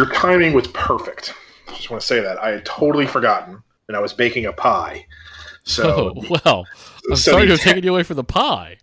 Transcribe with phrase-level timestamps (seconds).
[0.00, 1.34] Your timing was perfect.
[1.68, 2.42] I just want to say that.
[2.42, 5.04] I had totally forgotten, and I was baking a pie.
[5.64, 6.66] So, oh, well,
[7.10, 8.78] I'm so sorry to have taken you away from the pie.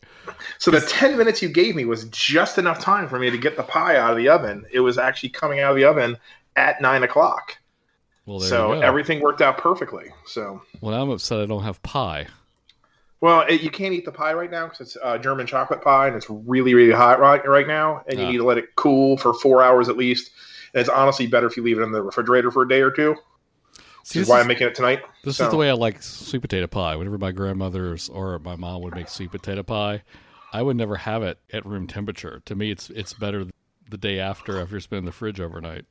[0.60, 3.58] so the 10 minutes you gave me was just enough time for me to get
[3.58, 4.64] the pie out of the oven.
[4.72, 6.18] It was actually coming out of the oven
[6.56, 7.58] at 9 o'clock.
[8.28, 10.12] Well, there So everything worked out perfectly.
[10.28, 12.28] So, well, I'm upset I don't have pie.
[13.22, 16.08] well, it, you can't eat the pie right now because it's uh, German chocolate pie
[16.08, 18.04] and it's really, really hot right, right now.
[18.08, 18.30] And you Ah.
[18.30, 20.30] need to let it cool for four hours at least.
[20.74, 22.92] And it's honestly better if you leave it in the refrigerator for a day or
[22.92, 23.16] two.
[24.04, 25.02] See, is why is, I'm making it tonight.
[25.24, 26.96] this is the way I like sweet potato pie.
[26.96, 30.02] Whenever my grandmother's or my mom would make sweet potato pie,
[30.54, 32.42] I would never have it at room temperature.
[32.46, 33.48] To me, it's it's better
[33.90, 35.86] the day after after it's been in the fridge overnight.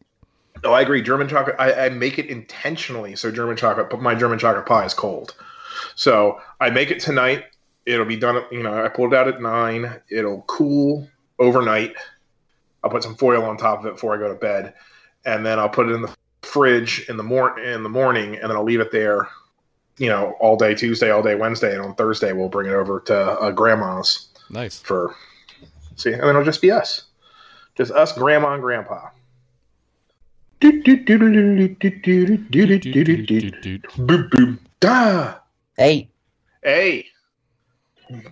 [0.64, 1.02] Oh, I agree.
[1.02, 1.56] German chocolate.
[1.58, 5.34] I, I make it intentionally so German chocolate, but my German chocolate pie is cold.
[5.94, 7.44] So I make it tonight.
[7.84, 8.42] It'll be done.
[8.50, 10.00] You know, I pulled it out at nine.
[10.10, 11.06] It'll cool
[11.38, 11.94] overnight.
[12.82, 14.74] I'll put some foil on top of it before I go to bed,
[15.24, 18.44] and then I'll put it in the fridge in the mor- in the morning, and
[18.44, 19.28] then I'll leave it there.
[19.98, 23.00] You know, all day Tuesday, all day Wednesday, and on Thursday we'll bring it over
[23.00, 24.78] to uh, grandma's Nice.
[24.78, 25.14] for
[25.97, 27.04] see, and then it'll just be us,
[27.77, 29.08] just us, grandma and grandpa.
[33.97, 35.34] Boom, boom, da.
[35.77, 36.10] Hey,
[36.62, 37.06] Hey,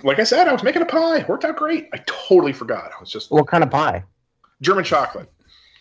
[0.03, 1.25] like I said, I was making a pie.
[1.29, 1.89] Worked out great.
[1.93, 2.91] I totally forgot.
[2.97, 4.05] I was just what kind of pie?
[4.65, 5.31] German chocolate.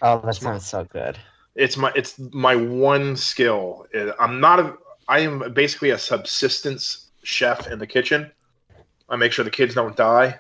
[0.02, 1.18] Oh, that sounds so good.
[1.56, 3.88] It's my it's my one skill.
[4.20, 4.78] I'm not a.
[5.08, 8.32] I am basically a subsistence chef in the kitchen.
[9.10, 10.40] I make sure the kids don't die,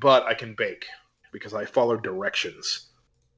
[0.00, 0.86] but I can bake
[1.32, 2.88] because I follow directions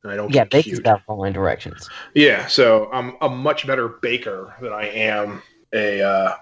[0.03, 0.87] and I don't Yeah, get baking's cute.
[0.87, 1.89] about following directions.
[2.15, 5.43] Yeah, so I'm a much better baker than I am
[5.73, 6.37] a uh,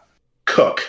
[0.45, 0.81] cook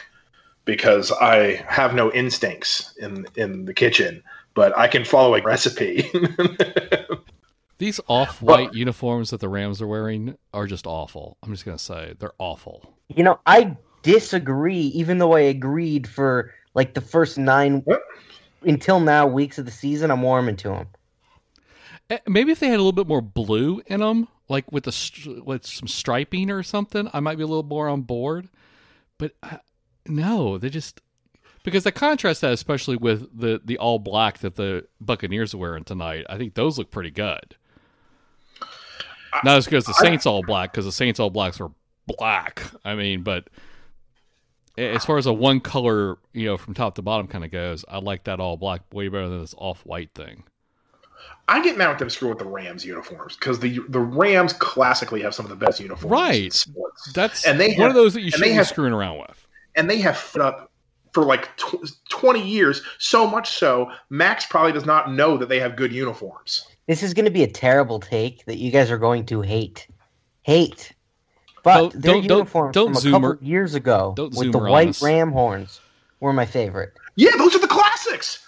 [0.65, 4.23] because I have no instincts in in the kitchen,
[4.55, 6.09] but I can follow a recipe.
[7.79, 11.37] These off-white uniforms that the Rams are wearing are just awful.
[11.43, 12.93] I'm just gonna say they're awful.
[13.13, 18.01] You know, I disagree, even though I agreed for like the first nine What?
[18.61, 20.11] until now weeks of the season.
[20.11, 20.87] I'm warming to them.
[22.09, 25.41] Eh, Maybe if they had a little bit more blue in them, like with the
[25.43, 28.47] with some striping or something, I might be a little more on board.
[29.17, 29.57] But uh,
[30.07, 31.01] no, they just
[31.63, 35.83] because the contrast that, especially with the the all black that the Buccaneers are wearing
[35.83, 37.55] tonight, I think those look pretty good.
[39.43, 41.71] Not as good as the I- Saints all black because the Saints all blacks were
[42.05, 42.63] black.
[42.85, 43.49] I mean, but
[44.77, 47.83] as far as a one color, you know, from top to bottom kind of goes,
[47.89, 50.43] I like that all black way better than this off white thing.
[51.47, 55.21] I get mad at them screwing with the Rams uniforms because the the Rams classically
[55.21, 56.65] have some of the best uniforms Right.
[57.13, 59.47] That's And they one have- of those that you shouldn't be have- screwing around with.
[59.75, 60.69] and they have fit up
[61.13, 65.59] for like tw- 20 years so much so max probably does not know that they
[65.59, 68.97] have good uniforms This is going to be a terrible take that you guys are
[68.97, 69.87] going to hate,
[70.41, 70.91] hate.
[71.63, 74.57] But Don't- their don't- don't- don't from a couple zoomer- years ago don't with the
[74.59, 75.01] white us.
[75.01, 75.79] ram horns
[76.19, 76.91] were my favorite.
[77.15, 77.67] yeah those are the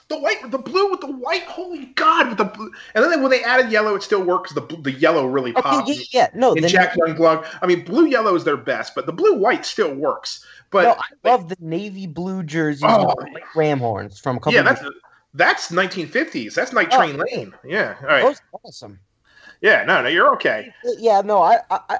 [0.07, 3.31] the white the blue with the white holy god with the blue and then when
[3.31, 6.53] they added yellow it still works the the yellow really Okay, pops yeah, yeah, no,
[6.53, 7.45] in then, Jack Youngblood.
[7.61, 10.45] I mean, blue yellow is their best, but the blue white still works.
[10.69, 13.15] But no, I love the navy blue jerseys Oh.
[13.55, 14.53] ram horns from a couple.
[14.53, 14.93] yeah, of that's years
[15.33, 16.53] that's 1950s.
[16.53, 16.97] That's Night Oh.
[16.97, 17.53] Train Lane.
[17.65, 18.21] Yeah, all right.
[18.23, 18.99] Those are awesome.
[19.61, 20.73] Yeah, no, no, you're okay.
[20.97, 21.99] Yeah, no, I, I, I-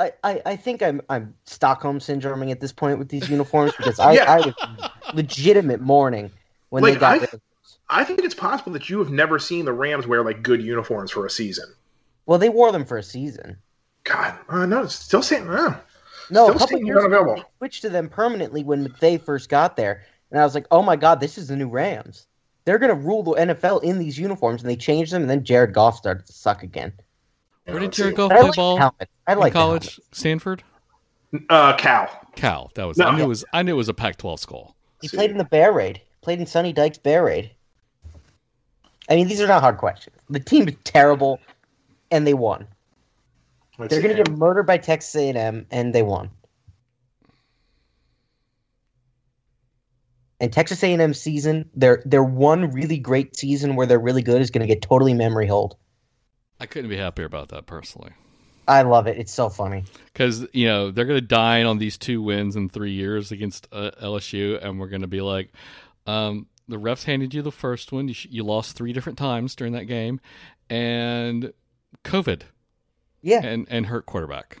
[0.00, 4.00] I, I, I think I'm, I'm Stockholm syndroming at this point with these uniforms because
[4.00, 4.24] I, Yeah.
[4.28, 4.54] I was
[5.14, 6.32] legitimate mourning
[6.74, 7.40] when they Like, got I- rid of.
[7.88, 11.10] I think it's possible that you have never seen the Rams wear like good uniforms
[11.10, 11.66] for a season.
[12.26, 13.58] Well, they wore them for a season.
[14.04, 15.78] God, uh, no, it's still saying uh,
[16.30, 17.36] No, Still a couple seeing years ago, unavailable.
[17.42, 20.82] they switched to them permanently when McVay first got there, and I was like, "Oh
[20.82, 22.26] my god, this is the new Rams.
[22.64, 25.74] They're gonna rule the NFL in these uniforms." And they changed them, and then Jared
[25.74, 26.92] Goff started to suck again.
[27.66, 28.16] Where did Jared see.
[28.16, 28.74] Goff But I play like ball?
[28.76, 29.08] the helmet.
[29.26, 30.00] I like the college.
[30.12, 30.62] Stanford,
[31.50, 32.08] Uh, Cal.
[32.36, 32.70] Cal.
[32.74, 33.06] That was No.
[33.08, 34.74] I knew it was I knew it was a Pac-12 school.
[35.02, 36.00] He played in the Bear Raid.
[36.24, 37.50] Played in Sonny Dykes Bear Raid.
[39.10, 40.16] I mean, these are not hard questions.
[40.30, 41.38] The team is terrible,
[42.10, 42.66] and they won.
[43.76, 46.30] Let's They're going to get murdered by Texas A&M, and they won.
[50.40, 54.50] And Texas A&M season, their their one really great season where they're really good is
[54.50, 55.76] going to get totally memory hold.
[56.58, 58.12] I couldn't be happier about that personally.
[58.66, 59.18] I love it.
[59.18, 59.84] It's so funny.
[60.06, 63.68] because you know they're going to dine on these two wins in three years against
[63.72, 65.52] uh, LSU, and we're going to be like,
[66.06, 68.08] um, the refs handed you the first one.
[68.08, 70.20] You, sh- you lost three different times during that game,
[70.70, 71.52] and
[72.04, 72.42] COVID
[73.22, 73.40] Yeah.
[73.44, 74.58] and and hurt quarterback.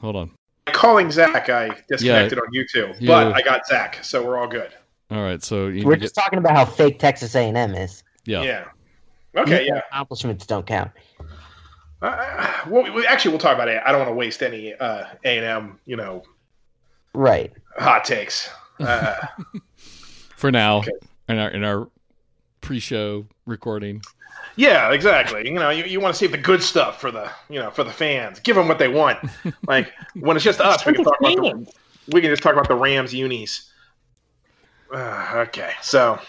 [0.00, 0.30] Hold on.
[0.66, 3.24] Calling Zach, I disconnected on YouTube, Yeah.
[3.24, 4.70] but I got Zach, so we're all good.
[5.10, 8.02] All right, so you We're just get, talking about how fake Texas A&M is.
[8.24, 8.42] yeah.
[8.42, 8.64] Yeah.
[9.36, 9.66] Okay.
[9.66, 9.80] Yeah.
[9.90, 10.90] Accomplishments don't count.
[12.00, 13.82] Uh, well, we, actually, we'll talk about it.
[13.84, 16.22] I don't want to waste any uh, A and M, you know,
[17.14, 17.52] Right.
[17.78, 18.50] hot takes.
[18.80, 19.14] Uh,
[20.44, 20.90] for now Okay.
[21.30, 21.88] in our in our
[22.60, 24.02] pre-show recording.
[24.56, 25.46] yeah, exactly.
[25.48, 27.82] You know, you, you want to save the good stuff for the you know for
[27.82, 28.40] the fans.
[28.40, 29.18] Give them what they want.
[29.66, 31.72] Like when it's just us, we can talk about the,
[32.12, 33.72] we can just talk about the Rams unis.
[34.92, 36.20] Uh, okay, so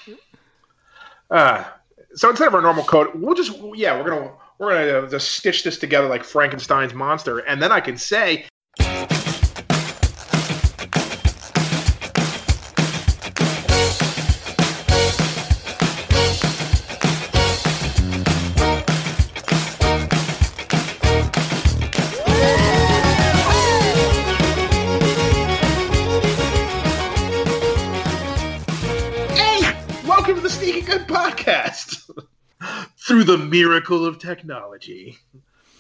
[1.30, 1.66] uh,
[2.14, 5.64] so instead of our normal code, we'll just yeah, we're gonna we're gonna just stitch
[5.66, 8.46] this together like Frankenstein's monster, and then I can say.
[33.16, 35.18] Through the miracle of technology.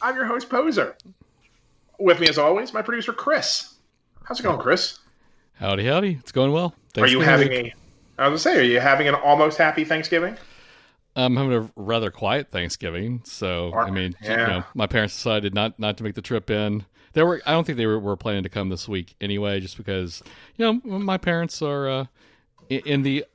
[0.01, 0.95] I'm your host, Poser.
[1.99, 3.75] With me, as always, my producer, Chris.
[4.23, 4.99] How's it going, Chris?
[5.55, 6.17] Howdy, howdy.
[6.21, 6.73] It's going well.
[6.97, 7.73] Are you having week.
[8.17, 8.21] a?
[8.21, 10.37] I was gonna say, are you having an almost happy Thanksgiving?
[11.17, 15.53] I'm having a rather quiet Thanksgiving, so Or- I mean, you know, my parents decided
[15.53, 16.85] not not to make the trip in.
[17.11, 19.75] They were, I don't think they were, were planning to come this week anyway, just
[19.75, 20.23] because
[20.55, 22.05] you know my parents are uh,
[22.69, 23.25] in, in the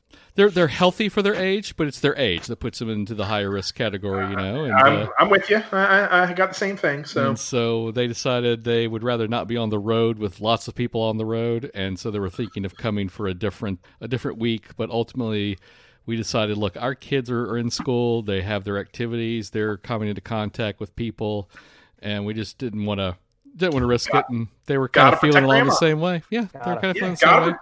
[0.40, 3.26] they're they're healthy for their age, but it's their age that puts them into the
[3.26, 4.64] higher risk category, you know.
[4.64, 5.62] And, I'm, uh, I'm with you.
[5.70, 7.04] I, I, I got the same thing.
[7.04, 10.74] So so they decided they would rather not be on the road with lots of
[10.74, 14.08] people on the road, and so they were thinking of coming for a different a
[14.08, 14.74] different week.
[14.78, 15.58] But ultimately,
[16.06, 20.08] we decided, look, our kids are, are in school; they have their activities, they're coming
[20.08, 21.50] into contact with people,
[21.98, 23.18] and we just didn't want to
[23.54, 24.24] didn't want to risk it.
[24.30, 25.70] And they were kind of feeling along grandma.
[25.70, 26.22] the same way.
[26.30, 27.58] Yeah, they were kind of yeah, feeling the same way.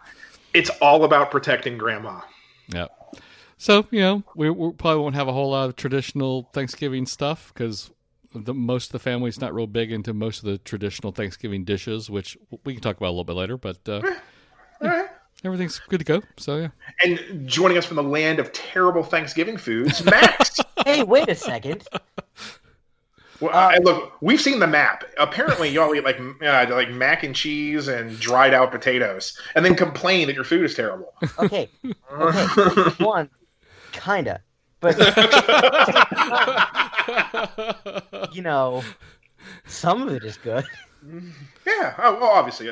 [0.55, 2.21] it's all about protecting Grandma.
[2.69, 2.87] Yeah.
[3.57, 7.53] So you know, we, we probably won't have a whole lot of traditional Thanksgiving stuff
[7.53, 7.91] because
[8.35, 12.11] the most of the family's not real big into most of the traditional Thanksgiving dishes,
[12.11, 13.57] which we can talk about a little bit later.
[13.57, 14.03] But uh,
[14.83, 15.07] All right.
[15.45, 16.23] everything's good to go.
[16.37, 16.69] So yeah,
[17.05, 20.59] And joining us from the land of terrible Thanksgiving foods, Max.
[20.87, 21.87] Hey, wait a second.
[23.41, 25.05] Well, I, look, we've seen the map.
[25.17, 29.77] Apparently, y'all eat like uh, like mac and cheese and dried out potatoes, and then
[29.77, 31.15] complain that your food is terrible.
[31.39, 31.69] Okay.
[32.11, 32.11] Okay.
[33.05, 33.31] One,
[33.93, 34.41] kinda.
[34.81, 34.99] But
[38.35, 38.83] you know,
[39.67, 40.65] some of it is good.
[41.67, 42.71] yeah, oh, well, obviously,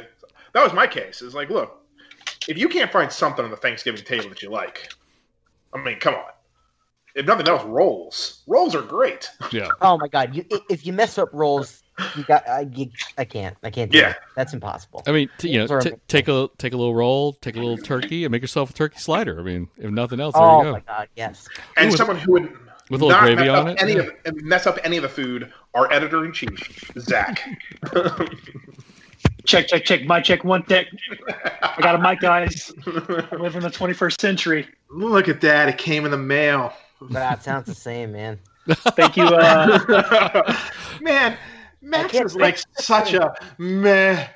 [0.52, 1.22] that was my case.
[1.22, 1.82] Is like, look,
[2.48, 4.92] if you can't find something on the Thanksgiving table that you like,
[5.72, 6.30] I mean, come on.
[7.16, 8.42] If nothing else, rolls.
[8.46, 9.28] Rolls are great.
[9.50, 9.68] yeah.
[9.80, 10.34] Oh my god!
[10.36, 11.82] You, if you mess up rolls,
[12.14, 12.46] you got.
[12.46, 13.56] I, you, I can't.
[13.62, 13.90] I can't.
[13.90, 14.08] Do Yeah.
[14.08, 14.18] that.
[14.36, 15.02] That's impossible.
[15.06, 17.78] I mean, t- you know, t- take a take a little roll, take a little
[17.78, 19.40] turkey, and make yourself a turkey slider.
[19.40, 20.68] I mean, if nothing else, there Oh you go.
[20.68, 21.08] Oh, my god!
[21.16, 21.48] Yes.
[21.78, 22.52] And Ooh, someone who would
[22.90, 24.08] with a little gravy mess on up it, Any yeah.
[24.26, 25.50] of, mess up any of the food.
[25.72, 27.40] Our editor in chief, Zach.
[29.44, 30.04] Check, check, check.
[30.04, 30.86] My check, one check.
[31.62, 32.72] I got a mic, guys.
[32.86, 34.68] I live in the 21st century.
[34.90, 35.68] Look at that!
[35.68, 36.72] It came in the mail.
[37.10, 38.38] That sounds the same, man.
[38.68, 39.24] Thank you.
[39.24, 40.56] Uh,
[41.00, 41.36] Man,
[41.82, 44.26] Max is like such a meh,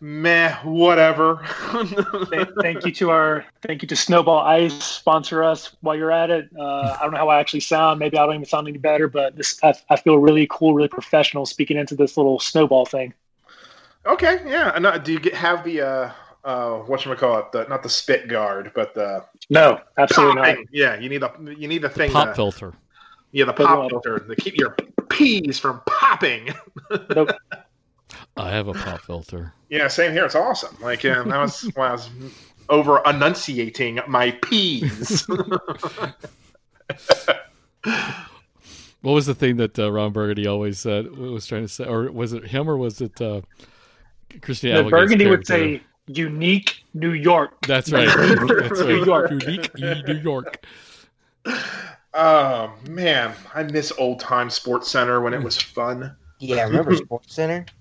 [0.00, 1.46] meh, whatever.
[2.30, 6.30] th- thank you to our, thank you to Snowball Ice sponsor us while you're at
[6.30, 6.48] it.
[6.58, 8.00] Uh, I don't know how I actually sound.
[8.00, 10.88] Maybe I don't even sound any better, but this, I, I feel really cool, really
[10.88, 13.14] professional speaking into this little snowball thing.
[14.06, 14.72] okay, yeah.
[14.74, 16.12] And uh, do you get, have the uh,
[16.46, 17.52] uh, what you call it?
[17.52, 20.44] The, not the spit guard, but the No, absolutely not.
[20.46, 20.68] popping.
[20.72, 22.10] Yeah, you need the you need the thing.
[22.12, 22.72] pop to- filter.
[23.32, 23.90] yeah, the Put pop one.
[23.90, 24.76] filter to keep your
[25.10, 26.54] peas from popping.
[27.14, 27.30] Nope.
[28.36, 29.52] I have a pop filter.
[29.70, 30.24] Yeah, same here.
[30.24, 30.76] It's awesome.
[30.80, 32.08] Like uh, that was when I was
[32.68, 35.26] over enunciating my peas.
[39.02, 41.16] What was the thing that uh, Ron Burgundy always said?
[41.16, 43.42] Was trying to say, or was it him, or was it uh,
[44.42, 44.74] Christina?
[44.74, 47.66] The Applegate's Burgundy would say unique New York.
[47.66, 48.06] That's right.
[48.16, 48.88] That's right.
[48.88, 49.30] New York.
[49.30, 50.64] Unique New York.
[52.14, 56.16] oh man, I miss old time Sports Center when it was fun.
[56.38, 57.66] Yeah, remember Sports Center?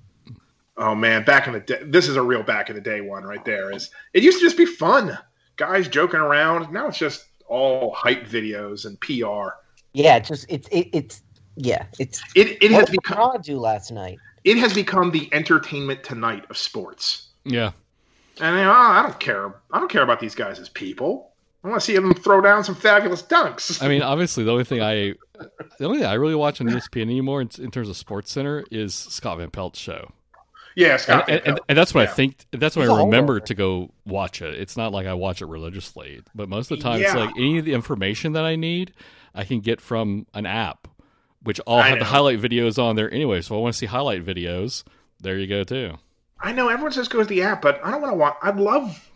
[0.78, 3.24] Oh man, back in the day, this is a real back in the day one
[3.24, 3.72] right there.
[3.74, 5.18] Is it used to just be fun,
[5.56, 6.70] guys joking around.
[6.74, 9.56] Now it's just all hype videos and PR.
[9.94, 11.22] Yeah, it's just it's it, it's
[11.56, 14.20] Yeah, it's It it what has did become Raw do last night.
[14.44, 17.30] it has become the entertainment tonight of sports.
[17.46, 17.72] Yeah.
[18.42, 19.56] And you oh, know, I don't care.
[19.72, 21.32] I don't care about these guys as people.
[21.64, 23.82] I want to see them throw down some fabulous dunks.
[23.82, 25.16] I mean, obviously, the only thing I,
[25.80, 28.64] the only thing I really watch on ESPN anymore in, in terms of Sports Center
[28.70, 30.12] is Scott Van Pelt's show,
[30.76, 31.30] yeah, Scott.
[31.30, 34.42] and, and, and that's when I think that's when a I remember to go watch
[34.42, 34.56] it.
[34.56, 37.60] It's not like I watch it religiously, but most of the time, it's like any
[37.60, 38.94] of the information that I need,
[39.34, 40.88] I can get from an app,
[41.44, 43.42] which all I have the highlight videos on there anyway.
[43.42, 44.84] So I want to see highlight videos.
[45.22, 45.98] There you go too.
[46.46, 48.38] I know everyone says go to the app, but I don't want to watch.
[48.44, 49.10] I'd love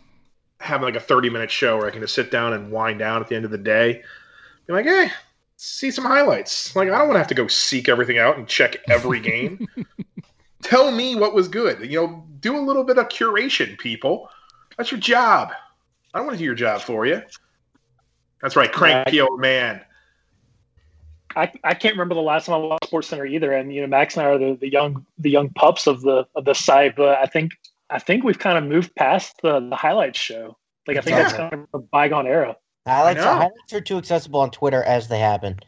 [0.58, 3.28] having like a thirty-minute show where I can just sit down and wind down at
[3.28, 4.02] the end of the day.
[4.66, 5.12] Be like, hey,
[5.56, 6.74] see some highlights.
[6.74, 9.68] Like, I don't want to have to go seek everything out and check every game.
[10.62, 11.88] Tell me what was good.
[11.88, 14.28] You know, do a little bit of curation, people.
[14.76, 15.52] That's your job.
[16.12, 17.22] I don't want to do your job for you.
[18.42, 19.82] That's right, cranky old man.
[21.36, 23.86] I, I can't remember the last time I watched Sports Center either, and you know
[23.86, 26.96] Max and I are the, the young the young pups of the of the site,
[26.96, 27.52] but I think
[27.88, 30.56] I think we've kind of moved past the, the highlights show.
[30.86, 31.22] Like I think Yeah.
[31.22, 32.56] that's kind of a bygone era.
[32.86, 33.34] Highlights, know.
[33.34, 35.60] highlights are too accessible on Twitter as they happen.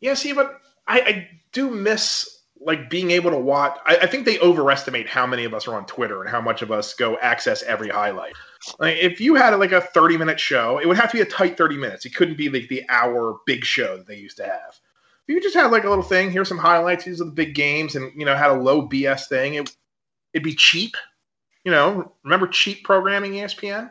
[0.00, 3.78] Yeah, see, but I, I do miss like being able to watch.
[3.86, 6.62] I, I think they overestimate how many of us are on Twitter and how much
[6.62, 8.34] of us go access every highlight.
[8.78, 11.56] Like, if you had like a thirty-minute show, it would have to be a tight
[11.56, 12.04] thirty minutes.
[12.04, 14.78] It couldn't be like the hour big show that they used to have.
[15.26, 17.04] If you just had like a little thing, here's some highlights.
[17.04, 19.54] These are the big games, and you know had a low BS thing.
[19.54, 19.74] It,
[20.34, 20.96] it'd be cheap.
[21.64, 23.90] You know, remember cheap programming, ESPN?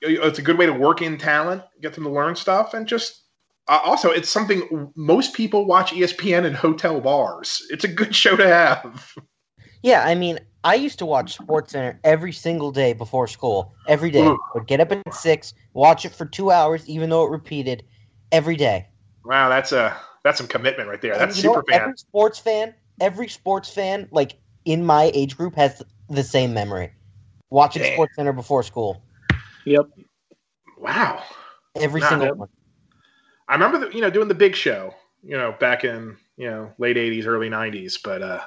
[0.00, 3.22] It's a good way to work in talent, get them to learn stuff, and just
[3.68, 7.62] uh, also, it's something most people watch ESPN in hotel bars.
[7.70, 9.14] It's a good show to have.
[9.82, 13.74] Yeah, I mean, I used to watch Sports Center every single day before school.
[13.86, 14.26] Every day.
[14.26, 14.38] Ooh.
[14.54, 17.84] Would get up at six, watch it for two hours, even though it repeated
[18.32, 18.88] every day.
[19.24, 21.12] Wow, that's a that's some commitment right there.
[21.12, 21.68] And That's you super what?
[21.68, 21.80] fan.
[21.82, 26.90] Every sports fan, every sports fan, like in my age group, has the same memory.
[27.50, 27.92] Watching Damn.
[27.94, 29.02] Sports Center before school.
[29.64, 29.86] Yep.
[30.78, 31.22] Wow,
[31.76, 32.48] Every Nah, single that- one.
[33.48, 34.94] I remember the, you know doing the big show.
[35.22, 37.98] You know, back in you know late '80s, early '90s.
[38.02, 38.40] But uh,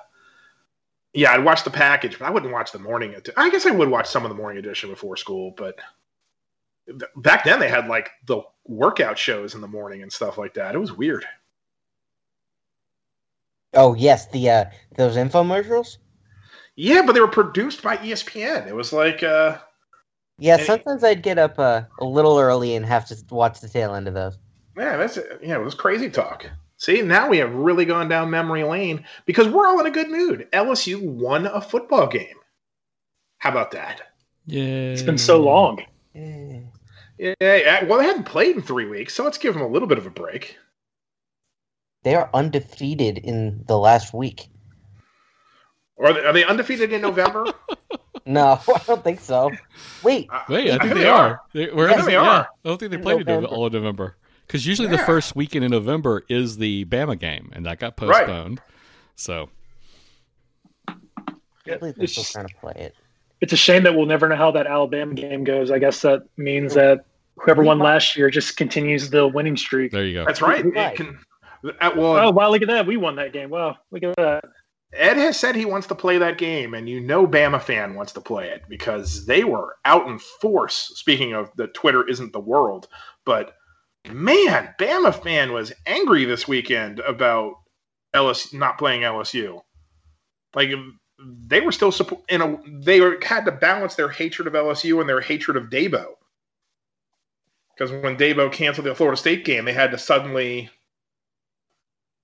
[1.14, 3.14] yeah, I'd watch the package, but I wouldn't watch the morning.
[3.18, 5.78] edi- I guess I would watch some of the morning edition before school, but
[6.88, 10.54] th- back then they had like the workout shows in the morning and stuff like
[10.54, 10.76] that.
[10.76, 11.26] It was weird.
[13.74, 14.66] Oh yes, the uh
[14.96, 15.98] those infomercials.
[16.76, 18.68] Yeah, but they were produced by ESPN.
[18.68, 19.58] It was like uh,
[20.38, 23.94] Yeah, sometimes I'd get up uh, a little early and have to watch the tail
[23.96, 24.38] end of those.
[24.78, 25.40] Yeah, that's it.
[25.44, 26.50] yeah, it was crazy talk.
[26.78, 30.10] See, now we have really gone down memory lane because we're all in a good
[30.10, 30.48] mood.
[30.52, 32.36] LSU won a football game.
[33.38, 34.02] How about that?
[34.48, 34.64] Yeah.
[34.92, 35.84] It's been so long.
[36.16, 39.88] Yeah, yeah, well, they hadn't played in three weeks, so let's give them a little
[39.88, 40.58] bit of a break.
[42.04, 44.48] They are undefeated in the last week.
[46.00, 47.46] Are they, are they undefeated in November?
[48.24, 49.50] No, I don't think so.
[50.04, 51.42] Wait, Uh, Wait, I think think they are.
[51.54, 52.42] They, we're Yeah, in- they yeah, are.
[52.44, 53.48] I don't think they played in November.
[53.48, 54.16] all of November.
[54.52, 58.60] Because usually the first weekend in November is the Bama game, and that got postponed.
[58.60, 58.70] Right.
[59.16, 59.50] So
[60.90, 62.96] I believe they're still trying to play it.
[63.40, 65.72] It's a shame that we'll never know how that Alabama game goes.
[65.72, 67.06] I guess that means that
[67.38, 69.94] whoever won last year just continues the winning streak.
[69.94, 70.26] there you go.
[70.26, 70.64] That's right.
[70.64, 71.18] Who It can,
[71.80, 72.50] uh, well, Oh wow!
[72.50, 72.86] Look at that.
[72.86, 73.52] We won that game.
[73.52, 73.78] Wow!
[73.90, 74.44] Look at that.
[74.92, 78.12] Ed has said he wants to play that game, and you know Bama fan wants
[78.12, 80.92] to play it because they were out in force.
[80.96, 82.90] Speaking of the Twitter isn't the world,
[83.24, 83.56] but
[84.10, 87.56] man, Bama fan was angry this weekend about
[88.16, 89.62] LSU not playing LSU.
[90.56, 90.72] Like
[91.20, 95.00] they were still suppo- in a they were, had to balance their hatred of LSU
[95.00, 96.16] and their hatred of Dabo.
[97.76, 100.70] Because when Dabo canceled the Florida State game, they had to suddenly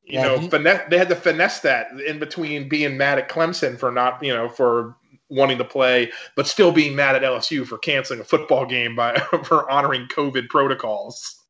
[0.03, 3.29] you Yeah, know, he- finesse, they had to finesse that in between being mad at
[3.29, 4.95] Clemson for not, you know, for
[5.29, 9.15] wanting to play, but still being mad at LSU for canceling a football game by
[9.43, 11.43] for honoring COVID protocols.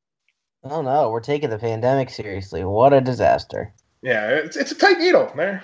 [0.71, 2.63] Oh no, we're taking the pandemic seriously.
[2.63, 3.73] What a disaster.
[4.01, 5.63] Yeah, it's, it's a tight needle there.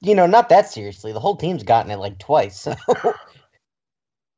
[0.00, 1.12] You know, not that seriously.
[1.12, 2.60] The whole team's gotten it like twice.
[2.60, 2.74] So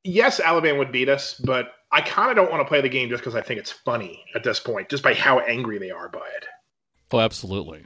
[0.04, 3.10] Yes, Alabama would beat us, but I kind of don't want to play the game
[3.10, 6.08] just because I think it's funny at this point, just by how angry they are
[6.08, 6.46] by it.
[7.12, 7.84] Oh, absolutely.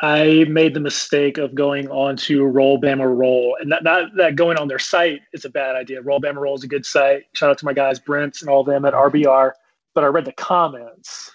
[0.00, 4.36] I made the mistake of going on to Roll Bama Roll, and that, that that
[4.36, 6.00] going on their site is a bad idea.
[6.00, 7.24] Roll Bama Roll is a good site.
[7.34, 9.52] Shout out to my guys Brent and all of them at RBR.
[9.94, 11.30] But I read the comments.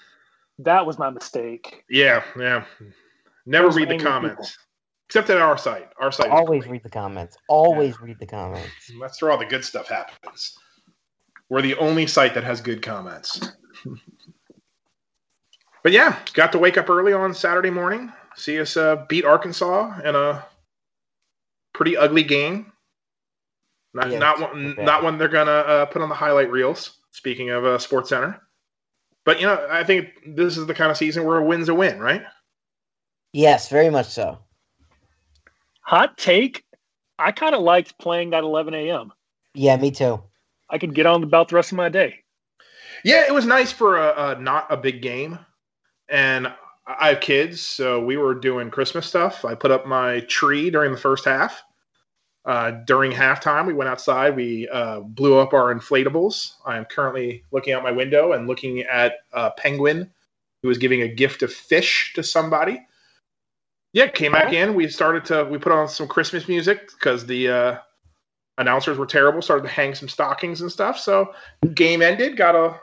[0.60, 1.84] That was my mistake.
[1.90, 2.64] Yeah, yeah.
[3.46, 4.58] Never read the angry comments,
[5.08, 5.90] except at our site.
[6.00, 6.30] Our site.
[6.32, 7.38] always read the comments.
[7.48, 8.92] Always read the comments.
[9.00, 10.58] That's where all the good stuff happens.
[11.50, 13.52] We're the only site that has good comments.
[15.84, 20.00] but yeah, got to wake up early on Saturday morning, see us uh, beat Arkansas
[20.04, 20.44] in a
[21.74, 22.72] pretty ugly game.
[23.94, 26.98] Not Yeah, not one not one they're gonna uh, put on the highlight reels.
[27.12, 28.42] Speaking of uh, Sports Center,
[29.25, 31.75] but you know I think this is the kind of season where a win's a
[31.75, 32.24] win, right?
[33.34, 34.38] Yes, very much so.
[35.82, 36.63] Hot take.
[37.20, 39.12] I kind of liked playing at 11 a.m.
[39.53, 40.22] Yeah, me too.
[40.70, 42.24] I could get on about the rest of my day.
[43.03, 45.38] Yeah, it was nice for a, a not a big game,
[46.10, 46.51] and
[46.88, 49.46] I have kids, so we were doing Christmas stuff.
[49.46, 51.63] I put up my tree during the first half.
[52.46, 54.36] Uh, during halftime, we went outside.
[54.36, 56.52] We uh, blew up our inflatables.
[56.64, 60.12] I am currently looking out my window and looking at a penguin
[60.62, 62.86] who was giving a gift of fish to somebody.
[63.94, 64.75] Yeah, came back in.
[64.75, 67.78] We started to we put on some Christmas music because the uh,
[68.58, 69.42] announcers were terrible.
[69.42, 71.00] Started to hang some stockings and stuff.
[71.00, 71.34] So
[71.74, 72.38] game ended.
[72.38, 72.80] Got a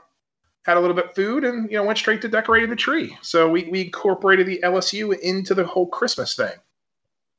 [0.64, 3.16] had a little bit of food and you know went straight to decorating the tree.
[3.20, 6.54] So we we incorporated the LSU into the whole Christmas thing.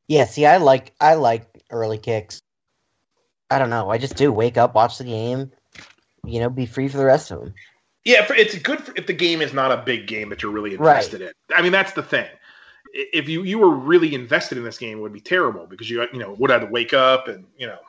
[0.08, 2.41] Yeah, see, I like I like early kicks.
[3.50, 3.89] I don't know.
[3.89, 4.32] I just do.
[4.32, 5.51] Wake up, watch the game.
[6.25, 7.53] You know, be free for the rest of them.
[8.05, 10.51] Yeah, for, it's good for, if the game is not a big game that you're
[10.51, 11.32] really invested in.
[11.55, 12.27] I mean, that's the thing.
[12.93, 16.05] If you you were really invested in this game, it would be terrible because you
[16.12, 17.79] you know would have to wake up and you know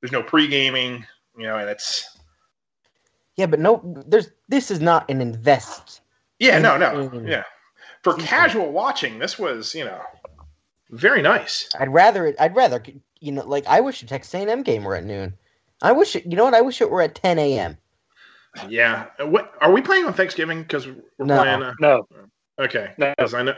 [0.00, 1.04] there's no pre gaming,
[1.36, 2.16] you know, and it's
[3.36, 6.00] Yeah, but no, there's this is not an invest.
[6.38, 7.28] yeah, no, no, Mm.
[7.28, 7.44] yeah.
[8.02, 10.00] For casual watching, this was you know
[10.92, 11.68] very nice.
[11.78, 12.36] I'd rather it.
[12.38, 12.82] I'd rather
[13.20, 15.34] you know, like I wish a Texas A&M game were at noon.
[15.82, 16.24] I wish it.
[16.26, 16.54] You know what?
[16.54, 17.76] I wish it were at 10 a.m.
[18.68, 19.06] Yeah.
[19.20, 20.62] What are we playing on Thanksgiving?
[20.62, 21.42] Because we're No.
[21.42, 21.62] playing.
[21.62, 22.06] Uh, No,
[22.58, 22.92] okay.
[22.98, 23.12] No.
[23.16, 23.54] Because I know.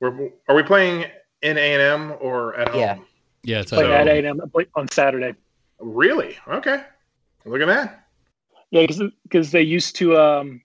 [0.00, 1.06] We're, are we playing
[1.42, 2.80] in A and M or at home?
[2.80, 2.98] Yeah.
[3.42, 4.40] Yeah, it's play So- at 8 a.m.
[4.74, 5.34] on Saturday.
[5.78, 6.36] Really?
[6.46, 6.82] Okay.
[7.44, 8.06] Look at that.
[8.70, 8.86] Yeah,
[9.24, 10.62] because they used to um,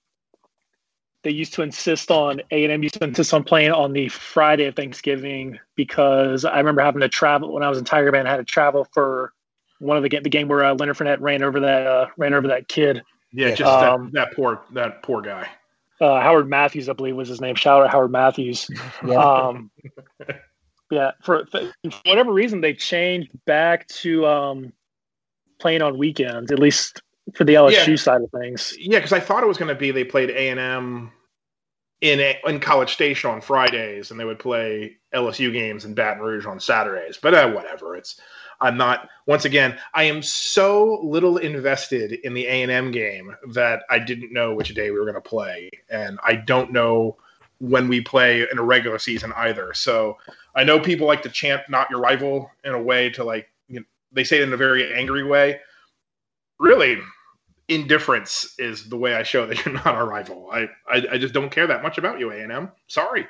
[1.26, 4.10] they used to insist on A and M used to insist on playing on the
[4.10, 8.28] Friday of Thanksgiving because I remember having to travel when I was in Tiger Band.
[8.28, 9.34] I had to travel for
[9.80, 12.36] one of the game the game where uh, Leonard Fournette ran over that uh, ran
[12.36, 13.02] over that kid
[13.34, 13.56] Yeah, Yeah.
[13.56, 15.50] just Um, that, that poor that poor guy.
[16.00, 17.56] uh, Howard Matthews, I believe was his name.
[17.56, 18.70] Shout out Howard Matthews.
[19.08, 19.16] Yeah.
[19.16, 19.72] Um,
[20.92, 21.72] yeah, for, for
[22.06, 24.74] whatever reason, they changed back to um,
[25.60, 27.02] playing on weekends, at least
[27.34, 27.96] for the LSU Yeah.
[27.96, 28.76] side of things.
[28.80, 31.12] Yeah, because I thought it was going to be they played A and M
[32.02, 36.22] in a, in College Station on Fridays, and they would play LSU games in Baton
[36.22, 37.18] Rouge on Saturdays.
[37.18, 37.96] But uh, whatever.
[37.96, 38.20] It's
[38.62, 39.10] I'm not.
[39.28, 44.00] Once again, I am so little invested in the A and M game that I
[44.00, 47.18] didn't know which day we were going to play, and I don't know
[47.60, 49.74] when we play in a regular season either.
[49.74, 50.18] So
[50.56, 53.80] I know people like to chant "not your rival" in a way to like you
[53.80, 55.60] know, they say it in a very angry way.
[56.60, 56.98] Really,
[57.68, 60.50] indifference is the way I show that you're not our rival.
[60.52, 62.72] I, I, I just don't care that much about you, A and M.
[62.88, 63.28] Sorry.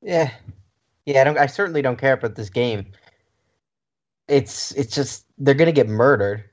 [0.00, 0.30] Yeah,
[1.06, 1.20] yeah.
[1.20, 1.38] I don't.
[1.38, 2.86] I certainly don't care about this game.
[4.28, 6.44] It's it's just they're gonna get murdered.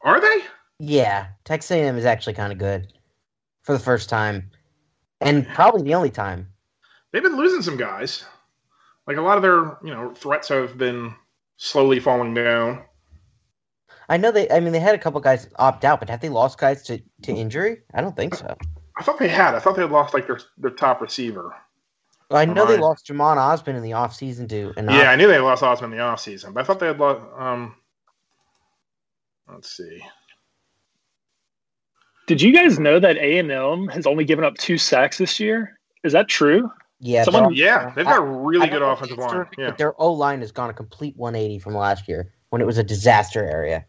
[0.00, 0.44] Are they?
[0.78, 2.92] Yeah, Texas A&M is actually kind of good
[3.62, 4.50] for the first time,
[5.20, 6.48] and probably the only time.
[7.12, 8.24] They've been losing some guys.
[9.06, 11.14] Like a lot of their, you know, threats have been
[11.56, 12.82] slowly falling down.
[14.08, 14.50] I know they.
[14.50, 17.00] I mean, they had a couple guys opt out, but have they lost guys to,
[17.22, 17.78] to injury?
[17.94, 18.56] I don't think so.
[18.98, 19.54] I thought they had.
[19.54, 21.54] I thought they had lost like their their top receiver.
[22.30, 22.80] Well, I know they Right.
[22.82, 25.90] lost Jhamon Ausbon in the offseason to an Yeah, I knew they lost Ausbon in
[25.90, 27.20] the offseason, but I thought they had lost.
[27.38, 27.74] Um,
[29.50, 30.00] let's see.
[32.26, 35.38] Did you guys know that A and M has only given up two sacks this
[35.38, 35.78] year?
[36.04, 36.70] Is that true?
[37.00, 39.40] Yeah, Someone- Yeah, they've got a really I good don't offensive line.
[39.40, 42.62] history, Yeah, But their O line has gone a complete 180 from last year when
[42.62, 43.84] it was a disaster area.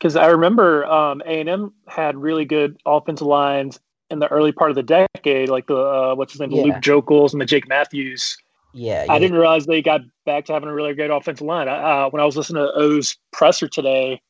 [0.00, 3.78] Because I remember um, A and M had really good offensive lines
[4.10, 6.62] in the early part of the decade, like the uh, what's his name, the Yeah.
[6.64, 8.38] Luke Joeckels and the Jake Matthews.
[8.72, 11.68] Yeah, I didn't realize they got back to having a really great offensive line.
[11.68, 14.22] I- Uh, when I was listening to O's presser today,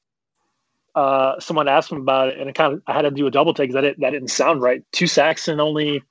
[0.95, 3.31] uh, someone asked him about it, and it kind of I had to do a
[3.31, 4.83] double take because that didn't, that didn't sound right.
[4.93, 6.03] Two sacks and only.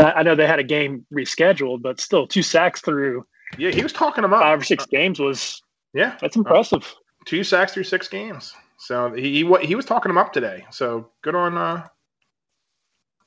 [0.00, 3.24] I I know they had a game rescheduled, but still two sacks through
[3.56, 5.62] yeah, he was talking about five or six games was
[5.94, 6.94] Yeah, that's impressive.
[7.24, 8.52] two sacks through six games.
[8.78, 10.64] So he he, he was talking him up today.
[10.70, 11.86] So good on uh,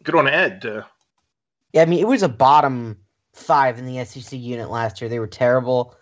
[0.03, 0.61] good on Ed.
[0.63, 0.85] To,
[1.73, 2.97] Yeah, I mean, it was a bottom
[3.33, 5.09] five in the SEC unit last year.
[5.09, 5.95] They were terrible.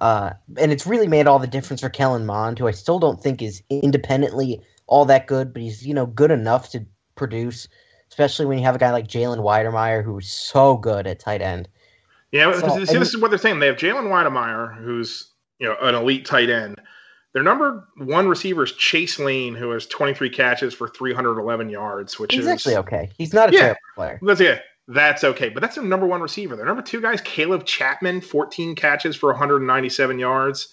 [0.00, 3.22] Uh, and it's really made all the difference for Kellen Mond, who I still don't
[3.22, 7.66] think is independently all that good, but he's, you know, good enough to produce,
[8.10, 11.68] especially when you have a guy like Jalen Wydermyer, who's so good at tight end.
[12.30, 13.58] yeah, So, see, this is what they're saying.
[13.58, 16.76] They have Jalen Wydermyer, who's you know an elite tight end.
[17.36, 22.32] Their number one receiver is Chase Lane, who has 23 catches for 311 yards, which
[22.32, 23.10] He's is actually okay.
[23.18, 23.58] He's not a Yeah.
[23.60, 24.18] terrible player.
[24.22, 24.62] That's it.
[24.88, 26.56] That's okay, but that's their number one receiver.
[26.56, 30.68] Their number two guy is Caleb Chapman, 14 catches for 197 yards.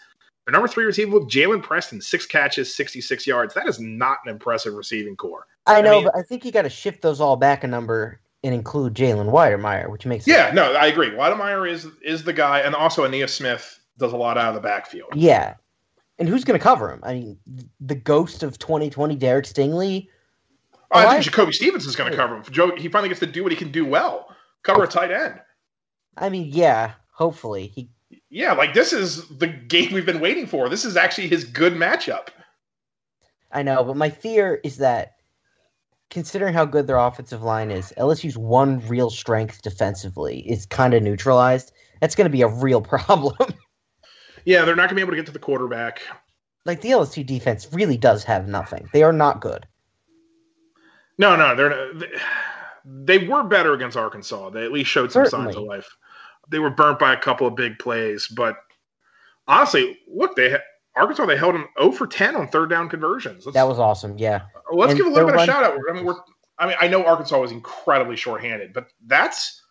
[0.45, 3.53] Their number three receiver with Jalen Preston, six catches, 66 yards.
[3.55, 5.45] That is not an impressive receiving corps.
[5.65, 8.21] I know, mean- but I think you got to shift those all back a number
[8.41, 11.09] and include Jalen Wydermyer, which makes Yeah, no, I agree.
[11.09, 14.61] Wydermyer is is the guy, and also Ainias Smith does a lot out of the
[14.61, 15.09] backfield.
[15.13, 15.55] Yeah.
[16.19, 16.99] And who's going to cover him?
[17.03, 17.39] I mean,
[17.79, 20.07] the ghost of 2020, Derek Stingley.
[20.91, 22.43] Oh, I think Jacoby Stevens is going to cover him.
[22.51, 24.27] Joe, he finally gets to do what he can do well,
[24.61, 25.39] cover a tight end.
[26.17, 27.89] I mean, yeah, hopefully he.
[28.29, 30.69] Yeah, like this is the game we've been waiting for.
[30.69, 32.27] This is actually his good matchup.
[33.51, 35.13] I know, but my fear is that,
[36.09, 41.01] considering how good their offensive line is, LSU's one real strength defensively is kind of
[41.01, 41.71] neutralized.
[42.01, 43.35] That's going to be a real problem.
[44.45, 46.01] Yeah, they're not going to be able to get to the quarterback.
[46.65, 48.89] like the LSU defense really does have nothing.
[48.93, 49.67] They are not good.
[51.17, 52.07] No, no, they're they,
[52.85, 54.49] they were better against Arkansas.
[54.49, 55.87] They at least showed some signs of life.
[56.49, 58.57] They were burnt by a couple of big plays, but
[59.47, 60.57] honestly, look, they
[60.95, 63.45] Arkansas they held them 0 for 10 on third down conversions.
[63.45, 64.17] Let's, That was awesome.
[64.17, 64.41] Yeah.
[64.71, 65.77] let's and give a little bit of shout out.
[65.89, 66.15] I mean, we're
[66.59, 69.61] I mean, I know Arkansas was incredibly shorthanded, but that's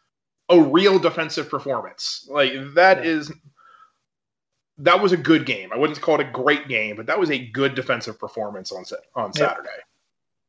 [0.48, 2.26] a real defensive performance.
[2.30, 3.32] Like that is
[4.83, 5.71] that was a good game.
[5.73, 8.85] I wouldn't call it a great game, but that was a good defensive performance on
[8.85, 9.49] Sa- on Yeah.
[9.49, 9.68] Saturday.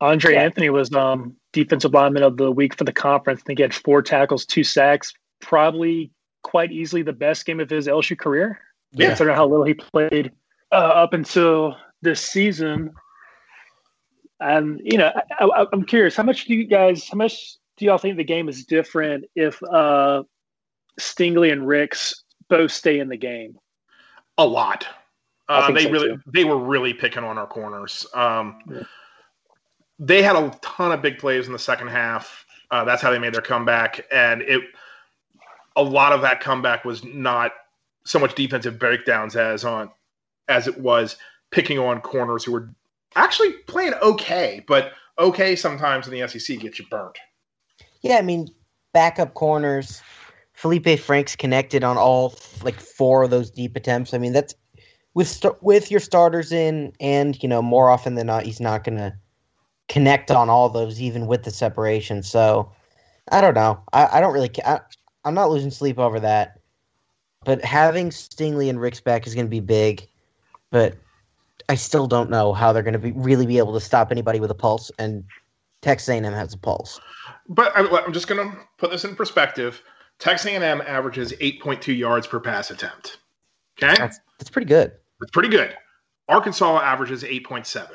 [0.01, 0.41] Andre Yeah.
[0.43, 3.41] Anthony was um, defensive lineman of the week for the conference.
[3.41, 5.13] I think he had four tackles, two sacks.
[5.39, 8.59] Probably quite easily the best game of his LSU career,
[8.91, 9.07] Yeah.
[9.09, 10.31] considering how little he played
[10.71, 12.91] uh, up until this season.
[14.39, 17.85] And you know, I, I, I'm curious, how much do you guys, how much do
[17.85, 20.23] y'all think the game is different if uh,
[20.99, 23.57] Stingley and Ricks both stay in the game?
[24.37, 24.85] A lot.
[25.49, 26.21] Uh, they so, really too.
[26.33, 28.05] they were really picking on our corners.
[28.13, 28.83] Um, Yeah.
[29.99, 32.45] They had a ton of big plays in the second half.
[32.71, 34.61] Uh, that's how they made their comeback, and it
[35.75, 37.51] a lot of that comeback was not
[38.05, 39.89] so much defensive breakdowns as on
[40.47, 41.17] as it was
[41.51, 42.69] picking on corners who were
[43.15, 47.17] actually playing okay, but okay sometimes in the SEC gets you burnt.
[48.01, 48.49] Yeah, I mean,
[48.93, 50.01] backup corners.
[50.63, 54.13] Felipe Franks connected on all like four of those deep attempts.
[54.13, 54.55] I mean, that's
[55.13, 58.97] with with your starters in, and you know, more often than not, he's not going
[58.97, 59.13] to
[59.89, 62.23] connect on all those, even with the separation.
[62.23, 62.71] So,
[63.29, 63.83] I don't know.
[63.91, 64.49] I, I don't really.
[64.63, 64.79] I,
[65.25, 66.61] I'm not losing sleep over that.
[67.43, 70.07] But having Stingley and Ricks back is going to be big.
[70.71, 70.95] But
[71.67, 74.39] I still don't know how they're going to be really be able to stop anybody
[74.39, 74.91] with a pulse.
[74.97, 75.25] And
[75.81, 77.01] Texas A&M has a pulse.
[77.49, 79.83] But I, I'm just going to put this in perspective.
[80.19, 83.17] Texas A&M averages 8.2 yards per pass attempt.
[83.81, 84.91] Okay, That's that's pretty good.
[85.19, 85.75] That's pretty good.
[86.29, 87.87] Arkansas averages 8.7.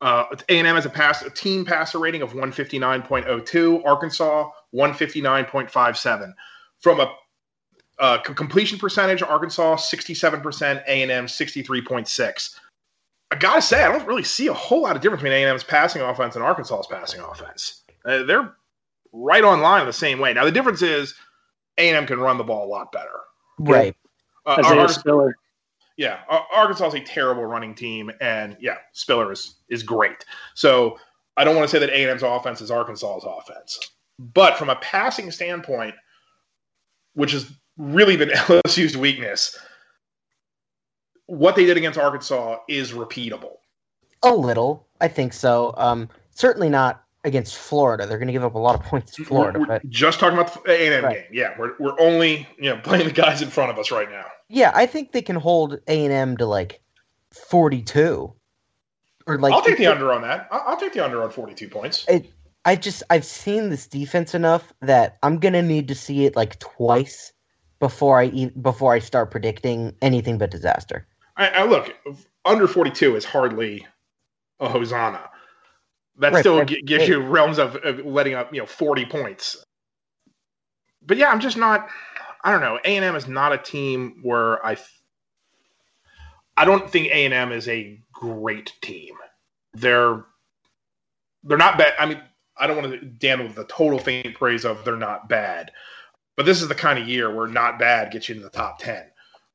[0.00, 3.84] Uh, A&M has a pass a team passer rating of 159.02.
[3.86, 6.32] Arkansas 159.57.
[6.80, 7.14] From a
[8.00, 12.58] uh, c- completion percentage, Arkansas 67%, A&M 63.6.
[13.30, 16.02] I gotta say, I don't really see a whole lot of difference between A&M's passing
[16.02, 17.82] offense and Arkansas's passing offense.
[18.04, 18.54] Uh, they're
[19.12, 20.32] right online the same way.
[20.32, 21.14] Now the difference is
[21.78, 23.20] A&M can run the ball a lot better.
[23.58, 23.94] Right.
[24.46, 25.36] Uh, Isaiah Ar- Spiller.
[25.96, 26.20] yeah,
[26.54, 30.24] Arkansas is a terrible running team, and yeah, Spiller is is great.
[30.54, 30.98] So
[31.36, 33.78] I don't want to say that A and M's offense is Arkansas's offense,
[34.18, 35.94] but from a passing standpoint,
[37.14, 39.56] which has really been LSU's weakness,
[41.26, 43.56] what they did against Arkansas is repeatable.
[44.24, 45.74] A little, I think so.
[45.76, 48.06] Um, certainly not against Florida.
[48.06, 50.20] They're going to give up a lot of points to Florida, we're, we're but just
[50.20, 51.14] talking about the A and M Right.
[51.16, 51.30] game.
[51.32, 54.26] Yeah, we're we're only you know playing the guys in front of us right now.
[54.48, 56.80] yeah, I think they can hold A and M to like
[57.32, 58.34] forty-two,
[59.26, 59.52] or like.
[59.52, 60.48] I'll take the under on that.
[60.50, 62.06] I'll, I'll take the under on forty two points.
[62.64, 66.58] I just I've seen this defense enough that I'm gonna need to see it like
[66.60, 67.32] twice
[67.80, 68.28] before I
[68.60, 71.06] before I start predicting anything but disaster.
[71.36, 71.92] I, I look
[72.44, 73.86] under 42 is hardly
[74.60, 75.28] a hosanna.
[76.18, 77.08] That Right, still right, gi- gives right.
[77.08, 79.56] you realms of, of letting up, you know, 40 points.
[81.02, 81.88] But yeah, I'm just not.
[82.44, 82.78] I don't know.
[82.84, 84.76] A and M is not a team where I.
[86.56, 89.14] I don't think A and M is a great team.
[89.74, 90.24] They're
[91.44, 91.94] they're not bad.
[91.98, 92.22] I mean,
[92.58, 95.72] I don't want to damn with the total faint praise of they're not bad,
[96.36, 98.78] but this is the kind of year where not bad gets you into the top
[98.78, 99.06] ten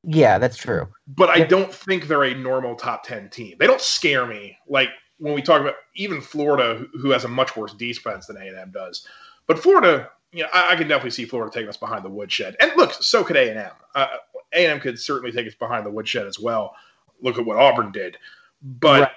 [0.04, 0.88] Yeah, that's true.
[1.06, 3.56] but I don't think they're a normal top 10 team.
[3.58, 7.56] They don't scare me like when we talk about even Florida, who- has a much
[7.56, 9.06] worse defense than A&M does.
[9.46, 12.56] But Florida, you know, I, I can definitely see Florida taking us behind the woodshed.
[12.60, 13.70] And look, so could A&M.
[13.94, 14.06] Uh,
[14.52, 16.74] A&M could certainly take us behind the woodshed as well.
[17.20, 18.16] look at what Auburn did.
[18.62, 19.10] But Right.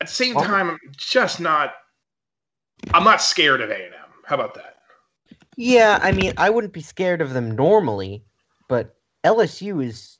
[0.00, 1.74] at the same Auburn- time, I'm just not.
[2.92, 4.00] I'm not scared of A and M.
[4.24, 4.78] How about that?
[5.56, 8.24] Yeah, I mean, I wouldn't be scared of them normally,
[8.68, 10.18] but LSU is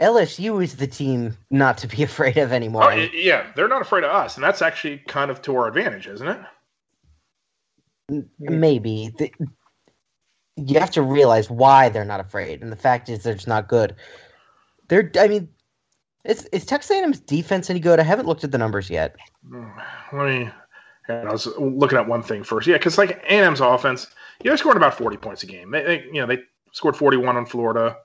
[0.00, 2.92] LSU is the team not to be afraid of anymore.
[2.92, 6.06] Oh, yeah, they're not afraid of us, and that's actually kind of to our advantage,
[6.06, 6.40] isn't it?
[8.40, 9.14] Maybe
[10.56, 13.68] you have to realize why they're not afraid, and the fact is they're just not
[13.68, 13.94] good.
[14.88, 15.48] They're, I mean,
[16.24, 18.00] is is Texas A&M's defense any good?
[18.00, 19.16] I haven't looked at the numbers yet.
[19.48, 19.68] Hmm,
[20.12, 20.50] let me.
[21.08, 22.66] on, I was looking at one thing first.
[22.66, 24.08] Yeah, because like A and M's offense,
[24.42, 25.70] yeah, they're scoring about forty points a game.
[25.70, 26.38] They, they, you know, they
[26.72, 27.96] scored forty-one on Florida,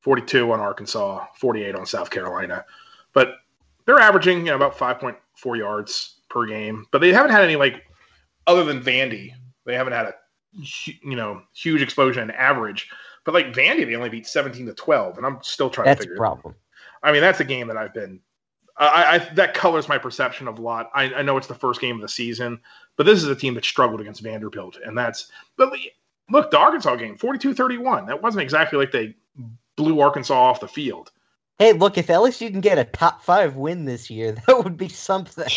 [0.00, 2.64] forty-two on Arkansas, forty-eight on South Carolina,
[3.12, 3.36] but
[3.86, 6.86] they're averaging you know about five point four yards per game.
[6.90, 7.86] But they haven't had any like
[8.46, 9.32] other than Vandy,
[9.64, 10.14] they haven't had a
[10.52, 12.88] you know huge explosion in average.
[13.24, 16.02] But like Vandy, they only beat seventeen to twelve, and I'm still trying That's to
[16.02, 16.16] a figure.
[16.16, 16.54] problem.
[17.02, 18.20] I mean, that's a game that I've been.
[18.76, 20.90] I, I that colors my perception of a lot.
[20.94, 22.58] I, I know it's the first game of the season,
[22.96, 25.30] but this is a team that struggled against Vanderbilt, and that's.
[25.56, 25.72] But
[26.30, 28.06] look, the Arkansas game, 42-31.
[28.06, 29.14] That wasn't exactly like they
[29.80, 31.10] blew Arkansas off the field.
[31.58, 34.88] Hey, look, if LSU can get a top five win this year, that would be
[34.88, 35.48] something.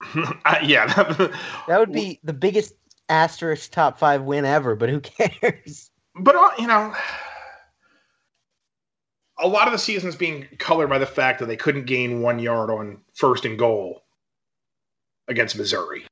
[0.44, 1.32] I- yeah, that,
[1.68, 2.74] That would be the biggest
[3.08, 4.76] asterisk top five win ever.
[4.76, 5.90] But who cares?
[6.14, 6.94] but uh, you know,
[9.38, 12.22] a lot of the season is being colored by the fact that they couldn't gain
[12.22, 14.04] one yard on first and goal
[15.26, 16.06] against Missouri.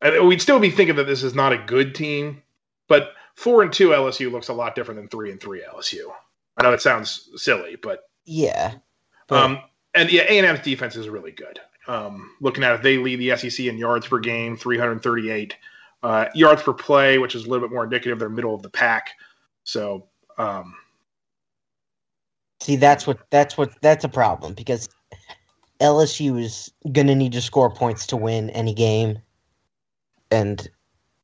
[0.00, 2.42] And we'd still be thinking that this is not a good team,
[2.88, 6.10] but four and two LSU looks a lot different than three and three LSU.
[6.56, 8.74] I know it sounds silly, but Yeah.
[9.26, 9.58] But- um,
[9.94, 11.60] and yeah, A and M's defense is really good.
[11.86, 15.56] Um, looking at it, they lead the SEC in yards per game, 338.
[16.02, 18.70] Uh, yards per play, which is a little bit more indicative, they're middle of the
[18.70, 19.10] pack.
[19.64, 20.06] So,
[20.38, 20.74] um,
[22.60, 24.88] See, that's what that's what that's a problem because
[25.80, 29.18] LSU is gonna need to score points to win any game,
[30.30, 30.66] and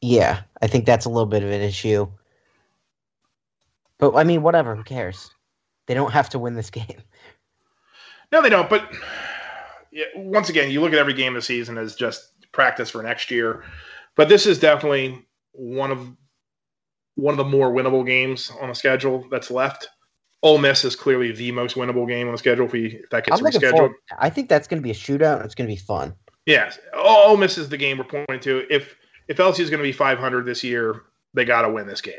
[0.00, 2.08] yeah, I think that's a little bit of an issue.
[3.98, 4.74] But I mean, whatever.
[4.74, 5.30] Who cares?
[5.86, 7.02] They don't have to win this game.
[8.32, 8.70] no, they don't.
[8.70, 8.90] But
[9.92, 13.02] yeah, once again, you look at every game of the season as just practice for
[13.02, 13.64] next year.
[14.16, 16.08] But this is definitely one of
[17.16, 19.88] one of the more winnable games on the schedule that's left.
[20.42, 23.26] Ole Miss is clearly the most winnable game on the schedule if, we, if that
[23.26, 23.70] gets rescheduled.
[23.72, 23.92] forward.
[24.18, 25.36] I think that's going to be a shootout.
[25.36, 26.14] and It's going to be fun.
[26.46, 28.64] Yes, Ole Miss is the game we're pointing to.
[28.70, 28.96] If
[29.30, 32.14] if LSU is going to be 500 this year, they got to win this game.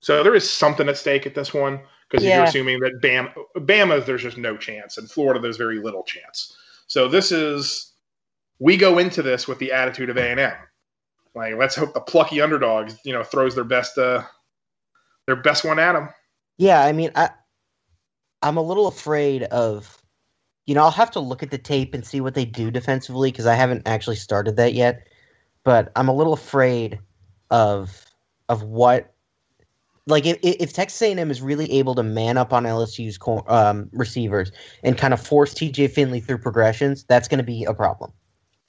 [0.00, 2.34] So there is something at stake at this one because Yeah.
[2.36, 6.56] you're assuming that Bam, Bama, there's just no chance, and Florida, there's very little chance.
[6.88, 7.92] So this is
[8.58, 10.52] we go into this with the attitude of A and M.
[11.36, 14.22] Like let's hope the plucky underdog, you know, throws their best uh
[15.26, 16.08] their best one at them.
[16.58, 17.30] Yeah, I mean, I
[18.42, 19.96] I'm a little afraid of.
[20.66, 23.30] You know, I'll have to look at the tape and see what they do defensively
[23.32, 25.08] because I haven't actually started that yet.
[25.64, 26.98] But I'm a little afraid
[27.50, 28.06] of
[28.48, 29.12] of what,
[30.06, 34.50] like, if if Texas A&M is really able to man up on LSU's um, receivers
[34.82, 38.12] and kind of force TJ Finley through progressions, that's going to be a problem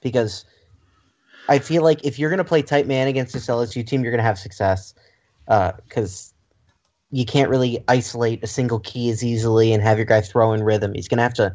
[0.02, 0.44] because
[1.48, 4.12] I feel like if you're going to play tight man against this LSU team, you're
[4.12, 4.94] going to have success
[5.46, 6.32] because
[7.10, 10.62] you can't really isolate a single key as easily and have your guy throw in
[10.62, 10.94] rhythm.
[10.94, 11.54] He's going to have to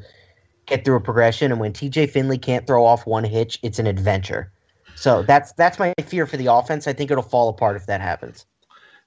[0.66, 3.88] get through a progression, and when TJ Finley can't throw off one hitch, it's an
[3.88, 4.52] adventure.
[4.98, 6.88] So that's that's my fear for the offense.
[6.88, 8.48] I think it'll fall apart if that happens.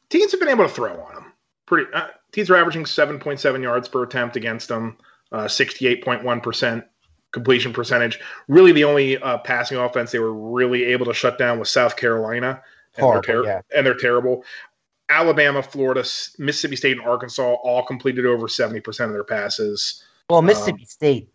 [0.09, 1.33] teams have been able to throw on them.
[1.67, 4.97] Pretty uh, teams are averaging 7.7 yards per attempt against them,
[5.33, 6.85] uh, 68.1 percent
[7.33, 8.21] completion percentage.
[8.47, 11.97] Really, the only uh, passing offense they were really able to shut down was South
[11.97, 12.63] Carolina,
[12.97, 13.61] and, Horrible, they're, ter- yeah.
[13.77, 14.45] and they're terrible.
[15.09, 16.05] Alabama, Florida,
[16.39, 20.05] Mississippi State, and Arkansas all completed over 70 percent of their passes.
[20.29, 21.31] Well, Mississippi State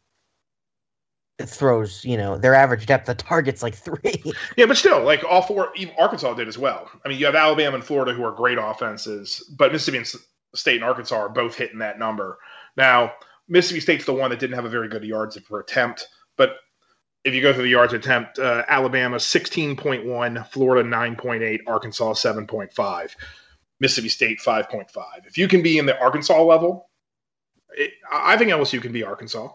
[1.44, 4.24] throws, you know, their average depth of target's like three.
[4.58, 6.90] Yeah, but still, like all four, even Arkansas did as well.
[7.04, 10.20] I mean, you have Alabama and Florida who are great offenses, but Mississippi
[10.54, 12.38] State and Arkansas are both hitting that number.
[12.78, 13.14] Now,
[13.48, 16.58] Mississippi State's the one that didn't have a very good yards per attempt, but
[17.26, 23.16] if you go through the yards attempt, uh, Alabama 16.1, Florida 9.8, Arkansas 7.5,
[23.80, 24.88] Mississippi State 5.5.
[25.26, 26.88] If you can be in the Arkansas level,
[27.72, 29.50] it, I think LSU can be Arkansas.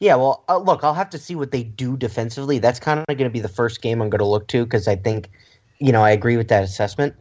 [0.00, 2.58] Yeah, well, uh, look, I'll have to see what they do defensively.
[2.58, 4.88] That's kind of going to be the first game I'm going to look to because
[4.88, 5.30] I think,
[5.78, 7.14] you know, I agree with that assessment.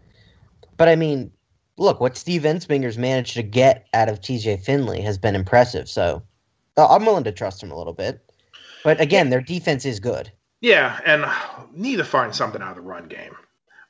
[0.78, 1.30] But I mean,
[1.78, 5.89] look, what Steve Ensminger's managed to get out of TJ Finley has been impressive.
[5.89, 6.24] So
[6.78, 8.22] uh, I'm willing to trust him a little bit.
[8.86, 10.32] But again, their defense is good.
[10.62, 11.26] Yeah, and
[11.74, 13.36] need to find something out of the run game.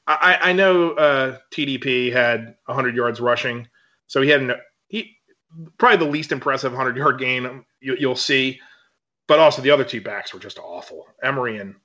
[0.07, 3.67] I, I know uh, TDP had 100 yards rushing,
[4.07, 4.55] so he had
[4.87, 5.17] he
[5.77, 8.59] probably the least impressive 100 yard gain you, you'll see.
[9.29, 11.07] But also the other two backs were just awful.
[11.23, 11.75] Emery and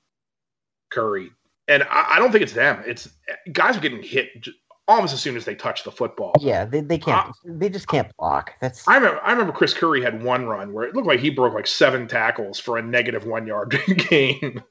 [0.89, 1.29] Curry.
[1.67, 2.83] And I, I don't think it's them.
[2.87, 3.07] It's
[3.51, 4.51] guys are getting hit j-
[4.87, 6.33] almost as soon as they touch the football.
[6.39, 7.29] Yeah, they, they can't.
[7.29, 8.53] Uh, they just can't block.
[8.61, 11.29] That's I remember, I remember Chris Curry had one run where it looked like he
[11.29, 13.79] broke like seven tackles for a negative one yard
[14.09, 14.63] game.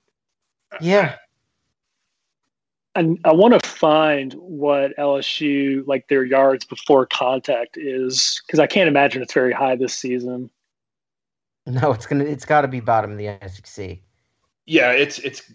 [0.80, 1.16] yeah.
[2.96, 8.66] And I want to find what LSU like their yards before contact is because I
[8.66, 10.50] can't imagine it's very high this season.
[11.66, 12.24] No, it's gonna.
[12.24, 13.98] It's got to be bottom of the SEC.
[14.66, 15.50] yeah, it's it's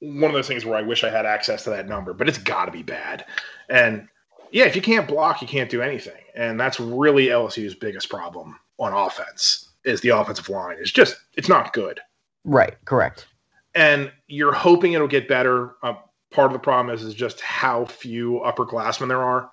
[0.00, 2.38] one of those things where I wish I had access to that number, but it's
[2.38, 3.24] got to be bad.
[3.70, 4.06] And
[4.50, 8.58] yeah, if you can't block, you can't do anything, and that's really LSU's biggest problem
[8.78, 10.76] on offense is the offensive line.
[10.78, 12.00] It's just it's not good,
[12.44, 12.74] Right.
[12.84, 13.26] Correct.
[13.74, 15.76] and you're hoping it'll get better.
[15.82, 15.94] Uh,
[16.30, 19.50] part of the problem is is just how few upperclassmen there are.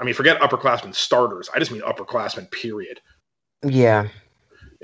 [0.00, 1.48] I mean, forget upperclassmen starters.
[1.54, 2.50] I just mean upperclassmen.
[2.50, 3.00] Period.
[3.64, 4.08] Yeah.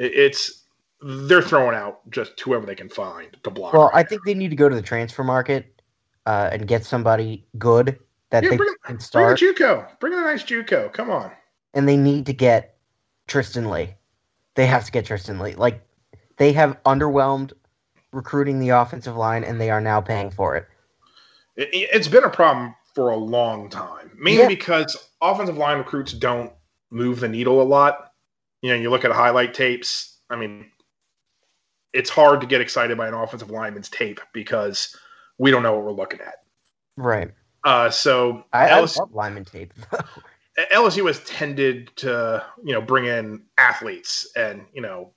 [0.00, 0.64] It, it's
[1.02, 3.72] they're throwing out just whoever they can find to block.
[3.72, 5.80] Well, I think they need to go to the transfer market
[6.26, 7.98] uh, and get somebody good
[8.30, 9.98] that Yeah, they bring- can Bring a start, JUCO.
[10.00, 10.92] Bring in a nice JUCO.
[10.92, 11.30] Come on.
[11.74, 12.76] and they need to get
[13.28, 13.94] Tristan Leigh.
[14.56, 15.54] They have to get Tristan Leigh.
[15.54, 15.86] Like
[16.36, 17.52] they have underwhelmed
[18.12, 20.66] recruiting the offensive line, and they are now paying for it.
[21.56, 24.48] It, it's been a problem for a long time, mainly Yeah.
[24.48, 26.52] because offensive line recruits don't
[26.90, 28.09] move the needle a lot.
[28.62, 30.18] You know, you look at highlight tapes.
[30.28, 30.70] I mean,
[31.92, 34.96] it's hard to get excited by an offensive lineman's tape because
[35.38, 36.34] we don't know what we're looking at.
[36.96, 37.30] Right.
[37.64, 39.74] Uh, so I, I LSU, love lineman tape.
[40.72, 45.12] LSU has tended to, you know, bring in athletes and you know,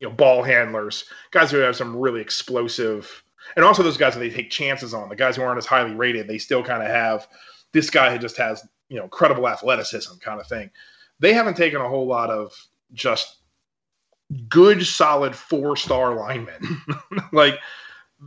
[0.00, 3.22] you know, ball handlers, guys who have some really explosive,
[3.56, 5.08] and also those guys that they take chances on.
[5.08, 7.26] The guys who aren't as highly rated, they still kind of have
[7.72, 10.70] this guy who just has you know credible athleticism kind of thing.
[11.20, 12.52] They haven't taken a whole lot of
[12.92, 13.36] just
[14.48, 16.80] good, solid four star linemen.
[17.32, 17.58] like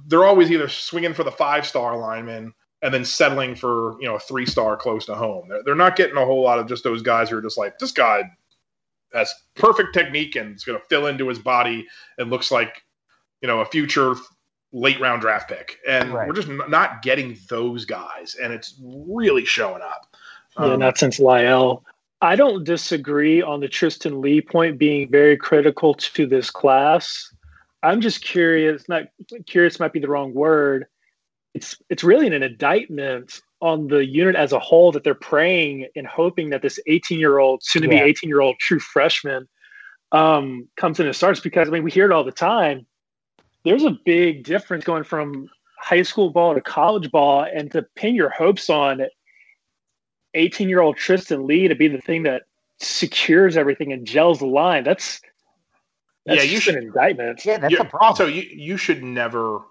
[0.08, 4.16] they're always either swinging for the five star lineman and then settling for you know
[4.16, 5.48] a three star close to home.
[5.50, 7.80] They're, they're not getting a whole lot of just those guys who are just like
[7.80, 8.24] this guy
[9.14, 11.86] has perfect technique and it's going to fill into his body
[12.18, 12.84] and looks like
[13.42, 14.16] you know a future
[14.72, 15.78] late round draft pick.
[15.88, 16.28] And Right.
[16.28, 20.16] we're just n- not getting those guys, and it's really showing up.
[20.60, 21.84] Yeah, Um, not since Lyle.
[22.24, 27.30] I don't disagree on the Tristan Leigh point being very critical to this class.
[27.84, 28.88] I'm just curious.
[28.88, 29.04] Not
[29.46, 30.86] curious might be the wrong word.
[31.54, 36.08] It's it's really an indictment on the unit as a whole that they're praying and
[36.08, 38.06] hoping that this 18 year old, soon to be Yeah.
[38.06, 39.50] 18 year old true freshman,
[40.14, 41.42] um, comes in and starts.
[41.42, 42.86] Because I mean, we hear it all the time.
[43.66, 48.16] There's a big difference going from high school ball to college ball, and to pin
[48.16, 49.02] your hopes on
[50.34, 52.44] 18 year old Tristan Leigh to be the thing that
[52.80, 54.84] secures everything and gels the line.
[54.84, 55.22] That's
[56.26, 57.46] that's Yeah, you just should- an indictment.
[57.46, 58.08] yeah, that's you- a problem.
[58.10, 59.62] Also, you you should never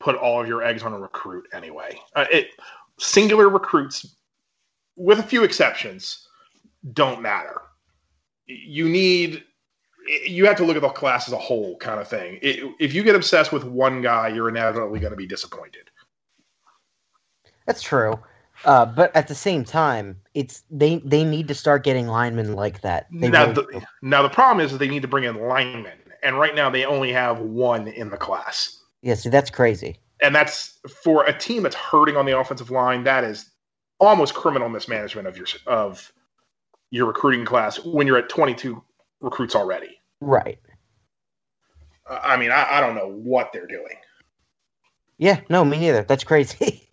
[0.00, 1.98] put all of your eggs on a recruit anyway.
[2.16, 2.48] Uh, it
[2.98, 4.16] singular recruits,
[4.96, 6.26] with a few exceptions,
[6.92, 7.62] don't matter.
[8.46, 9.44] You need
[10.26, 12.40] you have to look at the class as a whole, kind of thing.
[12.42, 15.88] It, if you get obsessed with one guy, you're inevitably going to be disappointed.
[17.66, 18.18] That's true.
[18.64, 22.80] Uh, but at the same time, it's they they need to start getting linemen like
[22.82, 23.06] that.
[23.12, 25.98] They now, really the, now the problem is that they need to bring in linemen,
[26.22, 28.78] and right now they only have one in the class.
[29.02, 29.98] yeah, see, that's crazy.
[30.20, 33.04] and that's for a team that's hurting on the offensive line.
[33.04, 33.50] That is
[33.98, 36.12] almost criminal mismanagement of your of
[36.90, 38.82] your recruiting class when you're at 22
[39.20, 39.98] recruits already.
[40.20, 40.58] Right.
[42.08, 43.96] Uh, I mean, I, I don't know what they're doing,
[45.18, 45.40] Yeah.
[45.48, 46.02] No, me neither.
[46.02, 46.88] That's crazy.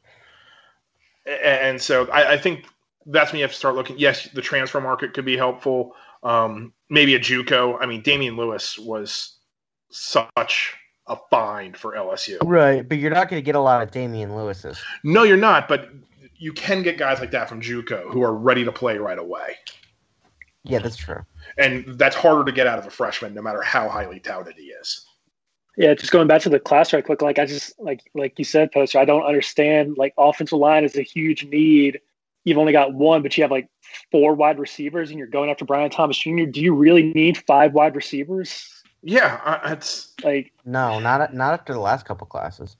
[1.43, 2.65] And so I, I think
[3.05, 3.97] that's when you have to start looking.
[3.97, 5.95] Yes, the transfer market could be helpful.
[6.23, 7.77] Um, maybe a JUCO.
[7.79, 9.37] I mean, Damien Lewis was
[9.89, 10.75] such
[11.07, 12.37] a find for LSU.
[12.43, 12.87] right.
[12.87, 14.79] But you're not going to get a lot of Damien Lewis's.
[15.03, 15.89] No, you're not, but
[16.37, 19.55] you can get guys like that from JUCO who are ready to play right away.
[20.63, 21.23] Yeah, that's true.
[21.57, 24.65] and that's harder to get out of a freshman, no matter how highly touted he
[24.65, 25.05] is.
[25.79, 28.43] Yeah, just going back to the class right quick, like I just like like you
[28.43, 28.99] said, poster.
[28.99, 29.95] I don't understand.
[29.97, 32.01] Like offensive line is a huge need.
[32.43, 33.69] You've only got one, but you have like
[34.11, 36.43] four wide receivers, and you're going after Brian Thomas Jr.
[36.51, 38.69] Do you really need five wide receivers?
[39.03, 42.75] Yeah, it's Like, No, not not after the last couple classes.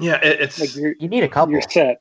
[0.00, 1.52] yeah, it, it's like you're, You need a couple.
[1.52, 2.00] you're set.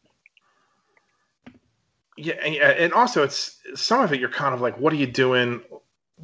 [2.18, 4.22] yeah, yeah, and also it's some of it.
[4.22, 5.62] You're kind of like, what are you doing?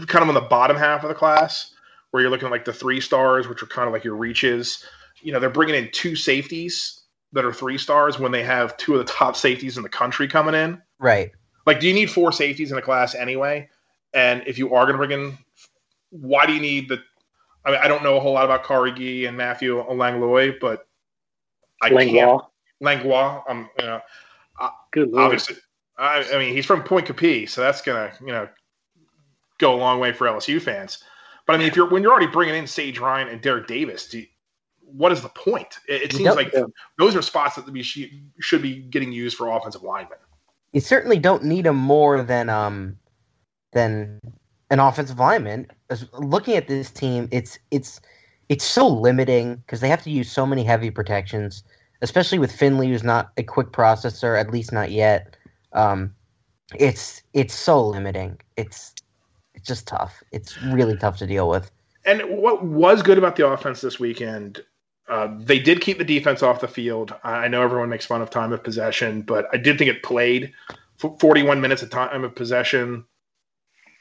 [0.07, 1.73] Kind of on the bottom half of the class,
[2.15, 4.85] where you're looking at, like the three stars, which are kind of like your reaches.
[5.21, 7.01] You know, they're bringing in two safeties
[7.33, 10.25] that are three stars when they have two of the top safeties in the country
[10.25, 10.81] coming in.
[10.97, 11.31] Right.
[11.65, 13.67] Like, do you need four safeties in a class anyway?
[14.13, 15.37] And if you are going to bring in,
[16.11, 17.01] why do you need the?
[17.65, 20.87] I mean, I don't know a whole lot about Carnegie and Matthew Langlois, but
[21.81, 22.37] I Langlois.
[22.39, 22.41] can't.
[22.79, 23.43] Langlois.
[23.49, 24.01] Um, you know,
[24.91, 25.25] Good lord.
[25.25, 25.57] obviously,
[25.97, 28.47] I, I mean, he's from Pointe Coupee, so that's gonna, you know,
[29.57, 31.03] go a long way for LSU fans.
[31.45, 34.07] But I mean, if you're when you're already bringing in Sage Ryan and Derrick Davis,
[34.07, 34.25] do you,
[34.81, 35.79] what is the point?
[35.87, 36.53] It, it seems like
[36.97, 40.17] those are spots that we should, should be getting used for offensive linemen.
[40.71, 42.97] You certainly don't need him more than um
[43.73, 44.19] than
[44.69, 45.67] an offensive lineman.
[45.89, 48.01] As- Looking at this team, it's it's
[48.49, 51.63] it's so limiting because they have to use so many heavy protections,
[52.01, 55.35] especially with Finley, who's not a quick processor, at least not yet.
[55.73, 56.13] Um,
[56.79, 58.39] it's it's so limiting.
[58.57, 58.93] It's
[59.55, 60.23] it's just tough.
[60.31, 61.71] It's really tough to deal with.
[62.05, 64.63] And what was good about the offense this weekend,
[65.09, 67.15] uh, they did keep the defense off the field.
[67.23, 70.53] I know everyone makes fun of time of possession, but I did think it played
[70.97, 73.05] for 41 minutes of time of possession.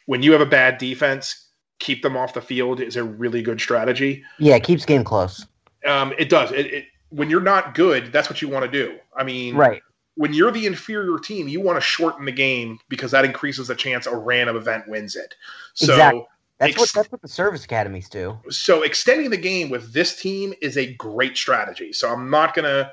[0.07, 1.49] When you have a bad defense,
[1.79, 4.23] keep them off the field is a really good strategy.
[4.39, 5.47] Yeah, it keeps game close.
[5.87, 6.53] Um, it does.
[6.53, 8.99] It, it, when you're not good, that's what you want to do.
[9.17, 9.83] I mean, Right.
[10.17, 13.75] When you're the inferior team, you want to shorten the game because that increases the
[13.75, 15.35] chance a random event wins it.
[15.75, 16.27] So Exactly.
[16.59, 18.39] That's what that's what the service academies do.
[18.49, 21.93] so extending the game with this team is a great strategy.
[21.93, 22.93] So I'm not going to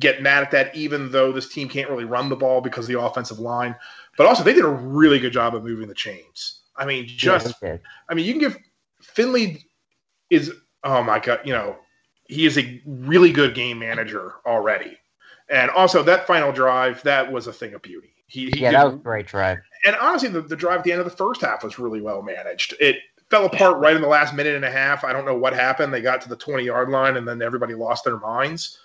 [0.00, 2.92] get mad at that, even though this team can't really run the ball because of
[2.92, 3.76] the offensive line.
[4.18, 6.62] But also, they did a really good job of moving the chains.
[6.76, 7.78] I mean, just Yeah.
[8.08, 8.58] I mean, you can give
[9.00, 9.64] Finley
[10.28, 10.52] is
[10.82, 11.76] oh my god, you know,
[12.24, 14.98] he is a really good game manager already.
[15.48, 18.10] And also that final drive, that was a thing of beauty.
[18.26, 19.58] He, he yeah, did- that was a great drive.
[19.84, 22.22] and honestly, the, the drive at the end of the first half was really well
[22.22, 22.74] managed.
[22.80, 22.96] It
[23.30, 25.04] fell apart right in the last minute and a half.
[25.04, 25.92] I don't know what happened.
[25.92, 28.78] They got to the 20 yard line and then everybody lost their minds.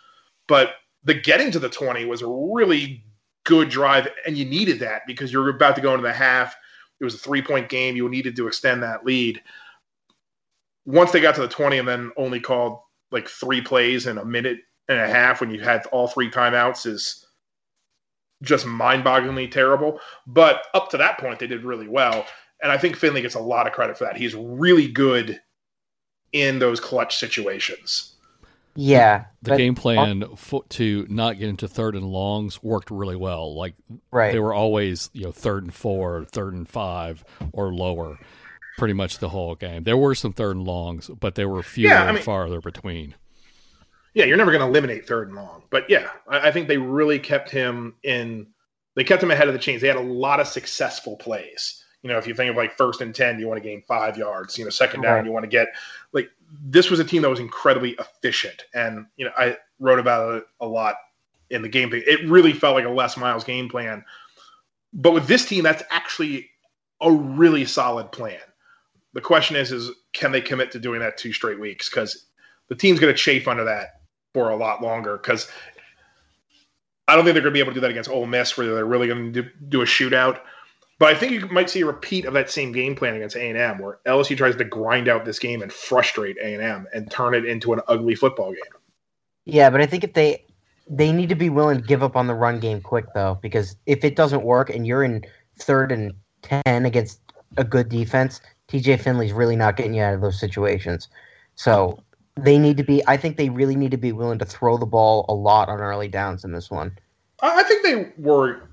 [0.47, 3.03] But the getting to the 20 was a really
[3.43, 6.55] good drive, and you needed that because you're about to go into the half.
[6.99, 7.95] It was a three point game.
[7.95, 9.41] You needed to extend that lead.
[10.86, 12.80] Once they got to the 20 and then only called
[13.12, 14.59] like three plays in a minute
[14.92, 17.26] and a half when you had all three timeouts is
[18.42, 20.00] just mind bogglingly terrible.
[20.28, 22.26] But up to that point, they did really well.
[22.62, 24.18] And I think Finley gets a lot of credit for that.
[24.18, 25.39] He's really good
[26.32, 28.16] in those clutch situations.
[28.74, 33.54] Yeah, The game plan fo- to not get into third and longs worked really well.
[33.54, 33.74] Like
[34.12, 34.32] right.
[34.32, 38.18] they were always, you know, third and four, third and five, or lower,
[38.78, 39.84] pretty much the whole game.
[39.84, 43.16] There were some third and longs, but they were fewer Yeah, I and farther between.
[44.14, 45.64] Yeah, you're never going to eliminate third and long.
[45.70, 48.47] But yeah, I, I think they really kept him in,
[48.95, 49.82] they kept him ahead of the chains.
[49.82, 51.84] They had a lot of successful plays.
[52.03, 54.18] You know, if you think of like first and 10, you want to gain five
[54.18, 54.57] yards.
[54.57, 55.26] You know, second down, Right.
[55.26, 55.68] you want to get
[56.14, 56.30] like
[56.66, 58.64] this was a team that was incredibly efficient.
[58.74, 60.95] And, you know, I wrote about it a lot
[61.49, 61.91] in the game.
[61.93, 64.03] It really felt like a Les Miles game plan.
[64.93, 66.49] But with this team, that's actually
[67.01, 68.39] a really solid plan.
[69.14, 71.89] The question is, is can they commit to doing that two straight weeks?
[71.89, 72.26] Because
[72.68, 74.01] the team's going to chafe under that
[74.34, 75.18] for a lot longer.
[75.18, 75.50] Because
[77.08, 78.74] I don't think they're going to be able to do that against Ole Miss, where
[78.74, 80.42] they're really going to do, do a shootout.
[81.00, 83.50] But I think you might see a repeat of that same game plan against A
[83.50, 86.88] and M, where LSU tries to grind out this game and frustrate A and M
[86.94, 88.60] and turn it into an ugly football game.
[89.46, 90.46] Yeah, but I think if they
[90.88, 93.76] they need to be willing to give up on the run game quick though, because
[93.88, 95.24] if it doesn't work and you're in
[95.58, 96.14] third and
[96.44, 97.20] ten against
[97.58, 101.08] a good defense, TJ Finley's really not getting you out of those situations.
[101.56, 102.04] So
[102.36, 103.02] they need to be.
[103.08, 105.80] I think they really need to be willing to throw the ball a lot on
[105.80, 106.98] early downs in this one.
[107.42, 108.70] I think they were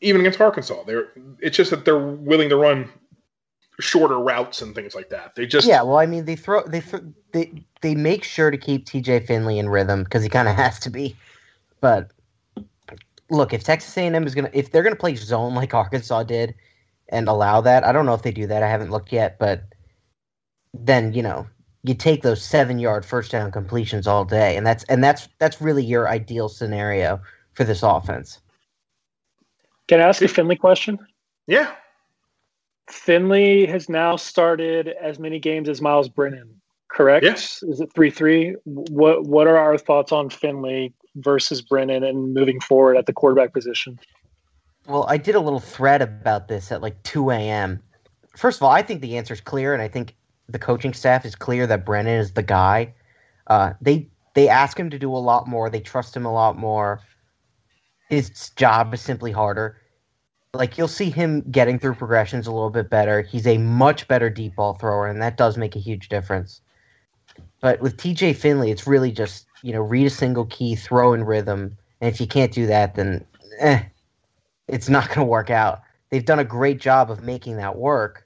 [0.00, 0.84] even against Arkansas.
[0.84, 1.08] They're
[1.40, 2.90] it's just that they're willing to run
[3.80, 5.34] shorter routes and things like that.
[5.34, 7.00] They just Yeah, well, I mean, they throw they throw,
[7.32, 10.78] they they make sure to keep TJ Finley in rhythm because he kind of has
[10.80, 11.16] to be.
[11.80, 12.10] But
[13.30, 16.54] look, if Texas A&M is gonna if they're gonna play zone like Arkansas did
[17.08, 18.62] and allow that, I don't know if they do that.
[18.62, 19.64] I haven't looked yet, but
[20.72, 21.46] then you know
[21.84, 25.60] you take those seven yard first down completions all day, and that's and that's that's
[25.60, 27.20] really your ideal scenario
[27.52, 28.40] for this offense.
[29.86, 30.98] Can I ask a Finley question?
[31.46, 31.72] yeah.
[32.90, 37.24] Finley has now started as many games as Myles Brennan, correct?
[37.24, 37.62] Yes.
[37.62, 38.56] Is it three three?
[38.64, 43.52] What What are our thoughts on Finley versus Brennan and moving forward at the quarterback
[43.52, 43.98] position?
[44.86, 47.82] Well, I did a little thread about this at like 2 a.m.
[48.36, 50.14] First of all, I think the answer is clear, and I think
[50.48, 52.94] the coaching staff is clear that Brennan is the guy.
[53.46, 55.70] Uh, they they ask him to do a lot more.
[55.70, 57.00] They trust him a lot more.
[58.08, 59.80] His job is simply harder.
[60.52, 63.22] Like you'll see him getting through progressions a little bit better.
[63.22, 66.60] He's a much better deep ball thrower, and that does make a huge difference.
[67.60, 71.24] But with TJ Finley, it's really just you know read a single key, throw in
[71.24, 73.24] rhythm, and if you can't do that, then
[73.58, 73.82] eh,
[74.68, 75.80] it's not going to work out.
[76.10, 78.23] they've done a great job of making that work.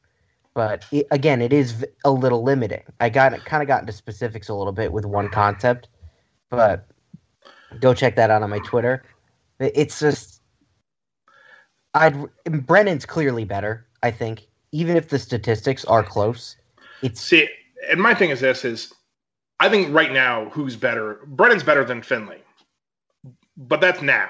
[0.59, 2.82] But it, again, it is a little limiting.
[2.98, 5.86] I got kind of got into specifics a little bit with one concept,
[6.50, 6.84] but
[7.78, 9.04] go check that out on my Twitter.
[9.61, 10.42] It's just,
[11.94, 12.26] I'd
[12.66, 13.86] Brennan's clearly better.
[14.02, 16.56] I think, even if the statistics are close,
[17.02, 17.48] it's see.
[17.88, 18.92] And my thing is this: is
[19.61, 21.20] I think right now, who's better?
[21.28, 22.42] Brennan's better than Finley,
[23.56, 24.28] but that's now.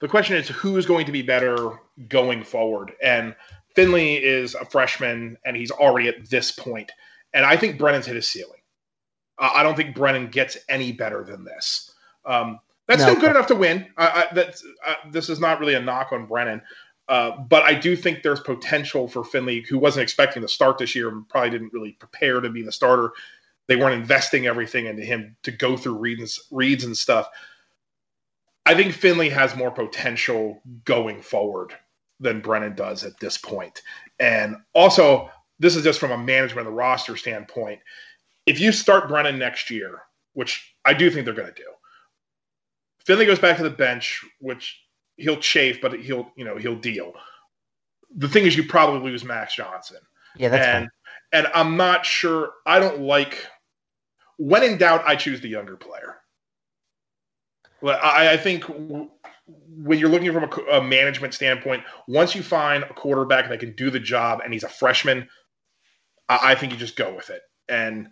[0.00, 2.94] The question is, who's going to be better going forward?
[3.00, 3.36] And
[3.74, 6.92] Finley is a freshman, and he's already at this point.
[7.32, 8.60] And I think Brennan's hit his ceiling.
[9.38, 11.92] Uh, I don't think Brennan gets any better than this.
[12.24, 13.10] Um, that's no.
[13.10, 13.86] still good enough to win.
[13.96, 16.60] I, I, that's uh, this is not really a knock on Brennan,
[17.08, 20.94] uh, but I do think there's potential for Finley, who wasn't expecting to start this
[20.94, 23.12] year and probably didn't really prepare to be the starter
[23.66, 27.28] they weren't investing everything into him to go through reads reads and stuff.
[28.64, 31.74] I think Finley has more potential going forward
[32.22, 33.82] than Brennan does at this point.
[34.18, 37.80] And also, this is just from a management of the roster standpoint.
[38.46, 40.02] If you start Brennan next year,
[40.32, 41.68] which I do think they're going to do,
[43.04, 44.80] Finley goes back to the bench, which
[45.16, 47.12] he'll chafe, but he'll you know he'll deal.
[48.16, 49.98] The thing is, you probably lose Max Johnson.
[50.36, 50.90] Yeah, that's and, fine.
[51.32, 52.52] And I'm not sure.
[52.66, 53.46] I don't like
[54.38, 56.16] when in doubt, I choose the younger player.
[57.84, 58.64] I, I think
[59.46, 63.74] when you're looking from a, a, management standpoint, once you find a quarterback that can
[63.74, 65.28] do the job and he's a freshman,
[66.28, 67.42] I, I think you just go with it.
[67.68, 68.08] And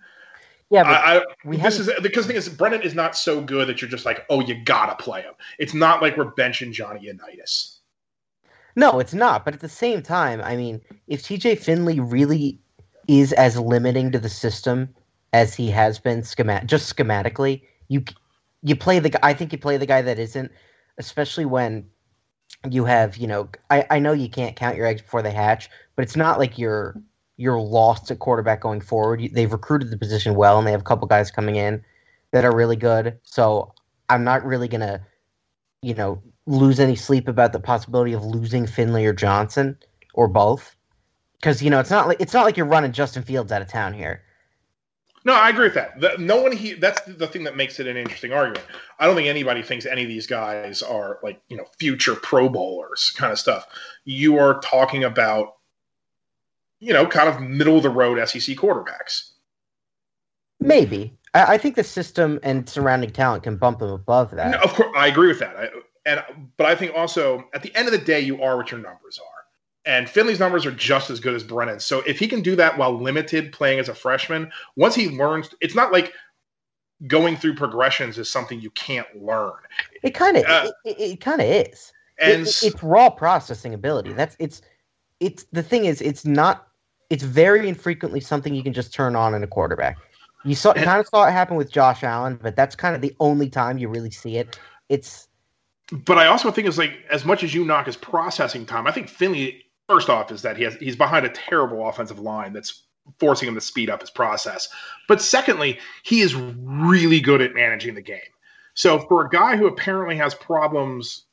[0.70, 3.80] yeah, I, we this is because the thing is, Brennan is not so good that
[3.80, 5.34] you're just like, oh, you gotta play him.
[5.58, 7.80] It's not like we're benching Johnny Unitas.
[8.76, 9.44] No, it's not.
[9.44, 12.60] But at the same time, I mean, if TJ Finley really
[13.08, 14.94] is as limiting to the system
[15.32, 17.62] as he has been schemat just schematically.
[17.88, 18.04] You
[18.62, 20.52] you play the I think you play the guy that isn't,
[21.00, 21.84] especially when
[22.68, 25.68] you have you know I I know you can't count your eggs before they hatch,
[25.96, 26.94] but it's not like you're
[27.36, 29.28] you're lost at quarterback going forward.
[29.32, 31.82] They've recruited the position well, and they have a couple guys coming in
[32.32, 33.18] that are really good.
[33.22, 33.72] So
[34.08, 35.00] I'm not really gonna
[35.82, 39.76] you know lose any sleep about the possibility of losing Finley or Johnson
[40.14, 40.76] or both
[41.40, 43.68] because you know it's not like it's not like you're running Justin Fields out of
[43.68, 44.22] town here.
[45.24, 46.00] No, I agree with that.
[46.00, 48.64] The, no one he that's the thing that makes it an interesting argument.
[48.98, 52.48] I don't think anybody thinks any of these guys are like, you know, future pro
[52.48, 53.66] bowlers kind of stuff.
[54.04, 55.56] You are talking about
[56.80, 59.30] you know, kind of middle of the road SEC quarterbacks.
[60.58, 61.16] Maybe.
[61.34, 64.50] I, I think the system and surrounding talent can bump them above that.
[64.50, 65.56] No, of course, I agree with that.
[65.56, 65.68] I,
[66.06, 68.80] and but I think also at the end of the day, you are what your
[68.80, 69.39] numbers are.
[69.86, 71.84] And Finley's numbers are just as good as Brennan's.
[71.84, 75.48] So if he can do that while limited playing as a freshman, once he learns,
[75.60, 76.12] it's not like
[77.06, 79.52] going through progressions is something you can't learn.
[80.02, 81.92] It kind of uh, it, it, it kind of is.
[82.18, 84.12] And it, it's raw processing ability.
[84.12, 84.60] That's it's
[85.18, 86.68] it's the thing is it's not
[87.08, 89.98] it's very infrequently something you can just turn on in a quarterback.
[90.44, 93.02] You saw and, kind of saw it happen with Josh Allen, but that's kind of
[93.02, 94.58] the only time you really see it.
[94.88, 95.28] It's
[95.92, 98.92] but I also think it's like as much as you knock his processing time, I
[98.92, 102.84] think Finley First off, is that he has he's behind a terrible offensive line that's
[103.18, 104.68] forcing him to speed up his process.
[105.08, 108.20] But secondly, he is really good at managing the game.
[108.74, 111.24] So for a guy who apparently has problems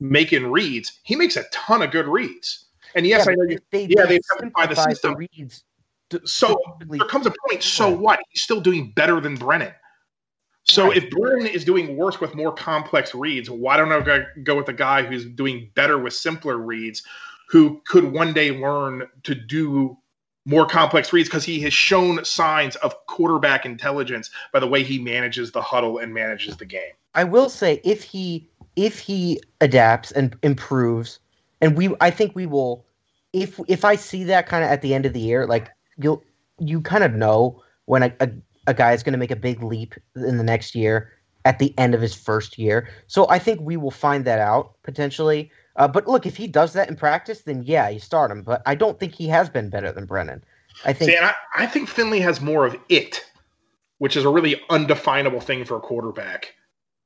[0.00, 2.66] making reads, he makes a ton of good reads.
[2.96, 5.12] And yes, yeah, I know you, they, yeah, they simplify the system.
[5.12, 5.64] The reads
[6.24, 7.62] so there comes a point.
[7.62, 8.20] So what?
[8.30, 9.72] He's still doing better than Brennan.
[10.64, 10.96] So right.
[10.96, 14.72] if Brennan is doing worse with more complex reads, why don't I go with the
[14.72, 17.02] guy who's doing better with simpler reads,
[17.52, 19.94] who could one day learn to do
[20.46, 24.98] more complex reads because he has shown signs of quarterback intelligence by the way he
[24.98, 26.92] manages the huddle and manages the game.
[27.14, 31.18] I will say if he if he adapts and improves,
[31.60, 32.86] and we I think we will
[33.34, 36.24] if if I see that kind of at the end of the year, like you'll
[36.58, 38.30] you kind of know when a, a,
[38.68, 41.12] a guy is going to make a big leap in the next year
[41.44, 42.88] at the end of his first year.
[43.08, 45.50] So I think we will find that out potentially.
[45.76, 48.42] Uh, but look, if he does that in practice, then yeah, you start him.
[48.42, 50.44] But I don't think he has been better than Brennan.
[50.84, 51.10] I think.
[51.10, 53.24] See, I, I think Finley has more of it,
[53.98, 56.54] which is a really undefinable thing for a quarterback,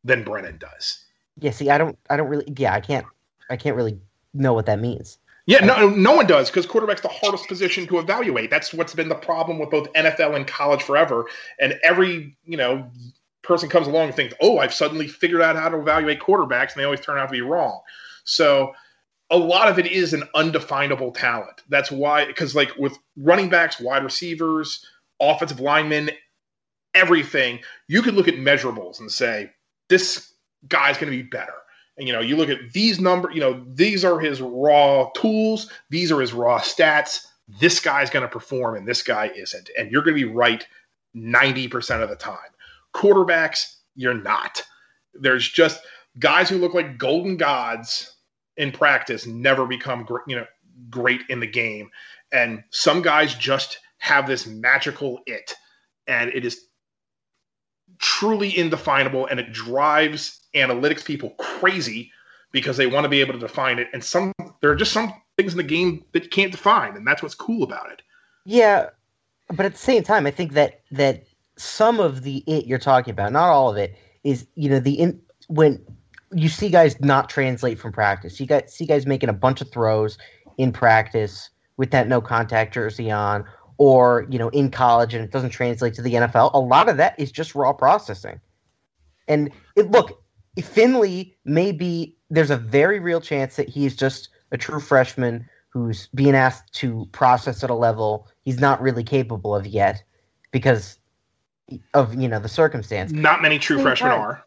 [0.05, 1.05] than Brennan does.
[1.39, 1.51] Yeah.
[1.51, 1.99] See, I don't.
[2.11, 2.53] I don't really.
[2.57, 3.07] Yeah, I can't.
[3.51, 3.99] I can't really
[4.35, 5.19] know what that means.
[5.47, 8.51] Yeah, no, no one does because quarterback's the hardest position to evaluate.
[8.51, 11.27] That's what's been the problem with both NFL and college forever.
[11.61, 12.91] And every you know
[13.43, 16.81] person comes along and thinks, "Oh, I've suddenly figured out how to evaluate quarterbacks," and
[16.81, 17.81] they always turn out to be wrong.
[18.27, 18.75] So
[19.31, 21.63] a lot of it is an undefinable talent.
[21.69, 24.85] That's why, because like with running backs, wide receivers,
[25.21, 26.11] offensive linemen,
[26.95, 29.51] everything, you could look at measurables and say,
[29.89, 30.35] this
[30.69, 31.53] guy's going to be better.
[31.99, 35.71] And you know, you look at these number, you know, these are his raw tools,
[35.91, 37.27] these are his raw stats.
[37.61, 39.71] This guy's going to perform and this guy isn't.
[39.79, 40.67] And you're going to be right
[41.15, 42.39] 90% of the time.
[42.93, 44.63] Quarterbacks, you're not.
[45.15, 45.81] There's just
[46.19, 48.16] guys who look like golden gods
[48.57, 50.47] in practice never become great, you know,
[50.91, 51.91] great in the game.
[52.33, 55.55] And some guys just have this magical it
[56.07, 56.67] and it is
[57.99, 62.13] truly indefinable and it drives analytics people crazy
[62.53, 65.13] because they want to be able to define it and some there are just some
[65.39, 68.03] things in the game that you can't define and that's what's cool about it
[68.47, 68.91] Yeah,
[69.49, 71.25] but at the same time, I think that that
[71.57, 74.95] some of the it you're talking about, not all of it, is you know the
[74.95, 75.85] in when
[76.33, 78.41] you see guys not translate from practice.
[78.41, 80.19] You got see guys making a bunch of throws
[80.59, 83.45] in practice with that no contact jersey on,
[83.79, 86.51] or you know in college and it doesn't translate to the NFL.
[86.55, 88.41] A lot of that is just raw processing.
[89.29, 90.23] And it, look,
[90.63, 92.17] Finley may be.
[92.31, 96.73] There's a very real chance that he is just a true freshman who's being asked
[96.73, 100.03] to process at a level he's not really capable of yet
[100.51, 100.99] because
[101.95, 103.13] of you know the circumstance.
[103.13, 104.21] not many true freshmen time.
[104.21, 104.47] are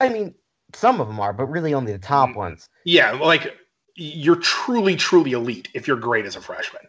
[0.00, 0.34] I mean,
[0.76, 2.36] some of them are, but really only the top Mm.
[2.36, 2.68] ones.
[2.84, 3.54] yeah like
[3.94, 6.82] you're truly truly elite if you're great as a freshman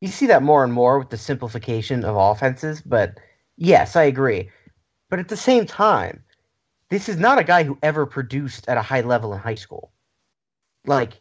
[0.00, 3.18] You see that more and more with the simplification of offenses, but
[3.56, 4.50] yes, I agree.
[5.10, 6.22] But at the same time,
[6.88, 9.92] this is not a guy who ever produced at a high level in high school.
[10.86, 11.20] Like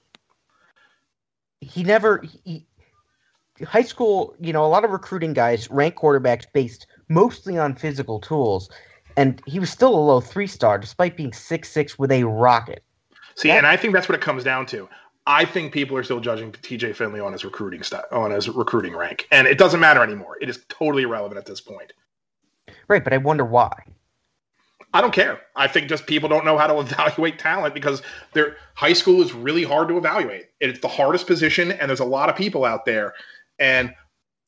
[1.61, 2.67] he never he,
[3.65, 8.19] high school, you know, a lot of recruiting guys rank quarterbacks based mostly on physical
[8.19, 8.69] tools,
[9.17, 12.83] and he was still a low three star despite being six six with a rocket.
[13.35, 14.87] See, That- and I think that's what it comes down to.
[15.25, 18.95] I think people are still judging TJ Finley on his recruiting stu on his recruiting
[18.95, 20.37] rank, and it doesn't matter anymore.
[20.39, 21.91] It is totally irrelevant at this point.
[22.87, 23.71] Right, but I wonder why.
[24.93, 25.41] I don't care.
[25.53, 28.01] I think just people don't know how to evaluate talent because
[28.31, 30.45] their high school is really hard to evaluate.
[30.61, 33.13] It's the hardest position, and there's a lot of people out there.
[33.59, 33.93] And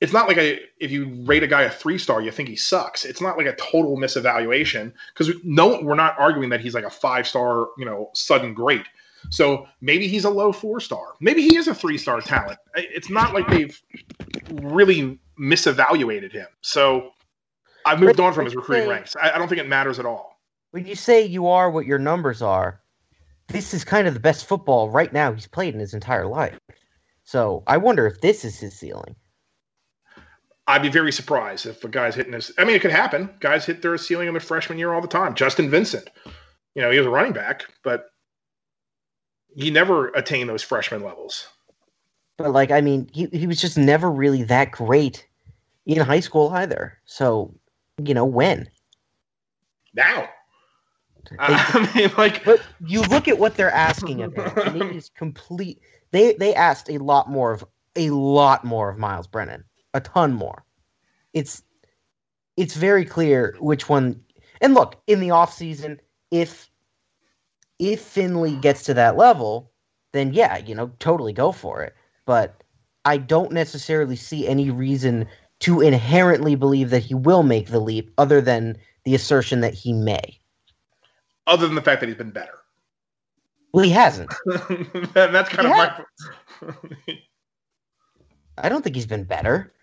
[0.01, 2.55] it's not like a if you rate a guy a three star, you think he
[2.55, 3.05] sucks.
[3.05, 6.89] It's not like a total misevaluation because no, we're not arguing that he's like a
[6.89, 8.85] five star, you know, sudden great.
[9.29, 11.15] So maybe he's a low four star.
[11.19, 12.59] Maybe he is a three star talent.
[12.75, 13.79] It's not like they've
[14.51, 16.47] really misevaluated him.
[16.61, 17.11] So
[17.85, 19.15] I've moved on from his recruiting ranks.
[19.21, 20.39] I, I don't think it matters at all.
[20.71, 22.81] When you say you are what your numbers are,
[23.47, 26.57] this is kind of the best football right now he's played in his entire life.
[27.23, 29.15] So I wonder if this is his ceiling.
[30.69, 32.51] I'd be very surprised if a guy's hitting this.
[32.59, 33.27] I mean, it could happen.
[33.39, 35.33] Guys hit their ceiling in their freshman year all the time.
[35.33, 36.07] Justin Vincent,
[36.75, 38.11] you know, he was a running back, but
[39.55, 41.47] he never attained those freshman levels.
[42.37, 45.27] But like, I mean, he he was just never really that great
[45.87, 46.99] in high school either.
[47.05, 47.51] So,
[47.97, 48.69] you know, when?
[49.95, 50.29] Now,
[51.39, 55.09] I mean, like, But you look at what they're asking of him, and it is
[55.09, 55.81] complete.
[56.11, 57.65] They they asked a lot more of
[57.95, 59.63] a lot more of Myles Brennan,
[59.93, 60.63] a ton more.
[61.33, 61.63] It's
[62.57, 64.21] it's very clear which one.
[64.61, 65.99] And look, in the off season,
[66.31, 66.69] if
[67.79, 69.71] if Finley gets to that level,
[70.11, 71.95] then yeah, you know, totally go for it.
[72.25, 72.63] But
[73.05, 75.27] I don't necessarily see any reason
[75.61, 79.93] to inherently believe that he will make the leap, other than the assertion that he
[79.93, 80.39] may.
[81.47, 82.59] other than the fact that he's been better,
[83.73, 84.33] Well, he hasn't.
[85.13, 85.97] that's kind Yeah.
[86.61, 86.75] of
[87.07, 87.17] my.
[88.57, 89.73] I don't think he's been better.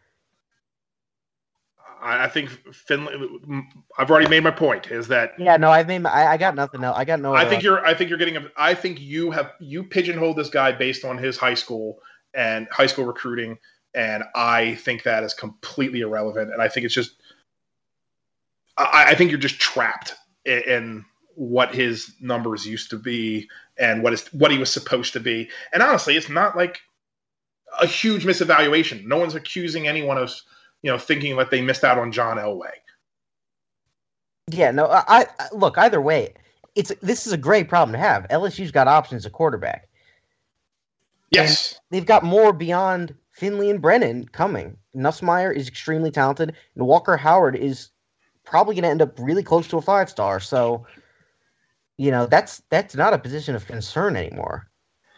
[2.07, 3.65] I I think Finland.
[3.99, 4.91] I've already made my point.
[4.91, 6.97] Is that Yeah, no, I've made my, I, I got nothing else.
[6.97, 7.35] I got no.
[7.35, 7.85] I uh, think you're.
[7.85, 8.37] I think you're getting.
[8.37, 11.99] A, I think you have you pigeonholed this guy based on his high school
[12.33, 13.59] and high school recruiting,
[13.95, 16.53] and I think that is completely irrelevant.
[16.53, 17.13] And I think it's just.
[18.79, 21.05] I, I think you're just trapped in, in
[21.35, 25.51] what his numbers used to be and what is what he was supposed to be.
[25.73, 26.81] And honestly, it's not like
[27.81, 29.07] a huge misevaluation.
[29.07, 30.33] No one's accusing anyone of
[30.83, 32.71] you know thinking that they missed out on John Elway.
[34.49, 34.87] Yeah, no.
[34.87, 36.35] I, I look either way.
[36.75, 38.27] It's this is a great problem to have.
[38.29, 39.89] LSU's got options at quarterback.
[41.31, 41.81] Yes.
[41.91, 44.77] They've got more beyond Finley and Brennan coming.
[44.95, 47.91] Nussmeier is extremely talented, and Walker Howard is
[48.45, 50.41] probably going to end up really close to a five star.
[50.41, 50.87] So,
[51.99, 54.71] you know, that's that's not a position of concern anymore.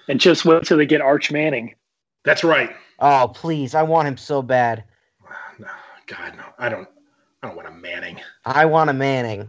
[0.08, 1.74] And just wait till they get Arch Manning.
[2.24, 2.74] That's right.
[2.98, 4.82] Oh, please, I want him so bad.
[6.08, 6.44] God, no.
[6.58, 6.88] I don't.
[7.42, 8.20] I don't want a Manning.
[8.44, 9.48] I want a Manning,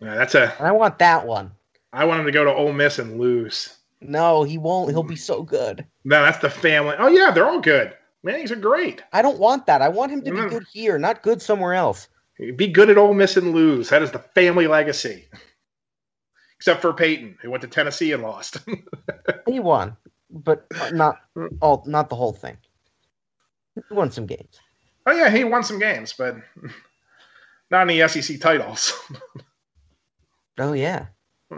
[0.00, 0.52] Yeah, that's a.
[0.58, 1.52] and I want that one.
[1.92, 3.76] I want him to go to Ole Miss and lose.
[4.00, 4.90] No, he won't.
[4.90, 5.86] He'll be so good.
[6.04, 6.96] No, that's the family.
[6.98, 7.94] Oh yeah, they're all good.
[8.24, 9.02] Mannings are great.
[9.12, 9.82] I don't want that.
[9.82, 10.48] I want him to be No.
[10.48, 12.08] good here, not good somewhere else.
[12.56, 13.90] Be good at Ole Miss and lose.
[13.90, 15.28] That is the family legacy.
[16.56, 18.58] except for Peyton, who went to Tennessee and lost.
[19.46, 19.96] he won,
[20.30, 21.48] but not mm.
[21.60, 22.56] all, not the whole thing.
[23.74, 24.58] He won some games.
[25.06, 26.36] Oh yeah, he won some games, but
[27.70, 28.92] not any SEC titles.
[30.56, 31.06] Oh yeah,
[31.50, 31.56] I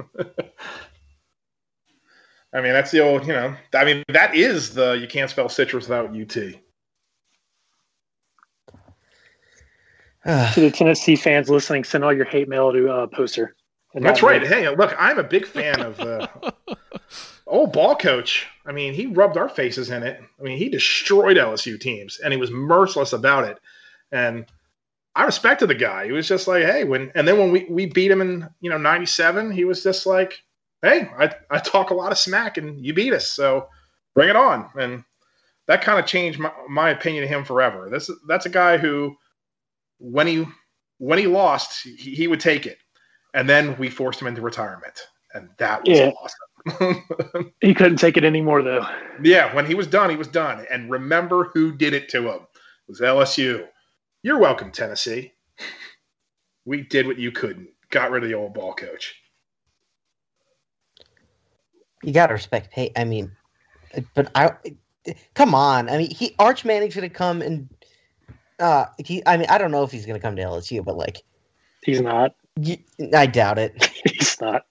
[2.55, 3.55] mean, that's the old, you know.
[3.75, 6.37] I mean, that is the you can't spell citrus without UT.
[10.55, 13.55] To the Tennessee fans listening, send all your hate mail to uh, Poster.
[13.95, 14.43] That's not right.
[14.43, 14.49] me.
[14.49, 16.27] Hey, look, I'm a big fan of uh,
[17.47, 18.47] old ball coach.
[18.67, 20.21] I mean, he rubbed our faces in it.
[20.39, 23.59] I mean, he destroyed LSU teams, and he was merciless about it.
[24.13, 24.47] And
[25.15, 26.07] I respected the guy.
[26.07, 28.71] He was just like, hey, when and then when we, we beat him in you
[28.71, 30.43] know '97, he was just like,
[30.83, 33.69] hey, I I talk a lot of smack, and you beat us, so
[34.15, 34.69] bring it on.
[34.79, 35.05] And
[35.67, 37.89] that kind of changed my, my opinion of him forever.
[37.91, 39.17] This that's a guy who,
[39.99, 40.45] when he
[40.99, 42.79] when he lost, he, he would take it,
[43.33, 46.11] and then we forced him into retirement, and that was Yeah.
[46.21, 46.46] awesome.
[47.61, 48.87] He couldn't take it anymore, though.
[49.23, 50.67] yeah, when he was done, he was done.
[50.71, 52.41] And remember who did it to him?
[52.43, 53.67] It was LSU.
[54.23, 55.33] You're welcome, Tennessee.
[56.65, 57.69] We did what you couldn't.
[57.91, 59.15] Got rid of the old ball coach.
[62.03, 62.93] you gotta respect Pay.
[62.97, 63.33] I mean,
[64.15, 64.53] but I
[65.35, 65.89] come on.
[65.89, 67.69] I mean, he Arch Manning's gonna come and
[68.59, 69.23] uh, he.
[69.27, 71.23] I mean, I don't know if he's gonna come to LSU, but like,
[71.83, 72.35] He's not.
[72.61, 72.79] you,
[73.15, 73.91] I doubt it.
[74.05, 74.67] He's not.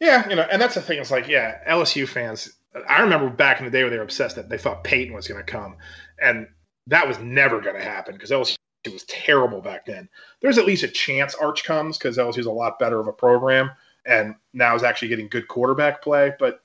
[0.00, 0.98] Yeah, you know, and that's the thing.
[1.00, 2.52] It's like, yeah, LSU fans.
[2.88, 5.26] I remember back in the day where they were obsessed that they thought Peyton was
[5.26, 5.76] going to come,
[6.20, 6.46] and
[6.86, 8.56] that was never going to happen because LSU
[8.92, 10.08] was terrible back then.
[10.40, 13.70] There's at least a chance Arch comes because LSU's a lot better of a program,
[14.06, 16.32] and now is actually getting good quarterback play.
[16.38, 16.62] But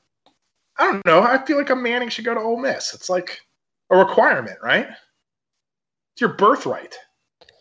[0.78, 1.22] I don't know.
[1.22, 2.94] I feel like a Manning should go to Ole Miss.
[2.94, 3.42] It's like
[3.90, 4.88] a requirement, right?
[4.88, 6.96] It's your birthright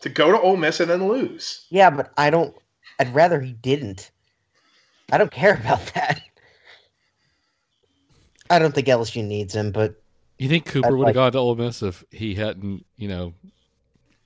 [0.01, 1.65] to go to Ole Miss and then lose.
[1.69, 2.55] Yeah, but I don't.
[2.99, 4.11] I'd rather he didn't.
[5.13, 6.21] I don't care about that.
[8.49, 10.01] I don't think LSU needs him, but
[10.39, 13.33] You think Cooper I'd have like- gone to Ole Miss if he hadn't, you know,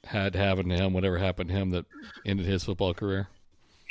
[0.06, 1.86] had happened to him whatever happened to him that
[2.26, 3.28] ended his football career?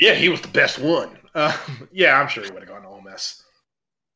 [0.00, 1.18] Yeah, he was the best one.
[1.36, 1.54] Uh,
[1.92, 3.42] yeah, I'm sure he would have gone to Ole Miss.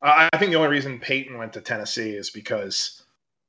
[0.01, 3.03] Uh, I think the only reason Peyton went to Tennessee is because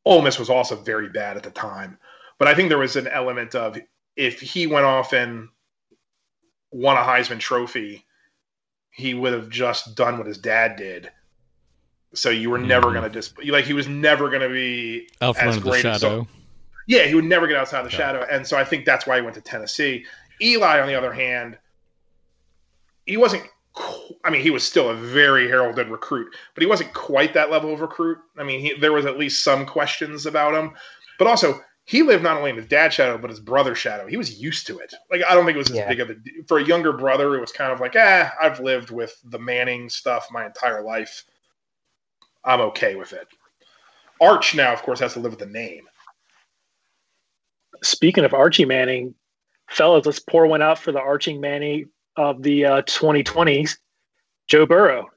[0.04, 1.96] Ole Miss was also very bad at the time.
[2.38, 3.78] But I think there was an element of
[4.14, 5.48] if he went off and
[6.70, 8.04] won a Heisman Trophy,
[8.92, 11.10] he would have just done what his dad did.
[12.14, 12.92] So you were never Mhm.
[12.94, 16.00] going to just like he was never going to be Out as the great as-
[16.00, 16.28] shadow.
[16.86, 17.96] yeah, he would never get outside the Yeah.
[17.96, 20.04] shadow, and so I think that's why he went to Tennessee.
[20.40, 21.56] Eli, on the other hand,
[23.06, 23.44] he wasn't.
[23.74, 27.50] qu- I mean, he was still a very heralded recruit, but he wasn't quite that
[27.50, 28.18] level of recruit.
[28.36, 30.74] I mean, he, there was at least some questions about him,
[31.18, 34.06] but also he lived not only in his dad's shadow but his brother's shadow.
[34.06, 34.94] He was used to it.
[35.10, 35.88] Like I don't think it was as Yeah.
[35.88, 36.16] big of a
[36.46, 37.34] for a younger brother.
[37.36, 41.24] It was kind of like, ah, I've lived with the Manning stuff my entire life.
[42.44, 43.26] I'm okay with it.
[44.20, 45.84] Arch now, of course, has to live with the name.
[47.82, 49.14] Speaking of Archie Manning,
[49.68, 53.78] fellas, let's pour one out for the Archie Manning of the uh, 2020s,
[54.46, 55.08] Joe Burrow.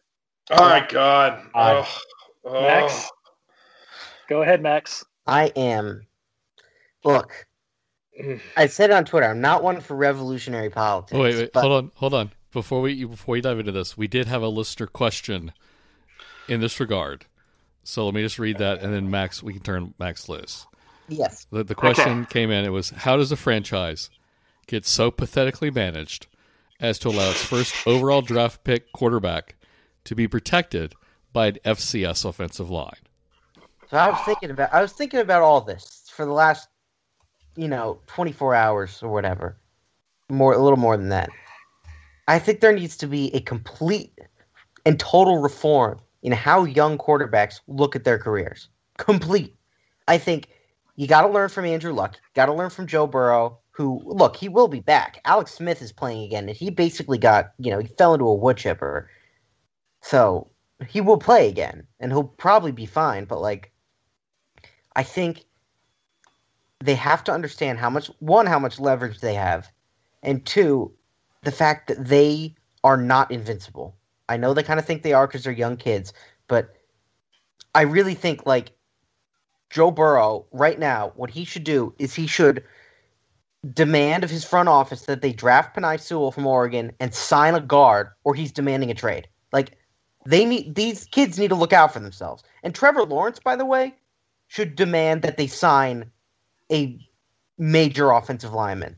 [0.52, 1.46] Oh my god.
[1.54, 1.86] God.
[1.86, 2.02] Oh,
[2.46, 2.62] oh.
[2.62, 3.10] Max?
[4.28, 5.04] Go ahead, Max.
[5.28, 6.06] I am.
[7.06, 7.46] Look,
[8.20, 8.40] Mm.
[8.56, 11.18] I said on Twitter, I'm not one for revolutionary politics.
[11.18, 12.32] Oh, wait, wait, but hold on, hold on.
[12.54, 15.52] Before we before we dive into this, we did have a listener question
[16.48, 17.26] in this regard.
[17.84, 20.66] So let me just read that, and then Max, we can turn Max loose.
[21.08, 22.66] Yes, The, the question came in.
[22.66, 24.10] It was, how does a franchise
[24.66, 26.26] get so pathetically managed
[26.80, 29.56] as to allow its first overall draft pick quarterback
[30.06, 30.96] to be protected
[31.32, 32.94] by an FCS offensive line?
[33.92, 36.70] so I was thinking about I was thinking about all this for the last,
[37.56, 39.58] you know, 24 hours or whatever,
[40.30, 41.30] more a little more than that.
[42.28, 44.18] I think there needs to be a complete
[44.86, 48.68] and total reform in how young quarterbacks look at their careers.
[48.98, 49.56] Complete.
[50.08, 50.48] I think
[50.96, 52.20] you got to learn from Andrew Luck.
[52.34, 55.22] Got to learn from Joe Burrow, who look he will be back.
[55.26, 58.34] Alex Smith is playing again, and he basically got you know he fell into a
[58.34, 59.10] wood chipper,
[60.02, 60.50] so
[60.88, 63.26] he will play again, and he'll probably be fine.
[63.26, 63.72] But like,
[64.96, 65.46] I think
[66.80, 69.72] they have to understand how much one how much leverage they have,
[70.24, 70.92] and two,
[71.44, 73.96] the fact that they are not invincible.
[74.28, 76.14] I know they kind of think they are because they're young kids,
[76.48, 76.76] but
[77.74, 78.72] I really think like
[79.70, 82.64] Joe Burrow right now, what he should do is he should
[83.74, 87.60] demand of his front office that they draft Penei Sewell from Oregon and sign a
[87.60, 89.28] guard, or he's demanding a trade.
[89.52, 89.78] Like
[90.26, 92.44] they need these kids need to look out for themselves.
[92.64, 93.96] And Trevor Lawrence, by the way,
[94.48, 96.12] should demand that they sign
[96.72, 97.00] a
[97.58, 98.96] major offensive lineman,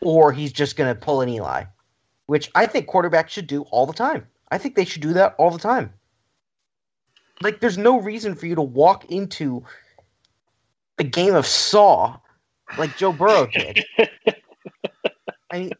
[0.00, 1.64] or he's just going to pull an Eli,
[2.26, 4.26] which I think quarterbacks should do all the time.
[4.50, 5.92] I think they should do that all the time.
[7.42, 9.64] Like, there's no reason for you to walk into
[10.98, 12.18] a game of Saw
[12.78, 13.84] like Joe Burrow did.
[15.50, 15.72] I mean,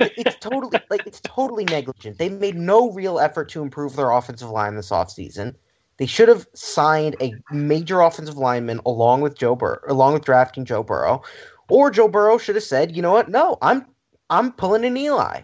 [0.00, 2.18] it's totally like it's totally negligent.
[2.18, 5.54] They made no real effort to improve their offensive line this offseason.
[6.02, 10.64] They should have signed a major offensive lineman along with Joe Burrow, along with drafting
[10.64, 11.22] Joe Burrow,
[11.68, 13.28] or Joe Burrow should have said, "You know what?
[13.28, 13.86] No, I'm
[14.28, 15.42] I'm pulling an Eli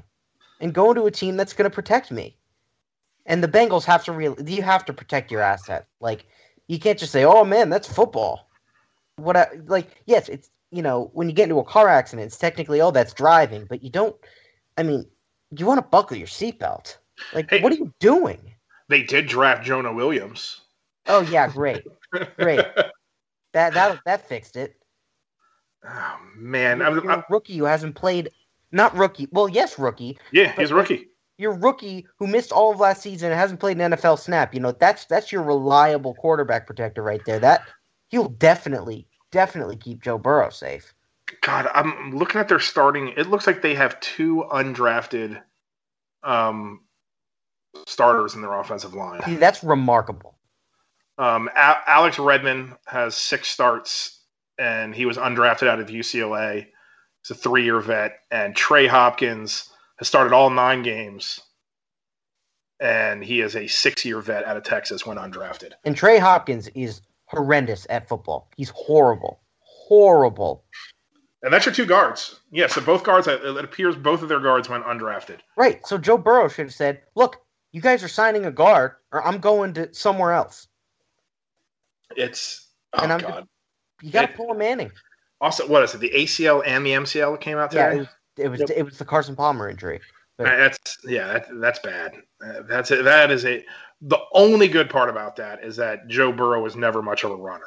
[0.59, 2.37] and going to a team that's going to protect me."
[3.25, 5.87] And the Bengals have to real you have to protect your asset.
[6.01, 6.27] Like
[6.67, 8.51] you can't just say, "Oh man, that's football."
[9.15, 10.03] What I like?
[10.07, 13.13] Yes, it's you know when you get into a car accident, it's technically oh that's
[13.13, 14.17] driving, but you don't.
[14.77, 15.07] I mean,
[15.57, 16.97] you want to buckle your seatbelt.
[17.33, 17.63] Like, Hey.
[17.63, 18.48] what are you doing?
[18.89, 20.63] They did draft Jonah Williams.
[21.07, 21.85] Oh yeah, great,
[22.39, 22.65] great.
[23.55, 24.77] That that that fixed it.
[25.85, 28.29] Oh, man, You're, I'm, you're I'm, a rookie who hasn't played.
[28.73, 29.29] Not rookie.
[29.33, 30.19] Well, yes, rookie.
[30.33, 31.09] yeah, he's a rookie.
[31.39, 34.53] You're rookie who missed all of last season and hasn't played an NFL snap.
[34.53, 37.39] You know that's that's your reliable quarterback protector right there.
[37.39, 37.63] That
[38.09, 40.93] he'll definitely definitely keep Joe Burrow safe.
[41.41, 43.09] God, I'm looking at their starting.
[43.17, 45.41] It looks like they have two undrafted
[46.23, 46.81] um,
[47.87, 49.23] starters in their offensive line.
[49.25, 50.37] See, that's remarkable.
[51.19, 54.23] Um, A- Alex Redmond has six starts,
[54.59, 56.67] and he was undrafted out of UCLA.
[57.23, 61.41] He's a three-year vet, and Trey Hopkins has started all nine games,
[62.81, 65.73] and he is a six-year vet out of Texas when undrafted.
[65.85, 68.49] And Trey Hopkins is horrendous at football.
[68.57, 70.65] He's horrible, horrible.
[71.43, 72.41] And that's your two guards.
[72.51, 73.27] Yeah, so both guards.
[73.29, 75.39] It it appears both of their guards went undrafted.
[75.57, 75.87] Right.
[75.87, 77.41] So Joe Burrow should have said, "Look,
[77.79, 80.67] you guys are signing a guard, or I'm going to somewhere else."
[82.17, 83.49] It's oh And I'm- god.
[84.03, 84.93] You got to pull a Manning.
[85.41, 85.99] Also, what is it?
[85.99, 87.97] The ACL and the MCL came out Yeah, today.
[87.97, 88.71] it was it was, Yep.
[88.71, 90.01] it was the Carson Palmer injury.
[90.39, 92.15] Uh, That's yeah, that, that's bad.
[92.45, 93.03] Uh, that's it.
[93.05, 93.65] That is a.
[94.03, 97.37] The only good part about that is that Joe Burrow was never much of a
[97.37, 97.67] runner.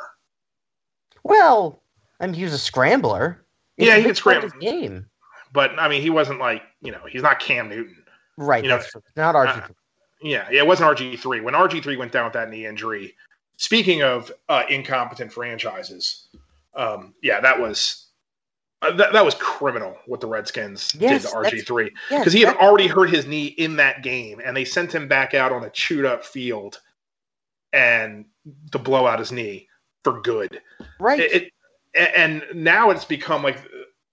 [1.23, 1.83] Well,
[2.21, 3.43] I mean, he was a scrambler.
[3.77, 4.49] It's Yeah, he could scramble.
[4.61, 5.05] Game.
[5.51, 7.97] But I mean, he wasn't like you know, he's not Cam Newton.
[8.37, 8.63] Right.
[8.63, 9.69] You know, that's not RG.
[10.21, 11.41] Yeah, yeah, it wasn't RG three.
[11.41, 13.15] When RG three went down with that knee injury.
[13.57, 16.27] Speaking of uh, incompetent franchises,
[16.75, 18.07] um, yeah, that was
[18.81, 21.91] uh, that, that was criminal what the Redskins Yes, did to RG three.
[22.09, 25.07] yeah, because he had already hurt his knee in that game, and they sent him
[25.07, 26.79] back out on a chewed up field,
[27.73, 28.25] and
[28.71, 29.67] to blow out his knee
[30.03, 30.59] for good.
[30.99, 31.19] right.
[31.19, 31.51] It, it
[32.15, 33.59] and now it's become like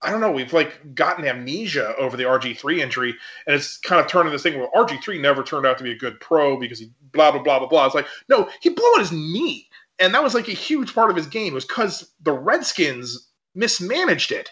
[0.00, 0.30] I don't know.
[0.30, 3.14] We've like gotten amnesia over the RG three injury,
[3.46, 5.84] and it's kind of turned into this thing where RG three never turned out to
[5.84, 7.86] be a good pro because he blah blah blah blah blah.
[7.86, 9.68] It's like no, he blew out his knee,
[9.98, 11.52] and that was like a huge part of his game.
[11.52, 14.50] It was because the Redskins mismanaged it,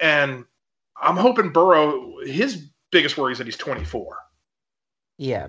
[0.00, 0.44] and
[1.00, 2.16] I'm hoping Burrow.
[2.24, 4.16] His biggest worry is that he's 24.
[5.18, 5.46] yeah.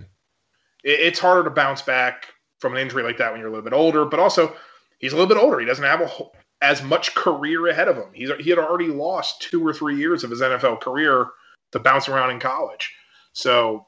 [0.84, 2.28] It, it's harder to bounce back
[2.60, 4.56] from an injury like that when you're a little bit older, but also
[5.00, 5.60] he's a little bit older.
[5.60, 8.10] He doesn't have a, whole- as much career ahead of him.
[8.14, 11.28] He's he had already lost two or three years of his NFL career
[11.72, 12.94] to bounce around in college.
[13.34, 13.88] So,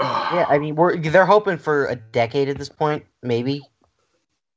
[0.00, 3.62] Yeah, I mean, we're they're hoping for a decade at this point, maybe.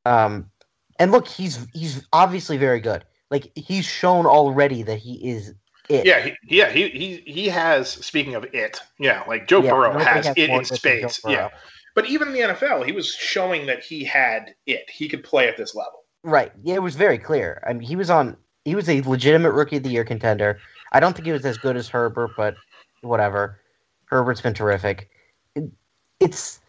[0.06, 0.52] Um,
[1.00, 3.04] and look, he's he's obviously very good.
[3.30, 5.54] Like he's shown already that he is
[5.90, 6.06] it.
[6.06, 7.90] yeah, he, yeah, he, he he has.
[7.90, 11.02] Speaking of it, yeah, like Joe Yeah, Burrow has, has it in of this than
[11.02, 11.22] Joe spades.
[11.28, 11.50] Yeah,
[11.96, 14.90] but even in the NFL, he was showing that he had it.
[14.90, 16.04] He could play at this level.
[16.24, 16.52] Right.
[16.64, 17.64] Yeah, it was very clear.
[17.68, 18.38] I mean, he was on.
[18.66, 20.62] He was a legitimate rookie of the year contender.
[20.92, 22.62] I don't think he was as good as Herbert, but
[23.02, 23.62] whatever.
[24.06, 25.10] Herbert's been terrific.
[25.56, 25.72] It-
[26.20, 26.60] it's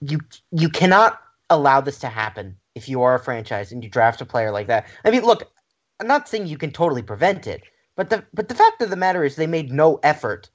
[0.00, 0.20] you.
[0.52, 1.20] You cannot
[1.50, 4.68] allow this to happen if you are a franchise and you draft a player like
[4.68, 4.86] that.
[5.04, 5.50] I mean, look,
[6.00, 7.62] I'm not saying you can totally prevent it,
[7.96, 10.50] but the but the fact of the matter is they made no effort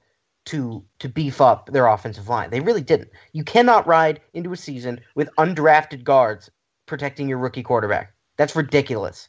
[0.46, 2.50] to to beef up their offensive line.
[2.50, 3.10] They really didn't.
[3.32, 6.50] You cannot ride into a season with undrafted guards
[6.86, 8.14] protecting your rookie quarterback.
[8.40, 9.28] That's ridiculous.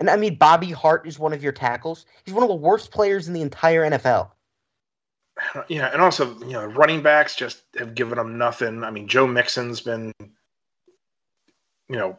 [0.00, 2.04] And I mean, Bobby Hart is one of your tackles.
[2.24, 4.30] He's one of the worst players in the entire NFL.
[5.68, 8.82] Yeah, and also you know running backs just have given them nothing.
[8.82, 12.18] I mean, Joe Mixon's been, you know,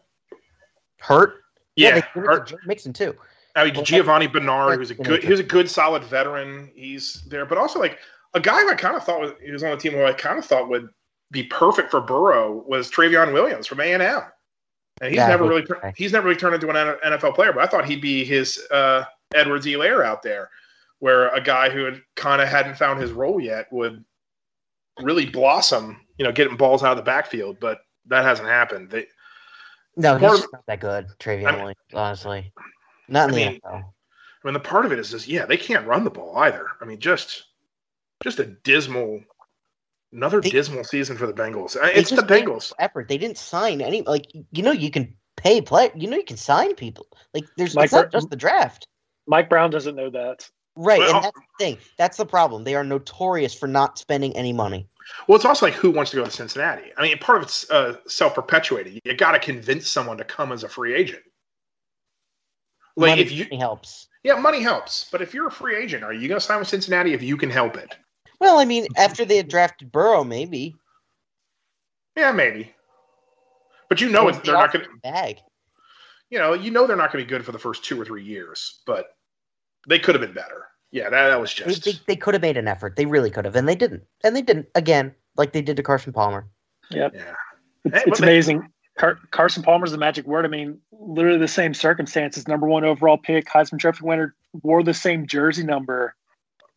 [0.99, 1.43] Hurt?
[1.75, 2.47] yeah, it hurt.
[2.47, 3.13] Joe Mixon too.
[3.57, 6.71] I mean, Well, Giovani Bernard, who's a good, he was a good, solid veteran.
[6.73, 7.99] He's there, but also like
[8.33, 10.13] a guy who I kind of thought was, he was on the team who I
[10.13, 10.87] kind of thought would
[11.31, 14.23] be perfect for Burrow was Trayveon Williams from A and M,
[15.01, 15.65] and he's Yeah, never really
[15.95, 17.51] he's never really turned into an NFL player.
[17.53, 20.49] But I thought he'd be his uh, Edwards-Helaire out there,
[20.99, 24.03] where a guy who had kind of hadn't found his role yet would
[25.01, 25.99] really blossom.
[26.17, 28.91] You know, getting balls out of the backfield, but that hasn't happened.
[28.91, 29.07] They,
[29.97, 32.53] No, he's of- not that good, Trayveon I mean- honestly.
[33.09, 33.83] Not in I the mean, NFL.
[33.83, 36.67] I mean, the part of it is just yeah, they can't run the ball either.
[36.81, 37.45] I mean, just
[38.23, 39.21] just a dismal
[40.13, 41.75] Another They- dismal season for the Bengals.
[41.81, 42.71] It's the Bengals.
[42.79, 43.07] Effort.
[43.07, 44.03] They didn't sign any.
[44.03, 45.91] Like you know, you can pay play.
[45.95, 47.07] You know, you can sign people.
[47.33, 48.87] Like there's Mike it's not just the draft.
[49.27, 50.47] Mike Brown doesn't know that.
[50.75, 51.77] Right, Well- and that's the thing.
[51.97, 52.63] That's the problem.
[52.63, 54.87] They are notorious for not spending any money.
[55.27, 56.91] Well, it's also like who wants to go to Cincinnati.
[56.97, 58.99] I mean, part of it's uh, self-perpetuating.
[59.03, 61.21] You got to convince someone to come as a free agent.
[62.95, 64.07] Like money if you, helps.
[64.23, 65.09] yeah, money helps.
[65.11, 67.37] But if you're a free agent, are you going to sign with Cincinnati if you
[67.37, 67.95] can help it?
[68.43, 70.75] Well, I mean, after they had drafted Burrow, maybe.
[72.17, 72.73] Yeah, maybe.
[73.89, 74.91] But you know, it's, they're not going to.
[75.01, 75.37] bag.
[76.29, 78.03] You know, you know they're not going to be good for the first two or
[78.03, 78.81] three years.
[78.85, 79.15] But
[79.87, 80.65] they could have been better.
[80.91, 81.85] Yeah, that, that was just.
[81.85, 82.97] they, they could have made an effort.
[82.97, 84.03] They really could have, and they didn't.
[84.23, 86.47] And they didn't again, like they did to Carson Palmer.
[86.91, 87.13] Yep.
[87.15, 87.21] yeah.
[87.85, 88.69] It's, Hey, it's but they- amazing.
[88.99, 90.45] Car- Carson Palmer's the magic word.
[90.45, 92.47] I mean, literally the same circumstances.
[92.47, 96.15] Number one overall pick, Heisman Trophy winner, wore the same jersey number.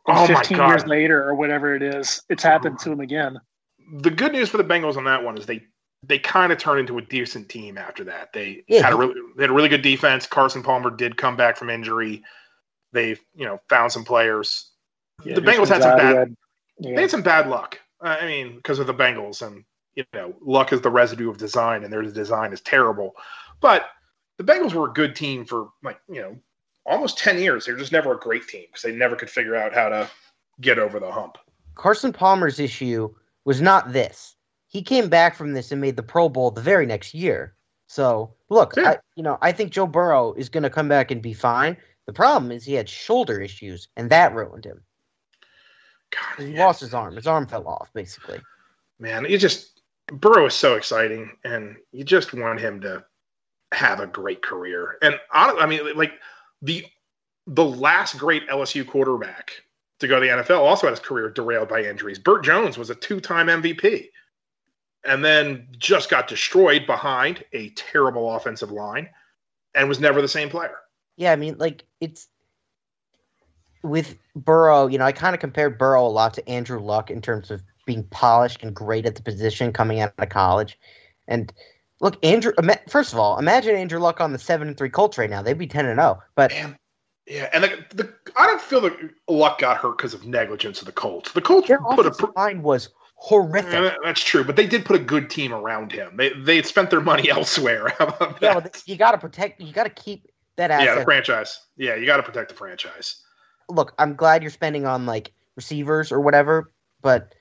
[0.09, 0.69] And Oh my 15 God.
[0.69, 3.39] years later, or whatever it is, it's happened to him again.
[4.01, 5.63] the good news for the Bengals on that one is they
[6.03, 8.33] they kind of turned into a decent team after that.
[8.33, 8.83] They Yeah.
[8.83, 10.27] had a really they had a really good defense.
[10.27, 12.23] Carson Palmer did come back from injury.
[12.93, 14.71] They've you know found some players.
[15.25, 16.37] Yeah, the Bengals had some bad had-
[16.81, 17.81] they had some bad luck.
[18.05, 21.39] Uh, I mean, because of the Bengals and you know luck is the residue of
[21.39, 23.15] design, and their design is terrible.
[23.61, 23.89] But
[24.39, 26.37] the Bengals were a good team for like you know
[26.87, 27.65] almost ten years.
[27.67, 30.11] They're just never a great team because they never could figure out how to
[30.61, 31.37] get over the hump.
[31.75, 33.13] Carson Palmer's issue
[33.45, 34.35] was not this.
[34.69, 37.55] He came back from this and made the Pro Bowl the very next year.
[37.87, 38.91] So look, Yeah.
[38.91, 41.77] I, you know, I think Joe Burrow is going to come back and be fine.
[42.07, 44.83] The problem is he had shoulder issues, and that ruined him.
[46.11, 46.65] God, He yeah.
[46.67, 47.17] lost his arm.
[47.17, 48.41] His arm fell off, basically.
[48.99, 49.81] man, you just
[50.13, 53.05] Burrow is so exciting, and you just want him to
[53.73, 54.97] have a great career.
[55.03, 56.13] And hon- I mean, like
[56.63, 56.85] the
[57.47, 59.53] the last great LSU quarterback
[60.01, 62.19] to go to the NFL also had his career derailed by injuries.
[62.19, 64.09] Bert Jones was a two time MVP,
[65.05, 69.09] and then just got destroyed behind a terrible offensive line,
[69.75, 70.77] and was never the same player.
[71.17, 72.29] Yeah, I mean, like it's
[73.83, 74.87] with Burrow.
[74.87, 77.63] You know, I kind of compared Burrow a lot to Andrew Luck in terms of
[77.87, 80.79] being polished and great at the position coming out of college.
[81.29, 81.53] And
[82.01, 82.53] look, Andrew.
[82.89, 85.43] First of all, imagine Andrew Luck on the seven and three Colts right now.
[85.43, 86.23] They'd be ten and zero.
[86.35, 86.79] But Man,
[87.27, 88.97] yeah, and the, the I don't feel that
[89.29, 91.33] Luck got hurt because of negligence of the Colts.
[91.33, 93.73] The Colts their put a line was horrific.
[93.73, 96.17] Yeah, that's true, but they did put a good team around him.
[96.17, 97.93] They they had spent their money elsewhere.
[97.99, 99.61] Yeah, well, you got to protect.
[99.61, 101.61] You got to keep that yeah, the franchise.
[101.77, 103.23] Yeah, you got to protect the franchise.
[103.69, 106.73] Look, I'm glad you're spending on like receivers or whatever,
[107.03, 107.35] but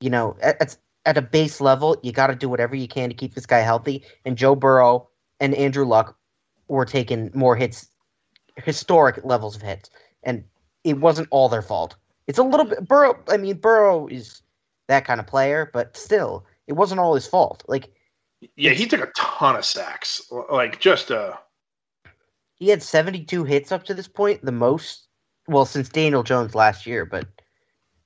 [0.00, 3.14] you know, at at, a base level, you got to do whatever you can to
[3.14, 4.04] keep this guy healthy.
[4.24, 5.08] And Joe Burrow
[5.40, 6.16] and Andrew Luck
[6.68, 7.88] were taking more hits,
[8.56, 9.90] historic levels of hits,
[10.22, 10.44] and
[10.84, 11.96] it wasn't all their fault.
[12.26, 13.18] It's a little bit Burrow.
[13.28, 14.42] I mean, Burrow is
[14.88, 17.62] that kind of player, but still, it wasn't all his fault.
[17.68, 17.92] Like
[18.56, 20.30] Yeah, he took a ton of sacks.
[20.50, 21.34] Like just uh
[22.56, 25.06] he had 72 hits up to this point, the most
[25.48, 27.26] well since Daniel Jones last year, but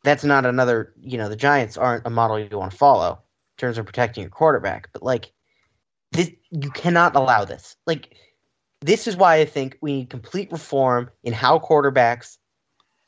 [0.08, 3.60] that's not another, you know, the Giants aren't a model you want to follow in
[3.60, 5.32] terms of protecting your quarterback, but like
[6.12, 7.76] this you cannot allow this.
[7.86, 8.14] Like
[8.80, 12.38] this is why I think we need complete reform in how quarterbacks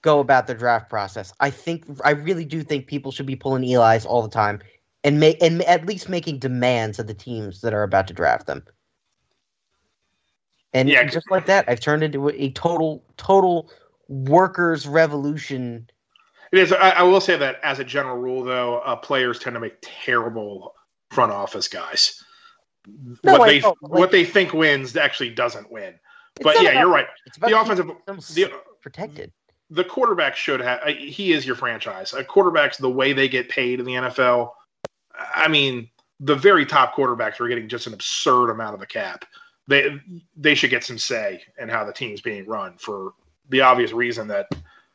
[0.02, 1.32] go about their draft process.
[1.40, 4.60] I think I really do think people should be pulling Eli's all the time
[5.04, 8.46] and make and at least making demands of the teams that are about to draft
[8.46, 8.64] them.
[10.72, 13.70] And Yeah, just like that, I've turned into a total total
[14.08, 15.88] workers revolution.
[16.52, 19.54] It is I, I will say that as a general rule though, uh, players tend
[19.54, 20.74] to make terrible
[21.10, 22.22] front office guys.
[22.86, 25.94] No, what I they know, what they think wins actually doesn't win.
[26.36, 27.06] It's But yeah, about- you're right.
[27.40, 27.86] The offensive
[28.34, 29.32] the protected.
[29.68, 30.80] the quarterback should have.
[30.82, 32.14] uh, He is your franchise.
[32.14, 34.52] A quarterback's the way they get paid in the NFL.
[35.34, 35.90] I mean,
[36.20, 39.24] the very top quarterbacks are getting just an absurd amount of the cap.
[39.68, 40.00] They
[40.36, 43.12] they should get some say in how the team's being run for
[43.50, 44.46] the obvious reason that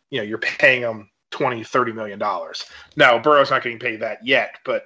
[0.10, 2.64] you know you're paying them 20 30 million dollars.
[2.96, 4.86] Now Burrow's not getting paid that yet, but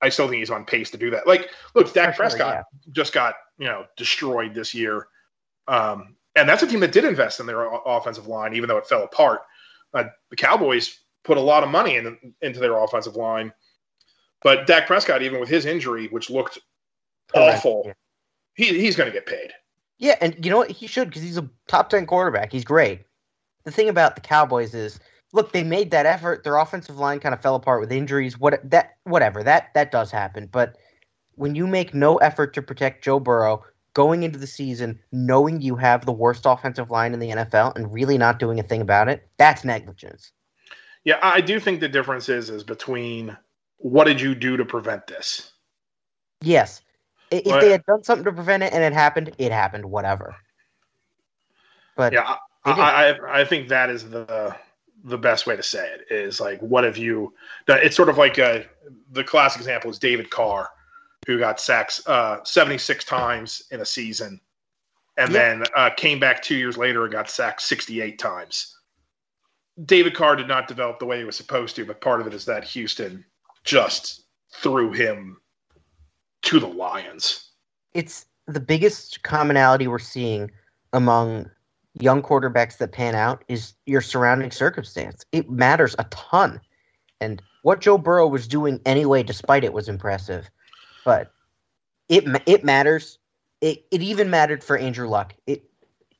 [0.00, 1.28] I still think he's on pace to do that.
[1.28, 2.90] Like, look, Dak sure, Prescott yeah.
[2.90, 5.06] just got you know destroyed this year,
[5.68, 8.76] um, and that's a team that did invest in their o- offensive line, even though
[8.78, 9.42] it fell apart.
[9.94, 13.52] Uh, the Cowboys put a lot of money in, into their offensive line,
[14.42, 16.58] but Dak Prescott, even with his injury, which looked
[17.32, 17.92] Correct, awful, yeah.
[18.54, 19.52] he, he's going to get paid.
[19.98, 20.72] Yeah, and you know what?
[20.72, 22.50] He should because he's a top ten quarterback.
[22.50, 23.02] He's great.
[23.62, 24.98] The thing about the Cowboys is,
[25.32, 26.44] look, they made that effort.
[26.44, 28.38] Their offensive line kind of fell apart with injuries.
[28.38, 30.46] What that whatever that that does happen.
[30.46, 30.76] But
[31.34, 33.64] when you make no effort to protect Joe Burrow
[33.94, 37.92] going into the season, knowing you have the worst offensive line in the NFL and
[37.92, 40.32] really not doing a thing about it, that's negligence.
[41.04, 43.36] Yeah, I do think the difference is is between
[43.78, 45.52] what did you do to prevent this?
[46.40, 46.82] Yes.
[47.30, 50.36] If Well- they had done something to prevent it and it happened, it happened, whatever.
[51.96, 52.70] But Yeah, I.
[52.72, 54.56] I I think that is the
[55.04, 57.32] the best way to say it is like what have you
[57.66, 57.80] done?
[57.82, 58.60] It's sort of like uh
[59.10, 60.70] the classic example is David Carr,
[61.26, 64.40] who got sacks uh, 76 times in a season,
[65.16, 65.38] and Yeah.
[65.38, 68.76] then uh, came back two years later and got sacked 68 times.
[69.84, 72.34] David Carr did not develop the way he was supposed to, but part of it
[72.34, 73.24] is that Houston
[73.64, 74.24] just
[74.54, 75.38] threw him
[76.42, 77.52] to the lions.
[77.94, 80.50] it's the biggest commonality we're seeing
[80.92, 81.48] among
[82.00, 85.24] young quarterbacks that pan out is your surrounding circumstance.
[85.32, 86.60] It matters a ton.
[87.20, 90.48] And what Joe Burrow was doing anyway, despite it, was impressive.
[91.04, 91.32] But
[92.08, 93.18] it it matters.
[93.60, 95.34] It it even mattered for Andrew Luck.
[95.46, 95.64] It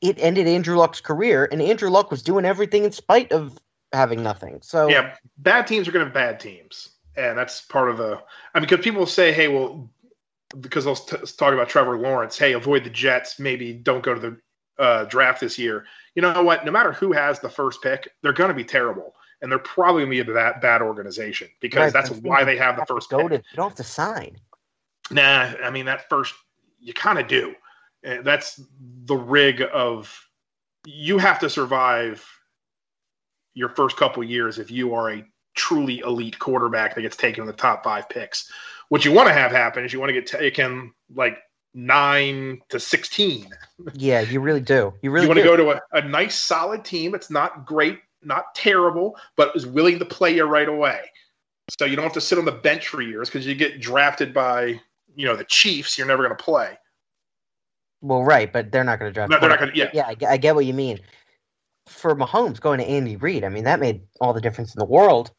[0.00, 3.58] it ended Andrew Luck's career, and Andrew Luck was doing everything in spite of
[3.92, 4.60] having nothing.
[4.62, 8.20] So Yeah, bad teams are going to have bad teams, and that's part of the.
[8.54, 9.90] I mean, because people say, "Hey, well,"
[10.60, 12.38] because I'll t- talk about Trevor Lawrence.
[12.38, 13.38] Hey, avoid the Jets.
[13.38, 14.38] Maybe don't go to the
[14.82, 15.84] uh, draft this year.
[16.14, 16.64] You know what?
[16.64, 20.02] No matter who has the first pick, they're going to be terrible, and they're probably
[20.04, 23.08] going to be a bad, bad organization because Right, that's why they have the first
[23.08, 23.28] go pick.
[23.28, 23.34] to.
[23.36, 24.36] You don't have to sign.
[25.10, 26.34] Nah, I mean that first
[26.80, 27.54] you kind of do.
[28.06, 28.60] Uh, That's
[29.04, 30.12] the rig of
[30.84, 32.26] you have to survive
[33.54, 35.24] your first couple years if you are a
[35.54, 38.50] truly elite quarterback that gets taken in the top five picks.
[38.88, 41.38] What you want to have happen is you want to get taken like
[41.74, 43.48] nine to sixteen.
[43.94, 44.92] Yeah, you really do.
[45.02, 47.14] You really you want to go to a, a nice solid team.
[47.14, 51.00] It's not great, not terrible, but is willing to play you right away.
[51.78, 54.34] So you don't have to sit on the bench for years because you get drafted
[54.34, 54.80] by
[55.14, 55.96] you know the Chiefs.
[55.96, 56.78] You're never going to play.
[58.00, 59.30] Well, right, but they're not going to draft.
[59.30, 59.90] No, they're not gonna- yeah.
[59.94, 60.98] yeah, I, get- I get what you mean.
[61.86, 64.84] For Mahomes going to Andy Reid, I mean that made all the difference in the
[64.84, 65.32] world.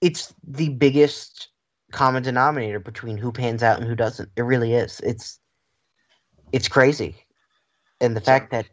[0.00, 1.48] It's the biggest
[1.92, 4.30] common denominator between who pans out and who doesn't.
[4.36, 5.00] It really is.
[5.00, 5.38] It's
[6.52, 7.16] it's crazy,
[8.00, 8.66] and the fact that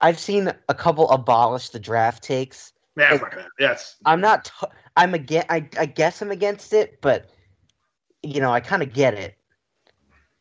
[0.00, 2.72] I've seen a couple abolish the draft takes.
[2.96, 3.48] Nah, it's not gonna.
[3.58, 4.46] Yes, I'm not.
[4.46, 5.44] T- I'm again.
[5.48, 7.30] I I guess I'm against it, but
[8.22, 9.36] you know I kind of get it.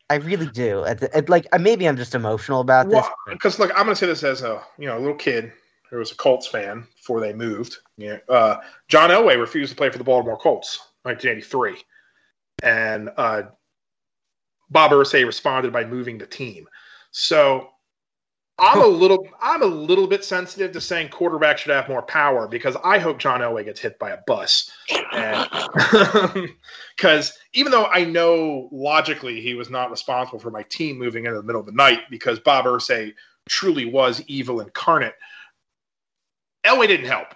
[0.09, 0.83] I really do.
[0.85, 3.05] At the, at, like maybe I'm just emotional about this.
[3.29, 5.51] because look, I'm going to say this as a you know a little kid
[5.89, 7.77] who was a Colts fan before they moved.
[7.97, 8.57] Yeah, uh,
[8.87, 11.83] John Elway refused to play for the Baltimore Colts, 1983,
[12.63, 13.43] and uh,
[14.69, 16.67] Bob Irsay responded by moving the team.
[17.11, 17.69] So
[18.57, 22.47] I'm a little I'm a little bit sensitive to saying quarterback should have more power
[22.47, 24.71] because I hope John Elway gets hit by a bus.
[26.95, 31.37] Because even though I know logically he was not responsible for my team moving into
[31.37, 33.13] the middle of the night because Bob Irsay
[33.49, 35.15] truly was evil incarnate,
[36.63, 37.35] Elway didn't help.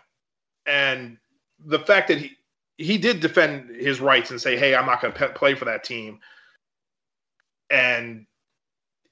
[0.66, 1.18] And
[1.66, 2.38] the fact that he
[2.78, 5.84] he did defend his rights and say, "Hey, I'm not going to play for that
[5.84, 6.20] team,"
[7.70, 8.26] and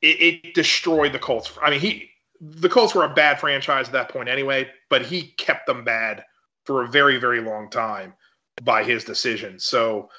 [0.02, 1.52] it, it destroyed the Colts.
[1.62, 5.34] I mean, he the Colts were a bad franchise at that point anyway, but he
[5.38, 6.24] kept them bad
[6.66, 8.14] for a very, very long time
[8.64, 9.60] by his decision.
[9.60, 10.10] So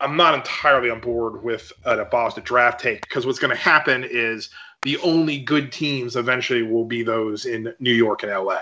[0.00, 4.04] I'm not entirely on board with an abolished draft take because what's going to happen
[4.08, 4.48] is
[4.82, 8.60] the only good teams eventually will be those in New York and LA.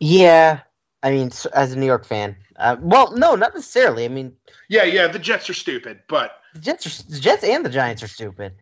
[0.00, 0.60] Yeah,
[1.02, 4.04] I mean, as a New York fan, uh, well, no, not necessarily.
[4.04, 4.34] I mean,
[4.68, 8.02] Yeah, yeah, the Jets are stupid, but the Jets are the Jets and the Giants
[8.02, 8.54] are stupid.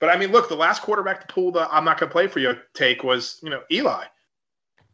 [0.00, 2.26] but I mean, look, the last quarterback to pull the "I'm not going to play
[2.28, 4.04] for you" take was you know Eli.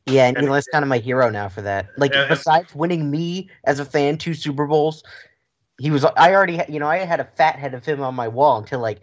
[0.06, 1.88] Yeah, and And- Eli's kind of my hero now for that.
[1.96, 5.02] Like, And- besides winning me as a fan two Super Bowls,
[5.78, 6.04] he was.
[6.04, 8.80] I already, you know, I had a fat head of him on my wall until
[8.80, 9.00] like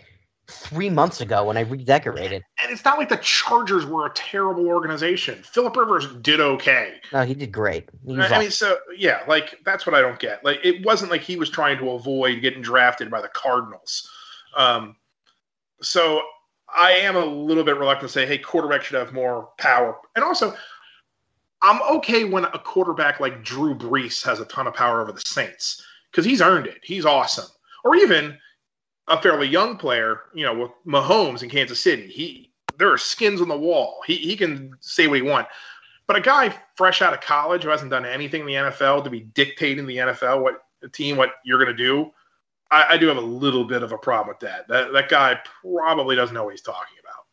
[0.47, 2.43] three months ago when I redecorated.
[2.61, 5.41] And it's not like the Chargers were a terrible organization.
[5.43, 6.95] Philip Rivers did okay.
[7.13, 7.89] No, he did great.
[8.05, 10.43] He was I mean, so yeah, like that's what I don't get.
[10.43, 14.09] Like, it wasn't like he was trying to avoid getting drafted by the Cardinals.
[14.55, 14.95] Um,
[15.81, 16.21] so
[16.73, 19.97] I am a little bit reluctant to say, hey, quarterback should have more power.
[20.15, 20.53] And also,
[21.61, 25.21] I'm okay when a quarterback like Drew Brees has a ton of power over the
[25.25, 26.79] Saints because he's earned it.
[26.83, 27.45] He's awesome.
[27.83, 28.37] Or even
[29.11, 32.07] a fairly young player, you know, with Mahomes in Kansas City.
[32.07, 34.01] He there are skins on the wall.
[34.07, 35.51] He he can say what he wants.
[36.07, 39.09] But a guy fresh out of college who hasn't done anything in the NFL to
[39.09, 42.11] be dictating the NFL what the team what you're going to do,
[42.71, 44.67] I, I do have a little bit of a problem with that.
[44.67, 47.25] That that guy probably doesn't know what he's talking about.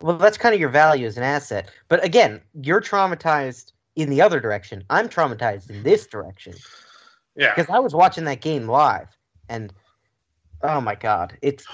[0.00, 1.70] Well, that's kind of your value as an asset.
[1.88, 4.84] But again, you're traumatized in the other direction.
[4.90, 6.54] I'm traumatized in this direction
[7.36, 7.54] Yeah.
[7.54, 9.08] because I was watching that game live,
[9.48, 9.72] and
[10.62, 11.64] oh my god, it's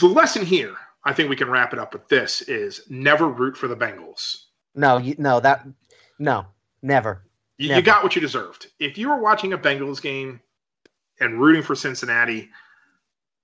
[0.00, 0.74] The lesson here,
[1.04, 4.44] I think we can wrap it up with this: is never root for the Bengals.
[4.74, 5.66] no, you, no that
[6.18, 6.46] no,
[6.82, 7.24] never.
[7.58, 8.68] You, you got what you deserved.
[8.78, 10.40] If you were watching a Bengals game
[11.20, 12.50] and rooting for Cincinnati,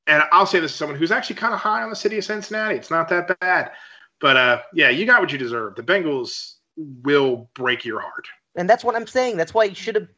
[0.06, 2.24] and I'll say this to someone who's actually kind of high on the city of
[2.24, 3.73] Cincinnati, it's not that bad.
[4.20, 5.77] But uh, yeah, you got what you deserved.
[5.77, 8.27] The Bengals will break your heart.
[8.56, 9.36] And that's what I'm saying.
[9.36, 10.09] That's why he should have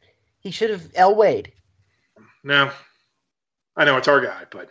[0.41, 1.53] he should have Elwayed.
[2.45, 2.71] No,
[3.77, 4.69] I know it's our guy, but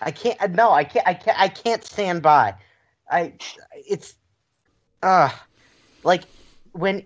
[0.00, 0.52] I can't.
[0.52, 1.06] No, I can't.
[1.06, 1.38] I can't.
[1.38, 2.54] I can't stand by.
[3.10, 3.34] I.
[3.74, 4.14] It's.
[5.02, 5.30] Uh
[6.02, 6.22] like
[6.72, 7.04] when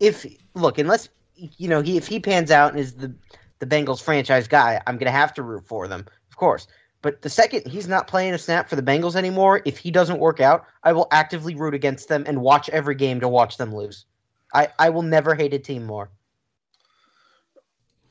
[0.00, 3.14] if look unless you know he if he pans out and is the
[3.60, 6.66] the Bengals franchise guy, I'm gonna have to root for them, of course.
[7.00, 10.18] But the second he's not playing a snap for the Bengals anymore, if he doesn't
[10.18, 13.74] work out, I will actively root against them and watch every game to watch them
[13.74, 14.04] lose.
[14.52, 16.10] I, I will never hate a team more.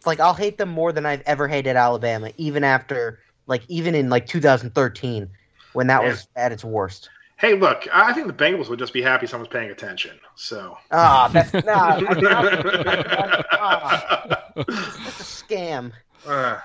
[0.05, 4.09] Like I'll hate them more than I've ever hated Alabama, even after like even in
[4.09, 5.29] like 2013
[5.73, 7.09] when that was at its worst.
[7.37, 10.19] hey, look, I think the Bengals would just be happy someone's paying attention.
[10.35, 10.77] So.
[10.91, 12.03] Ah, that's not.
[13.51, 15.91] ah, it's a scam.
[16.27, 16.59] Uh,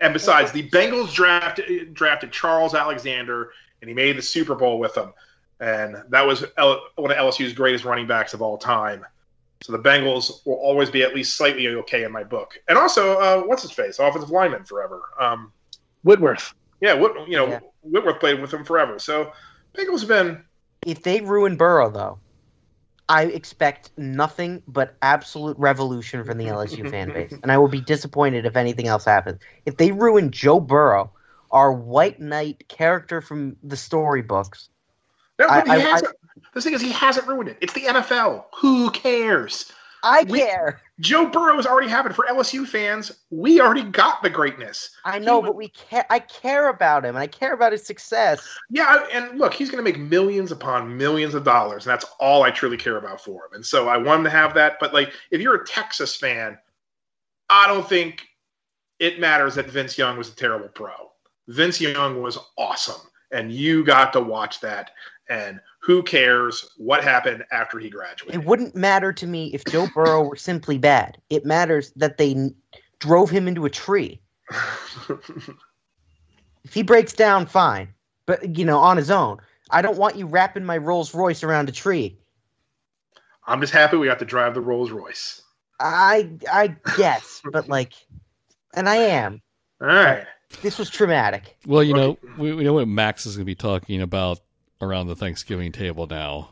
[0.00, 4.94] and besides, the Bengals drafted drafted Charles Alexander, and he made the Super Bowl with
[4.94, 5.12] them,
[5.60, 9.04] and that was L- one of LSU's greatest running backs of all time.
[9.64, 12.52] So the Bengals will always be at least slightly okay in my book.
[12.68, 15.00] And also, uh, what's his face, offensive lineman forever.
[15.18, 15.52] Um,
[16.02, 16.52] Whitworth.
[16.82, 17.60] yeah, Whit, you know Yeah.
[17.80, 18.98] Whitworth played with him forever.
[18.98, 19.32] So
[19.74, 20.44] Bengals have been
[20.84, 22.18] If they ruin Burrow, though,
[23.08, 27.80] I expect nothing but absolute revolution from the LSU fan base, and I will be
[27.80, 29.40] disappointed if anything else happens.
[29.64, 31.10] If they ruin Joe Burrow,
[31.50, 34.68] our white knight character from the storybooks,
[35.38, 36.16] no, I- but he I- hasn't.
[36.52, 37.58] The thing is, he hasn't ruined it.
[37.60, 38.44] It's the NFL.
[38.56, 39.70] Who cares?
[40.02, 40.82] I We- care.
[41.00, 43.10] Joe Burrow's already happened for LSU fans.
[43.30, 44.90] We already got the greatness.
[45.04, 46.04] I know, He- but we care.
[46.10, 48.46] I care about him, and I care about his success.
[48.70, 52.42] Yeah, and look, he's going to make millions upon millions of dollars, and that's all
[52.42, 53.54] I truly care about for him.
[53.54, 54.76] And so I want him to have that.
[54.78, 56.58] But like, if you're a Texas fan,
[57.48, 58.28] I don't think
[59.00, 60.92] it matters that Vince Young was a terrible pro.
[61.48, 63.00] Vince Young was awesome,
[63.32, 64.92] and you got to watch that.
[65.28, 68.40] And who cares what happened after he graduated?
[68.40, 71.18] It wouldn't matter to me if Joe Burrow were simply bad.
[71.30, 72.52] It matters that they
[72.98, 74.20] drove him into a tree.
[76.64, 77.88] If he breaks down, fine,
[78.26, 79.38] but you know, on his own.
[79.70, 82.18] I don't want you wrapping my Rolls Royce around a tree.
[83.46, 85.42] I'm just happy we got to drive the Rolls Royce.
[85.78, 87.92] I I guess, but like,
[88.74, 89.42] and I am.
[89.80, 90.26] All right.
[90.62, 91.56] This was traumatic.
[91.66, 94.40] Well, you know, we, we know what Max is going to be talking about
[94.84, 96.50] around the Thanksgiving table now.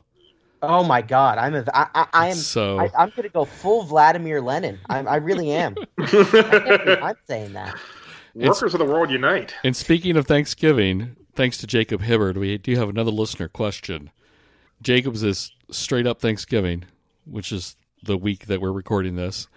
[0.62, 2.36] Oh my god, I'm a, I, I, I am.
[2.36, 4.78] So I, I'm gonna go full Vladimir Lenin.
[4.88, 5.74] I'm, I really am.
[5.98, 7.76] I I'm saying that.
[8.34, 9.54] Workers of the world unite.
[9.64, 14.10] And speaking of Thanksgiving, thanks to Jacob Hibbard, we do have another listener question.
[14.80, 16.84] Jacob's is straight up Thanksgiving,
[17.24, 19.48] which is the week that we're recording this.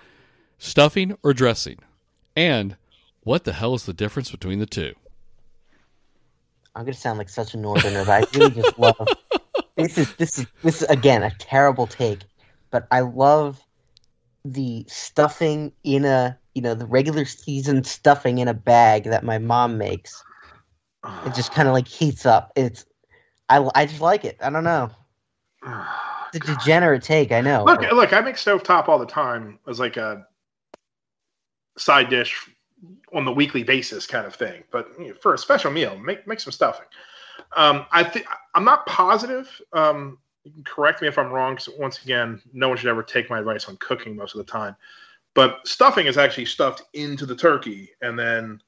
[0.58, 1.78] Stuffing or dressing?
[2.36, 2.76] And
[3.22, 4.94] what the hell is the difference between the two?
[6.76, 9.08] I'm gonna sound like such a northerner, but I really just love
[9.76, 12.22] this is this is this is again a terrible take,
[12.72, 13.62] but I love
[14.44, 19.38] the stuffing in a you know the regular season stuffing in a bag that my
[19.38, 20.24] mom makes.
[21.26, 22.52] It just kind of like heats up.
[22.56, 22.86] It's
[23.50, 24.38] I I just like it.
[24.42, 24.90] I don't know.
[26.34, 27.32] It's a degenerate take.
[27.32, 27.64] I know.
[27.64, 30.28] Look, look, I make stovetop all the time as like a
[31.78, 32.50] side dish
[33.14, 34.64] on the weekly basis kind of thing.
[34.72, 36.86] But you know, for a special meal, make make some stuffing.
[37.56, 39.50] Um, I think I'm not positive.
[39.74, 40.18] Um,
[40.64, 41.58] correct me if I'm wrong.
[41.78, 44.76] once again, no one should ever take my advice on cooking most of the time.
[45.34, 48.62] But stuffing is actually stuffed into the turkey and then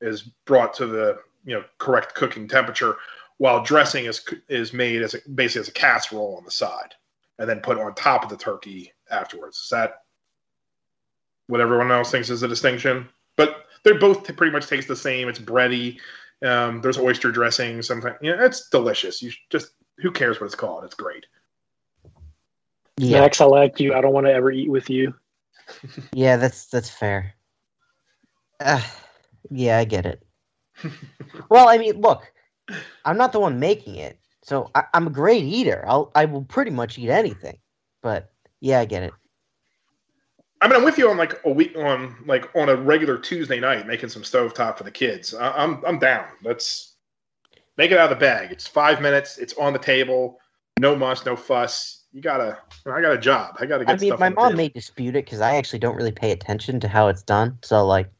[0.00, 2.96] is brought to the you know correct cooking temperature,
[3.38, 6.94] while dressing is is made as a, basically as a casserole on the side
[7.38, 9.58] and then put on top of the turkey afterwards.
[9.58, 10.02] Is that
[11.46, 13.08] what everyone else thinks is a distinction?
[13.36, 15.28] But they're both pretty much taste the same.
[15.28, 15.98] It's bready.
[16.42, 17.82] Um, there's oyster dressing.
[17.82, 19.22] Sometimes, you know, it's delicious.
[19.22, 20.84] You just who cares what it's called?
[20.84, 21.26] It's great.
[22.96, 23.94] yeah, Max, I like you.
[23.94, 25.14] I don't want to ever eat with you.
[26.12, 27.34] yeah, that's that's fair.
[28.60, 28.82] Uh,
[29.50, 30.22] yeah, I get it.
[31.48, 32.30] well, I mean, look,
[33.04, 35.84] I'm not the one making it, so I, I'm a great eater.
[35.86, 37.58] I'll I will pretty much eat anything.
[38.02, 38.30] But
[38.60, 39.12] yeah, I get it.
[40.64, 43.60] I mean, I'm with you on like a week on like on a regular Tuesday
[43.60, 45.34] night making some stovetop for the kids.
[45.34, 46.24] I, I'm I'm down.
[46.42, 46.94] Let's
[47.76, 48.50] make it out of the bag.
[48.50, 49.36] It's five minutes.
[49.36, 50.38] It's on the table.
[50.80, 52.04] No muss, no fuss.
[52.12, 52.56] You gotta.
[52.86, 53.56] I got a job.
[53.60, 54.20] I gotta get I mean, stuff.
[54.20, 54.56] my mom table.
[54.56, 57.58] may dispute it because I actually don't really pay attention to how it's done.
[57.62, 58.10] So like,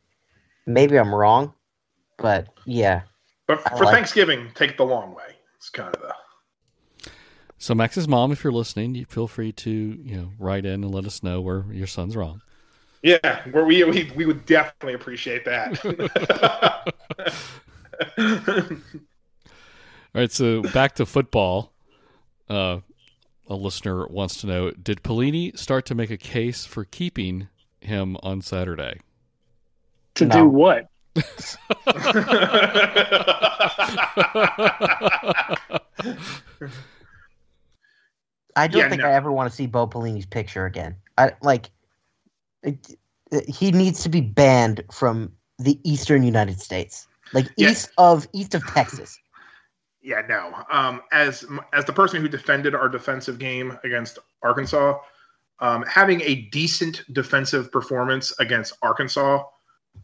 [0.67, 1.55] maybe I'm wrong,
[2.19, 3.03] but yeah,
[3.47, 5.37] But for like- Thanksgiving, take the long way.
[5.57, 6.15] It's kind of the.
[7.59, 10.95] So Max's mom, if you're listening, you feel free to you know write in and
[10.95, 12.43] let us know where your son's wrong.
[13.03, 15.79] Yeah, where we we, we would definitely appreciate that.
[20.15, 21.73] All right, so back to football.
[22.49, 22.79] Uh,
[23.49, 27.49] a listener wants to know: Did Pelini start to make a case for keeping
[27.81, 29.01] him on Saturday?
[30.17, 30.37] To No.
[30.37, 30.89] do what?
[38.57, 39.09] I don't Yeah, think no.
[39.09, 40.97] I ever want to see Bo Pelini's picture again.
[41.19, 41.71] I like
[42.63, 42.97] it,
[43.33, 47.71] it- he needs to be banned from the eastern United States, like Yeah.
[47.71, 49.19] east of east of Texas.
[50.03, 50.55] yeah, no.
[50.71, 54.99] Um, as as the person who defended our defensive game against Arkansas,
[55.61, 59.45] um, having a decent defensive performance against Arkansas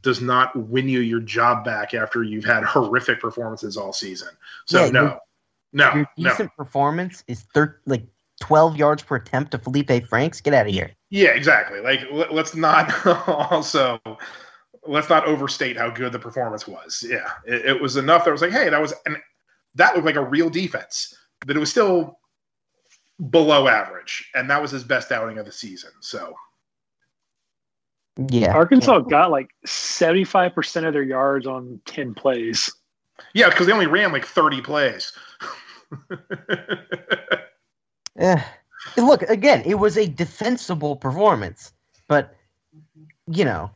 [0.02, 4.28] does not win you your job back after you've had horrific performances all season.
[4.64, 5.20] So Yeah, no, your-
[5.72, 6.31] no, Your no.
[6.31, 8.05] decent performance is thir- like
[8.41, 10.41] twelve yards per attempt to Felipe Franks.
[10.41, 10.91] Get out of here.
[11.11, 11.81] Yeah, exactly.
[11.81, 12.93] Like let, let's not
[13.53, 14.01] also
[14.87, 17.05] let's not overstate how good the performance was.
[17.09, 19.17] Yeah, it, it was enough that I was like, hey, that was and
[19.77, 21.15] that looked like a real defense,
[21.47, 22.19] but it was still
[23.31, 25.91] below average, and that was his best outing of the season.
[26.01, 26.35] So
[28.31, 32.73] Yeah, Arkansas got like 75% of their yards on 10 plays.
[33.35, 35.12] yeah, because they only ran like thirty plays.
[38.21, 38.43] Eh,
[38.97, 39.63] look again.
[39.65, 41.73] It was a defensible performance,
[42.07, 42.37] but
[43.27, 43.71] you know,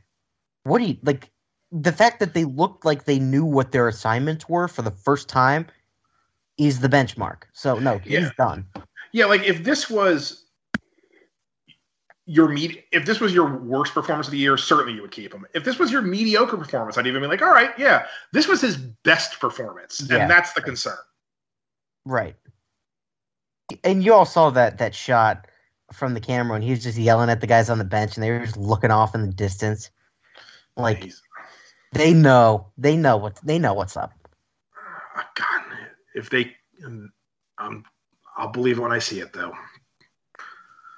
[0.65, 1.31] what do you like?
[1.73, 5.29] The fact that they looked like they knew what their assignments were for the first
[5.29, 5.67] time
[6.59, 7.43] is the benchmark.
[7.53, 8.67] So no, he's done.
[9.13, 10.45] yeah, like if this was
[12.27, 15.33] your med- if this was your worst performance of the year, certainly you would keep
[15.35, 15.47] him.
[15.55, 18.61] If this was your mediocre performance, I'd even be like, all right, yeah, this was
[18.61, 20.19] his best performance, Yeah.
[20.19, 20.97] and that's the concern.
[22.07, 22.37] Right.
[23.83, 25.47] And you all saw that that shot
[25.93, 28.23] from the camera, and he was just yelling at the guys on the bench, and
[28.23, 29.91] they were just looking off in the distance.
[30.77, 31.13] Like
[31.93, 34.13] they know, they know what they know what's up.
[35.37, 35.63] God,
[36.15, 36.55] if they,
[37.59, 37.85] um,
[38.37, 39.53] I'll believe when I see it, though.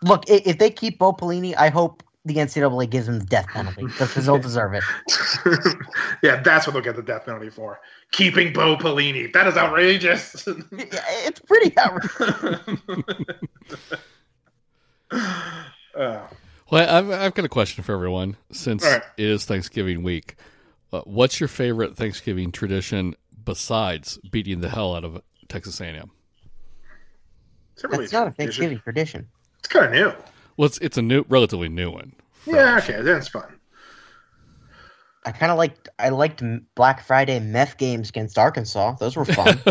[0.03, 3.85] Look, if they keep Bo Pelini, I hope the NCAA gives him the death penalty
[3.85, 4.83] because they'll deserve it.
[6.23, 7.81] yeah, that's what they'll get the death penalty for.
[8.11, 9.33] Keeping Bo Pelini.
[9.33, 10.47] That is outrageous.
[10.73, 12.79] Yeah, It's pretty outrageous.
[15.97, 16.27] Uh,
[16.71, 19.03] Well, I've I've got a question for everyone since All right.
[19.17, 20.37] it is Thanksgiving week.
[20.93, 26.11] Uh, what's your favorite Thanksgiving tradition besides beating the hell out of Texas A&M?
[27.75, 28.31] it's really That's not a.
[28.33, 29.29] Thanksgiving tradition.
[29.61, 30.13] It's kind of new.
[30.57, 32.13] Well, it's it's a new, relatively new one.
[32.47, 33.53] Yeah, okay, that's fun.
[35.25, 36.43] I kind of liked I liked
[36.77, 38.93] Black Friday meth games against Arkansas.
[39.01, 39.61] Those were fun.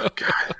[0.00, 0.56] Oh, God.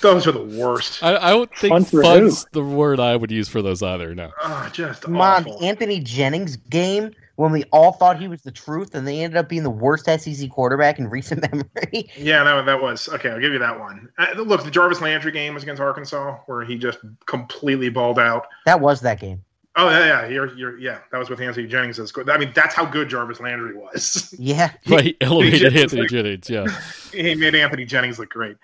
[0.00, 1.02] Those are the worst.
[1.02, 4.14] I, I don't think Fun for fun's the word I would use for those either.
[4.14, 4.30] No.
[4.42, 5.58] Oh, just Come on, awful.
[5.58, 9.36] the Anthony Jennings game when we all thought he was the truth, and they ended
[9.36, 12.10] up being the worst SEC quarterback in recent memory.
[12.16, 13.30] Yeah, no, that was okay.
[13.30, 14.08] I'll give you that one.
[14.18, 18.46] Uh, look, the Jarvis Landry game was against Arkansas, where he just completely balled out.
[18.66, 19.44] that was that game.
[19.76, 20.98] Oh yeah, yeah, you're, you're, yeah.
[21.12, 22.00] That was with Anthony Jennings.
[22.00, 24.34] as I mean, that's how good Jarvis Landry was.
[24.38, 26.50] Yeah, Right, elevated just Anthony like- Jennings.
[26.50, 26.66] Yeah,
[27.12, 28.56] he made Anthony Jennings look great.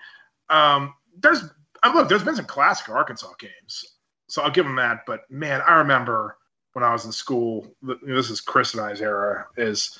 [0.49, 1.45] Um, there's
[1.83, 3.85] uh, look, there's been some classic Arkansas games,
[4.27, 5.05] so I'll give him that.
[5.07, 6.35] But man, I remember
[6.75, 7.73] when I was in school.
[8.03, 9.47] This is Chris and I's era.
[9.55, 9.97] Is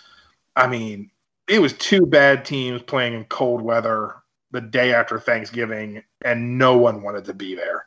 [0.58, 1.10] I mean,
[1.48, 4.16] it was two bad teams playing in cold weather
[4.52, 7.86] the day after Thanksgiving, and no one wanted to be there.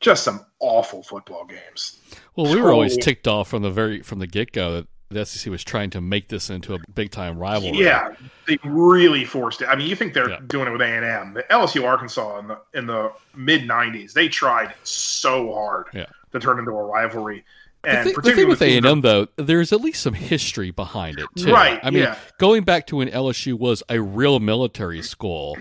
[0.00, 1.98] Just some awful football games.
[2.36, 5.24] Well, we were always ticked off from the very from the get go that the
[5.24, 7.78] SEC was trying to make this into a big time rivalry.
[7.78, 8.10] Yeah,
[8.46, 9.68] they really forced it.
[9.68, 10.40] I mean, you think they're Yeah.
[10.46, 11.32] doing it with A and M?
[11.32, 16.06] The LSU Arkansas in the in the mid '90s, they tried so hard Yeah.
[16.32, 17.42] to turn into a rivalry.
[17.86, 20.70] The, And thi- the thing with A and M though, there's at least some history
[20.72, 21.52] behind it too.
[21.52, 22.16] Right, I mean, yeah.
[22.38, 25.56] going back to when LSU was a real military school,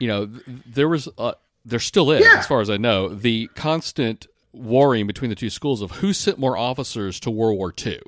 [0.00, 0.28] you know,
[0.66, 1.32] there was, uh,
[1.64, 2.38] there still is, Yeah.
[2.38, 6.38] as far as I know, the constant warring between the two schools of who sent
[6.38, 8.00] more officers to World War II.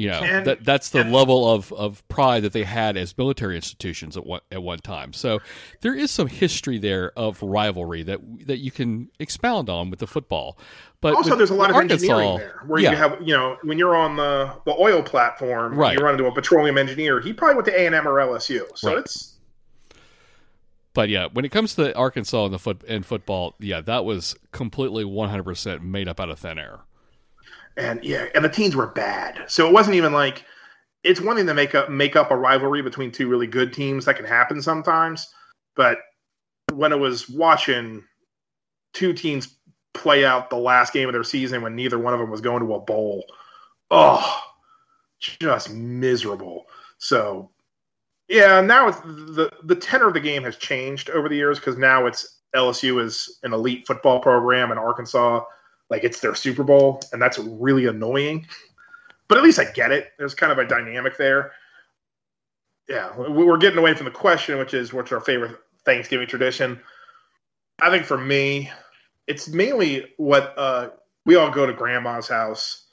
[0.00, 3.16] You know, And- that that's the and- level of, of pride that they had as
[3.18, 5.12] military institutions at one at one time.
[5.12, 5.40] So
[5.82, 10.06] there is some history there of rivalry that that you can expound on with the
[10.06, 10.56] football.
[11.02, 12.90] But also, there's a lot of Arkansas, engineering there, where yeah.
[12.90, 15.98] you have, you know, when you're on the the oil platform, Right.
[15.98, 17.20] you run into a petroleum engineer.
[17.20, 18.98] He probably went to A and M or LSU, so Right.
[18.98, 19.36] it's
[20.92, 24.34] But yeah, when it comes to Arkansas and the foot and football, yeah, that was
[24.52, 26.80] completely 100% made up out of thin air.
[27.76, 29.44] And yeah, and the teams were bad.
[29.48, 30.44] So it wasn't even like
[31.02, 34.04] it's one thing to make up make up a rivalry between two really good teams
[34.04, 35.32] that can happen sometimes,
[35.76, 35.98] but
[36.72, 38.04] when it was watching
[38.92, 39.56] two teams
[39.94, 42.64] play out the last game of their season when neither one of them was going
[42.64, 43.24] to a bowl.
[43.90, 44.40] Oh,
[45.18, 46.66] just miserable.
[46.98, 47.50] So,
[48.28, 51.76] yeah, now it's the the tenor of the game has changed over the years because
[51.76, 55.44] now it's LSU is an elite football program and Arkansas
[55.90, 58.46] like it's their Super Bowl, and that's really annoying.
[59.28, 60.12] But at least I get it.
[60.18, 61.52] There's kind of a dynamic there.
[62.88, 66.80] Yeah, we're getting away from the question, which is what's our favorite Thanksgiving tradition.
[67.80, 68.70] I think for me,
[69.26, 70.90] it's mainly what uh,
[71.24, 72.86] we all go to grandma's house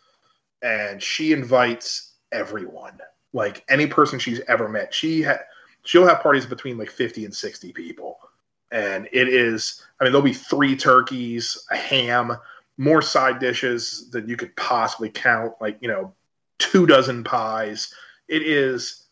[0.61, 2.99] and she invites everyone,
[3.33, 4.93] like any person she's ever met.
[4.93, 5.39] She ha-
[5.83, 8.19] she'll have parties between like 50 and 60 people.
[8.71, 12.37] And it is, I mean, there'll be three turkeys, a ham,
[12.77, 16.13] more side dishes than you could possibly count, like, you know,
[16.59, 17.93] two dozen pies.
[18.27, 19.07] It is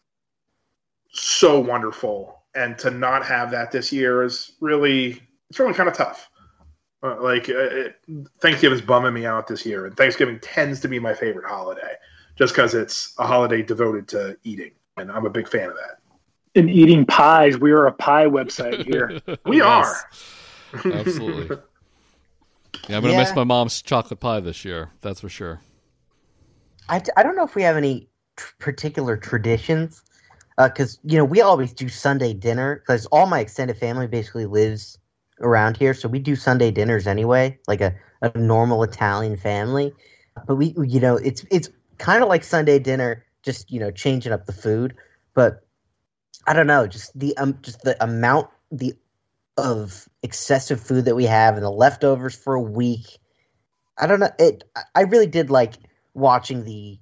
[1.11, 2.43] so wonderful.
[2.53, 6.29] And to not have that this year is really, it's really kind of tough.
[7.03, 7.95] Uh, like, uh, it,
[8.39, 11.93] Thanksgiving's bumming me out this year, and Thanksgiving tends to be my favorite holiday
[12.37, 14.71] just because it's a holiday devoted to eating.
[14.97, 15.99] And I'm a big fan of that.
[16.55, 17.57] And eating pies.
[17.57, 19.21] We are a pie website here.
[19.45, 19.93] we are.
[20.73, 21.57] Absolutely.
[22.87, 23.19] Yeah, I'm gonna yeah.
[23.19, 24.91] miss my mom's chocolate pie this year.
[25.01, 25.61] That's for sure.
[26.89, 30.03] I, I don't know if we have any tr- particular traditions
[30.57, 34.45] because uh, you know we always do Sunday dinner because all my extended family basically
[34.45, 34.97] lives
[35.41, 39.93] around here, so we do Sunday dinners anyway, like a, a normal Italian family.
[40.47, 44.31] But we you know it's it's kind of like Sunday dinner, just you know changing
[44.31, 44.95] up the food.
[45.33, 45.65] But
[46.47, 48.93] I don't know, just the um just the amount the
[49.57, 53.19] of excessive food that we have and the leftovers for a week.
[53.97, 54.31] I don't know.
[54.37, 54.63] It.
[54.93, 55.75] I really did like
[56.13, 56.99] watching the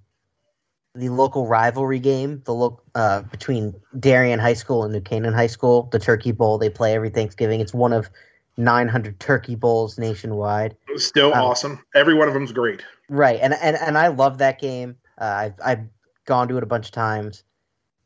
[0.95, 5.47] the local rivalry game, the look uh, between Darien High School and New Canaan High
[5.47, 6.59] School, the Turkey Bowl.
[6.59, 7.61] They play every Thanksgiving.
[7.61, 8.11] It's one of
[8.57, 10.77] 900 Turkey Bowls nationwide.
[10.97, 11.83] Still um, awesome.
[11.95, 12.83] Every one of them's great.
[13.09, 14.97] Right, and and and I love that game.
[15.17, 15.85] Uh, I've I've
[16.25, 17.43] gone to it a bunch of times,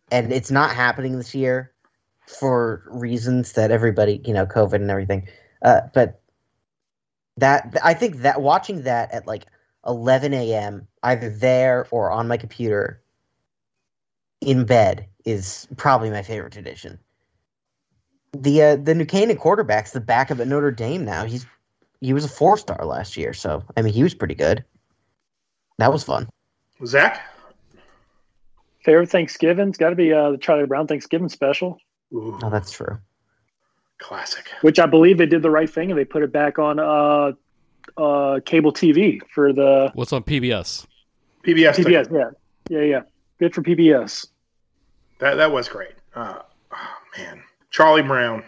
[0.09, 1.73] and it's not happening this year
[2.27, 5.27] for reasons that everybody, you know, COVID and everything.
[5.61, 6.21] Uh, but
[7.37, 9.45] that I think that watching that at like
[9.85, 10.87] 11 a.m.
[11.03, 13.01] either there or on my computer
[14.41, 16.99] in bed is probably my favorite tradition.
[18.33, 21.25] The uh, the New Canaan quarterback's the backup at Notre Dame now.
[21.25, 21.45] He's
[22.01, 24.63] he was a four star last year, so I mean he was pretty good.
[25.77, 26.27] That was fun.
[26.85, 27.21] Zach,
[28.83, 31.79] favorite Thanksgiving's got to be uh, the Charlie Brown Thanksgiving special.
[32.13, 32.37] Ooh.
[32.41, 32.97] Oh, that's true.
[33.99, 34.45] Classic.
[34.61, 37.31] Which I believe they did the right thing and they put it back on uh,
[37.99, 39.91] uh, cable TV for the.
[39.93, 40.85] What's on PBS?
[41.43, 41.75] PBS.
[41.75, 42.11] PBS.
[42.11, 42.29] Yeah,
[42.69, 43.01] yeah, yeah.
[43.39, 44.27] Good for PBS.
[45.19, 45.95] That that was great.
[46.15, 46.39] Uh,
[46.71, 48.43] oh, man, Charlie Brown.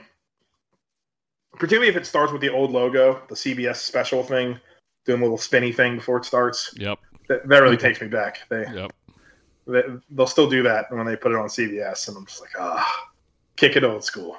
[1.53, 4.57] Particularly if it starts with the old logo, the CBS special thing,
[5.05, 6.73] doing a little spinny thing before it starts.
[6.77, 6.99] Yep.
[7.27, 8.47] That, that really takes me back.
[8.49, 8.93] They, yep.
[9.67, 12.51] They, they'll still do that when they put it on CBS, and I'm just like,
[12.57, 13.08] ah
[13.59, 14.37] kick it old school.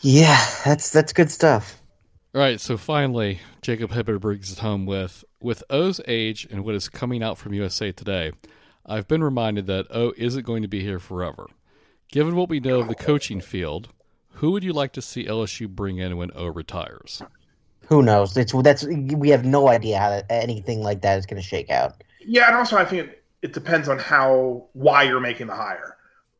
[0.00, 1.80] Yeah, that's that's good stuff.
[2.34, 6.74] All right, so finally, Jacob Hibbert brings it home with with O's age and what
[6.74, 8.32] is coming out from USA Today.
[8.86, 11.46] I've been reminded that O isn't going to be here forever.
[12.10, 13.90] Given what we know of the coaching field,
[14.34, 17.22] who would you like to see LSU bring in when O retires?
[17.86, 18.36] Who knows?
[18.36, 22.02] It's that's we have no idea how anything like that is going to shake out.
[22.20, 25.96] Yeah, and also I think it, it depends on how why you're making the hire.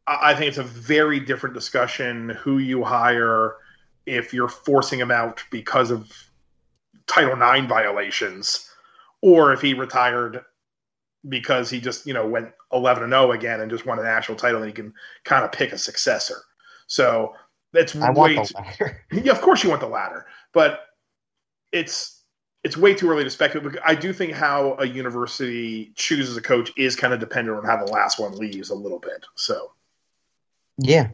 [0.07, 3.57] I think it's a very different discussion who you hire
[4.07, 6.11] if you're forcing him out because of
[7.07, 8.69] Title IX violations,
[9.21, 10.45] or if he retired
[11.29, 14.37] because he just you know went 11 and 0 again and just won a national
[14.37, 14.93] title and he can
[15.25, 16.39] kind of pick a successor.
[16.87, 17.35] So
[17.73, 19.05] that's I way want the latter.
[19.13, 20.81] yeah, of course you want the latter, but
[21.71, 22.23] it's
[22.65, 23.77] it's way too early to speculate.
[23.85, 27.85] I do think how a university chooses a coach is kind of dependent on how
[27.85, 29.25] the last one leaves a little bit.
[29.35, 29.73] So
[30.83, 31.09] yeah,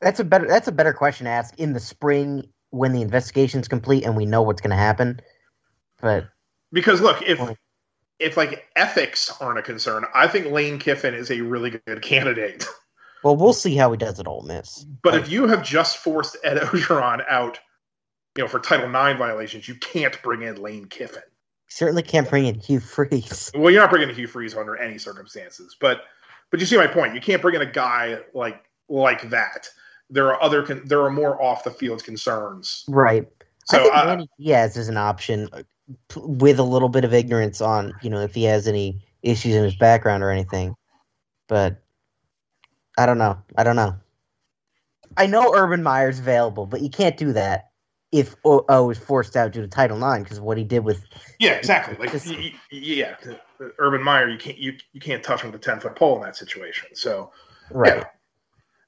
[0.00, 3.68] that's a better that's a better question to ask in the spring when the investigation's
[3.68, 5.20] complete and we know what's going to happen.
[6.00, 6.28] But
[6.72, 7.40] because look, if
[8.18, 12.66] if like ethics aren't a concern, I think Lane Kiffin is a really good candidate.
[13.22, 14.84] Well, we'll see how he does at Ole Miss.
[15.02, 17.60] But like, if you have just forced Ed Orgeron out,
[18.36, 21.22] you know, for Title IX violations, you can't bring in Lane Kiffin.
[21.68, 23.52] Certainly can't bring in Hugh Freeze.
[23.54, 25.76] Well, you're not bringing in Hugh Freeze under any circumstances.
[25.80, 26.02] But
[26.50, 27.14] but you see my point.
[27.14, 29.68] You can't bring in a guy like like that.
[30.10, 32.84] There are other con- there are more off the field concerns.
[32.88, 33.26] Right.
[33.66, 35.62] So I think Manny Diaz is an option uh,
[36.16, 39.64] with a little bit of ignorance on you know if he has any issues in
[39.64, 40.74] his background or anything,
[41.48, 41.80] but
[42.98, 43.38] I don't know.
[43.56, 43.96] I don't know.
[45.16, 47.70] I know Urban Meyer's available, but you can't do that.
[48.12, 51.04] if O, o was forced out due to Title IX because what he did with
[51.38, 51.96] Yeah, exactly.
[51.96, 53.16] Like Just- y- y- yeah,
[53.78, 56.22] Urban Meyer, you can't you you can't touch him with a ten foot pole in
[56.22, 56.88] that situation.
[56.94, 57.30] So
[57.70, 57.98] right.
[57.98, 58.04] Yeah.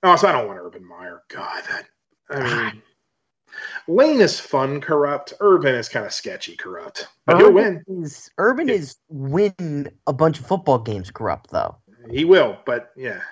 [0.04, 1.22] Oh, also, I don't want Urban Meyer.
[1.28, 1.86] God, that
[2.28, 2.82] I mean,
[3.88, 5.32] Lane is fun corrupt.
[5.40, 7.82] Urban is kind of sketchy corrupt, but he'll win.
[7.88, 11.76] Is, Urban is win a bunch of football games corrupt though.
[12.10, 13.22] He will, but yeah,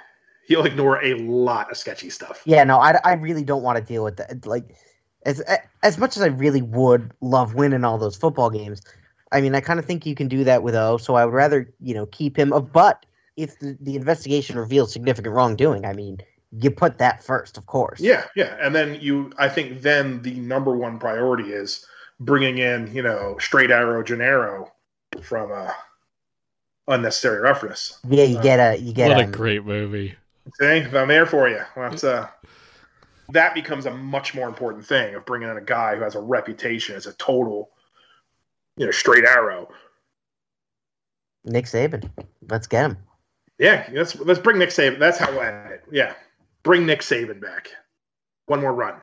[0.47, 2.41] he'll ignore a lot of sketchy stuff.
[2.47, 4.47] Yeah, no, I, I really don't want to deal with that.
[4.47, 4.75] Like,
[5.27, 5.43] as
[5.83, 8.81] as much as I really would love winning all those football games,
[9.31, 10.97] I mean, I kind of think you can do that with O.
[10.97, 12.51] So I would rather you know keep him.
[12.55, 13.05] A but
[13.37, 16.19] if the, the investigation reveals significant wrongdoing, I mean,
[16.53, 18.01] you put that first, of course.
[18.01, 21.85] Yeah, yeah, and then you, I think, then the number one priority is
[22.21, 24.71] bringing in, you know, straight arrow Gennero
[25.23, 25.73] from uh,
[26.89, 27.99] unnecessary roughness.
[28.09, 28.25] yeah.
[28.25, 30.15] You get a you get What a um, great movie.
[30.61, 31.61] See, I'm there for you.
[31.77, 32.29] That's uh,
[33.31, 36.21] that becomes a much more important thing of bringing in a guy who has a
[36.21, 37.71] reputation as a total,
[38.77, 39.69] you know, straight arrow.
[41.45, 42.11] Nick Saban.
[42.49, 42.97] Let's get him.
[43.59, 44.99] Yeah, let's let's bring Nick Saban.
[44.99, 45.85] That's how we'll end it.
[45.91, 46.15] Yeah,
[46.63, 47.71] bring Nick Saban back.
[48.47, 49.01] One more run.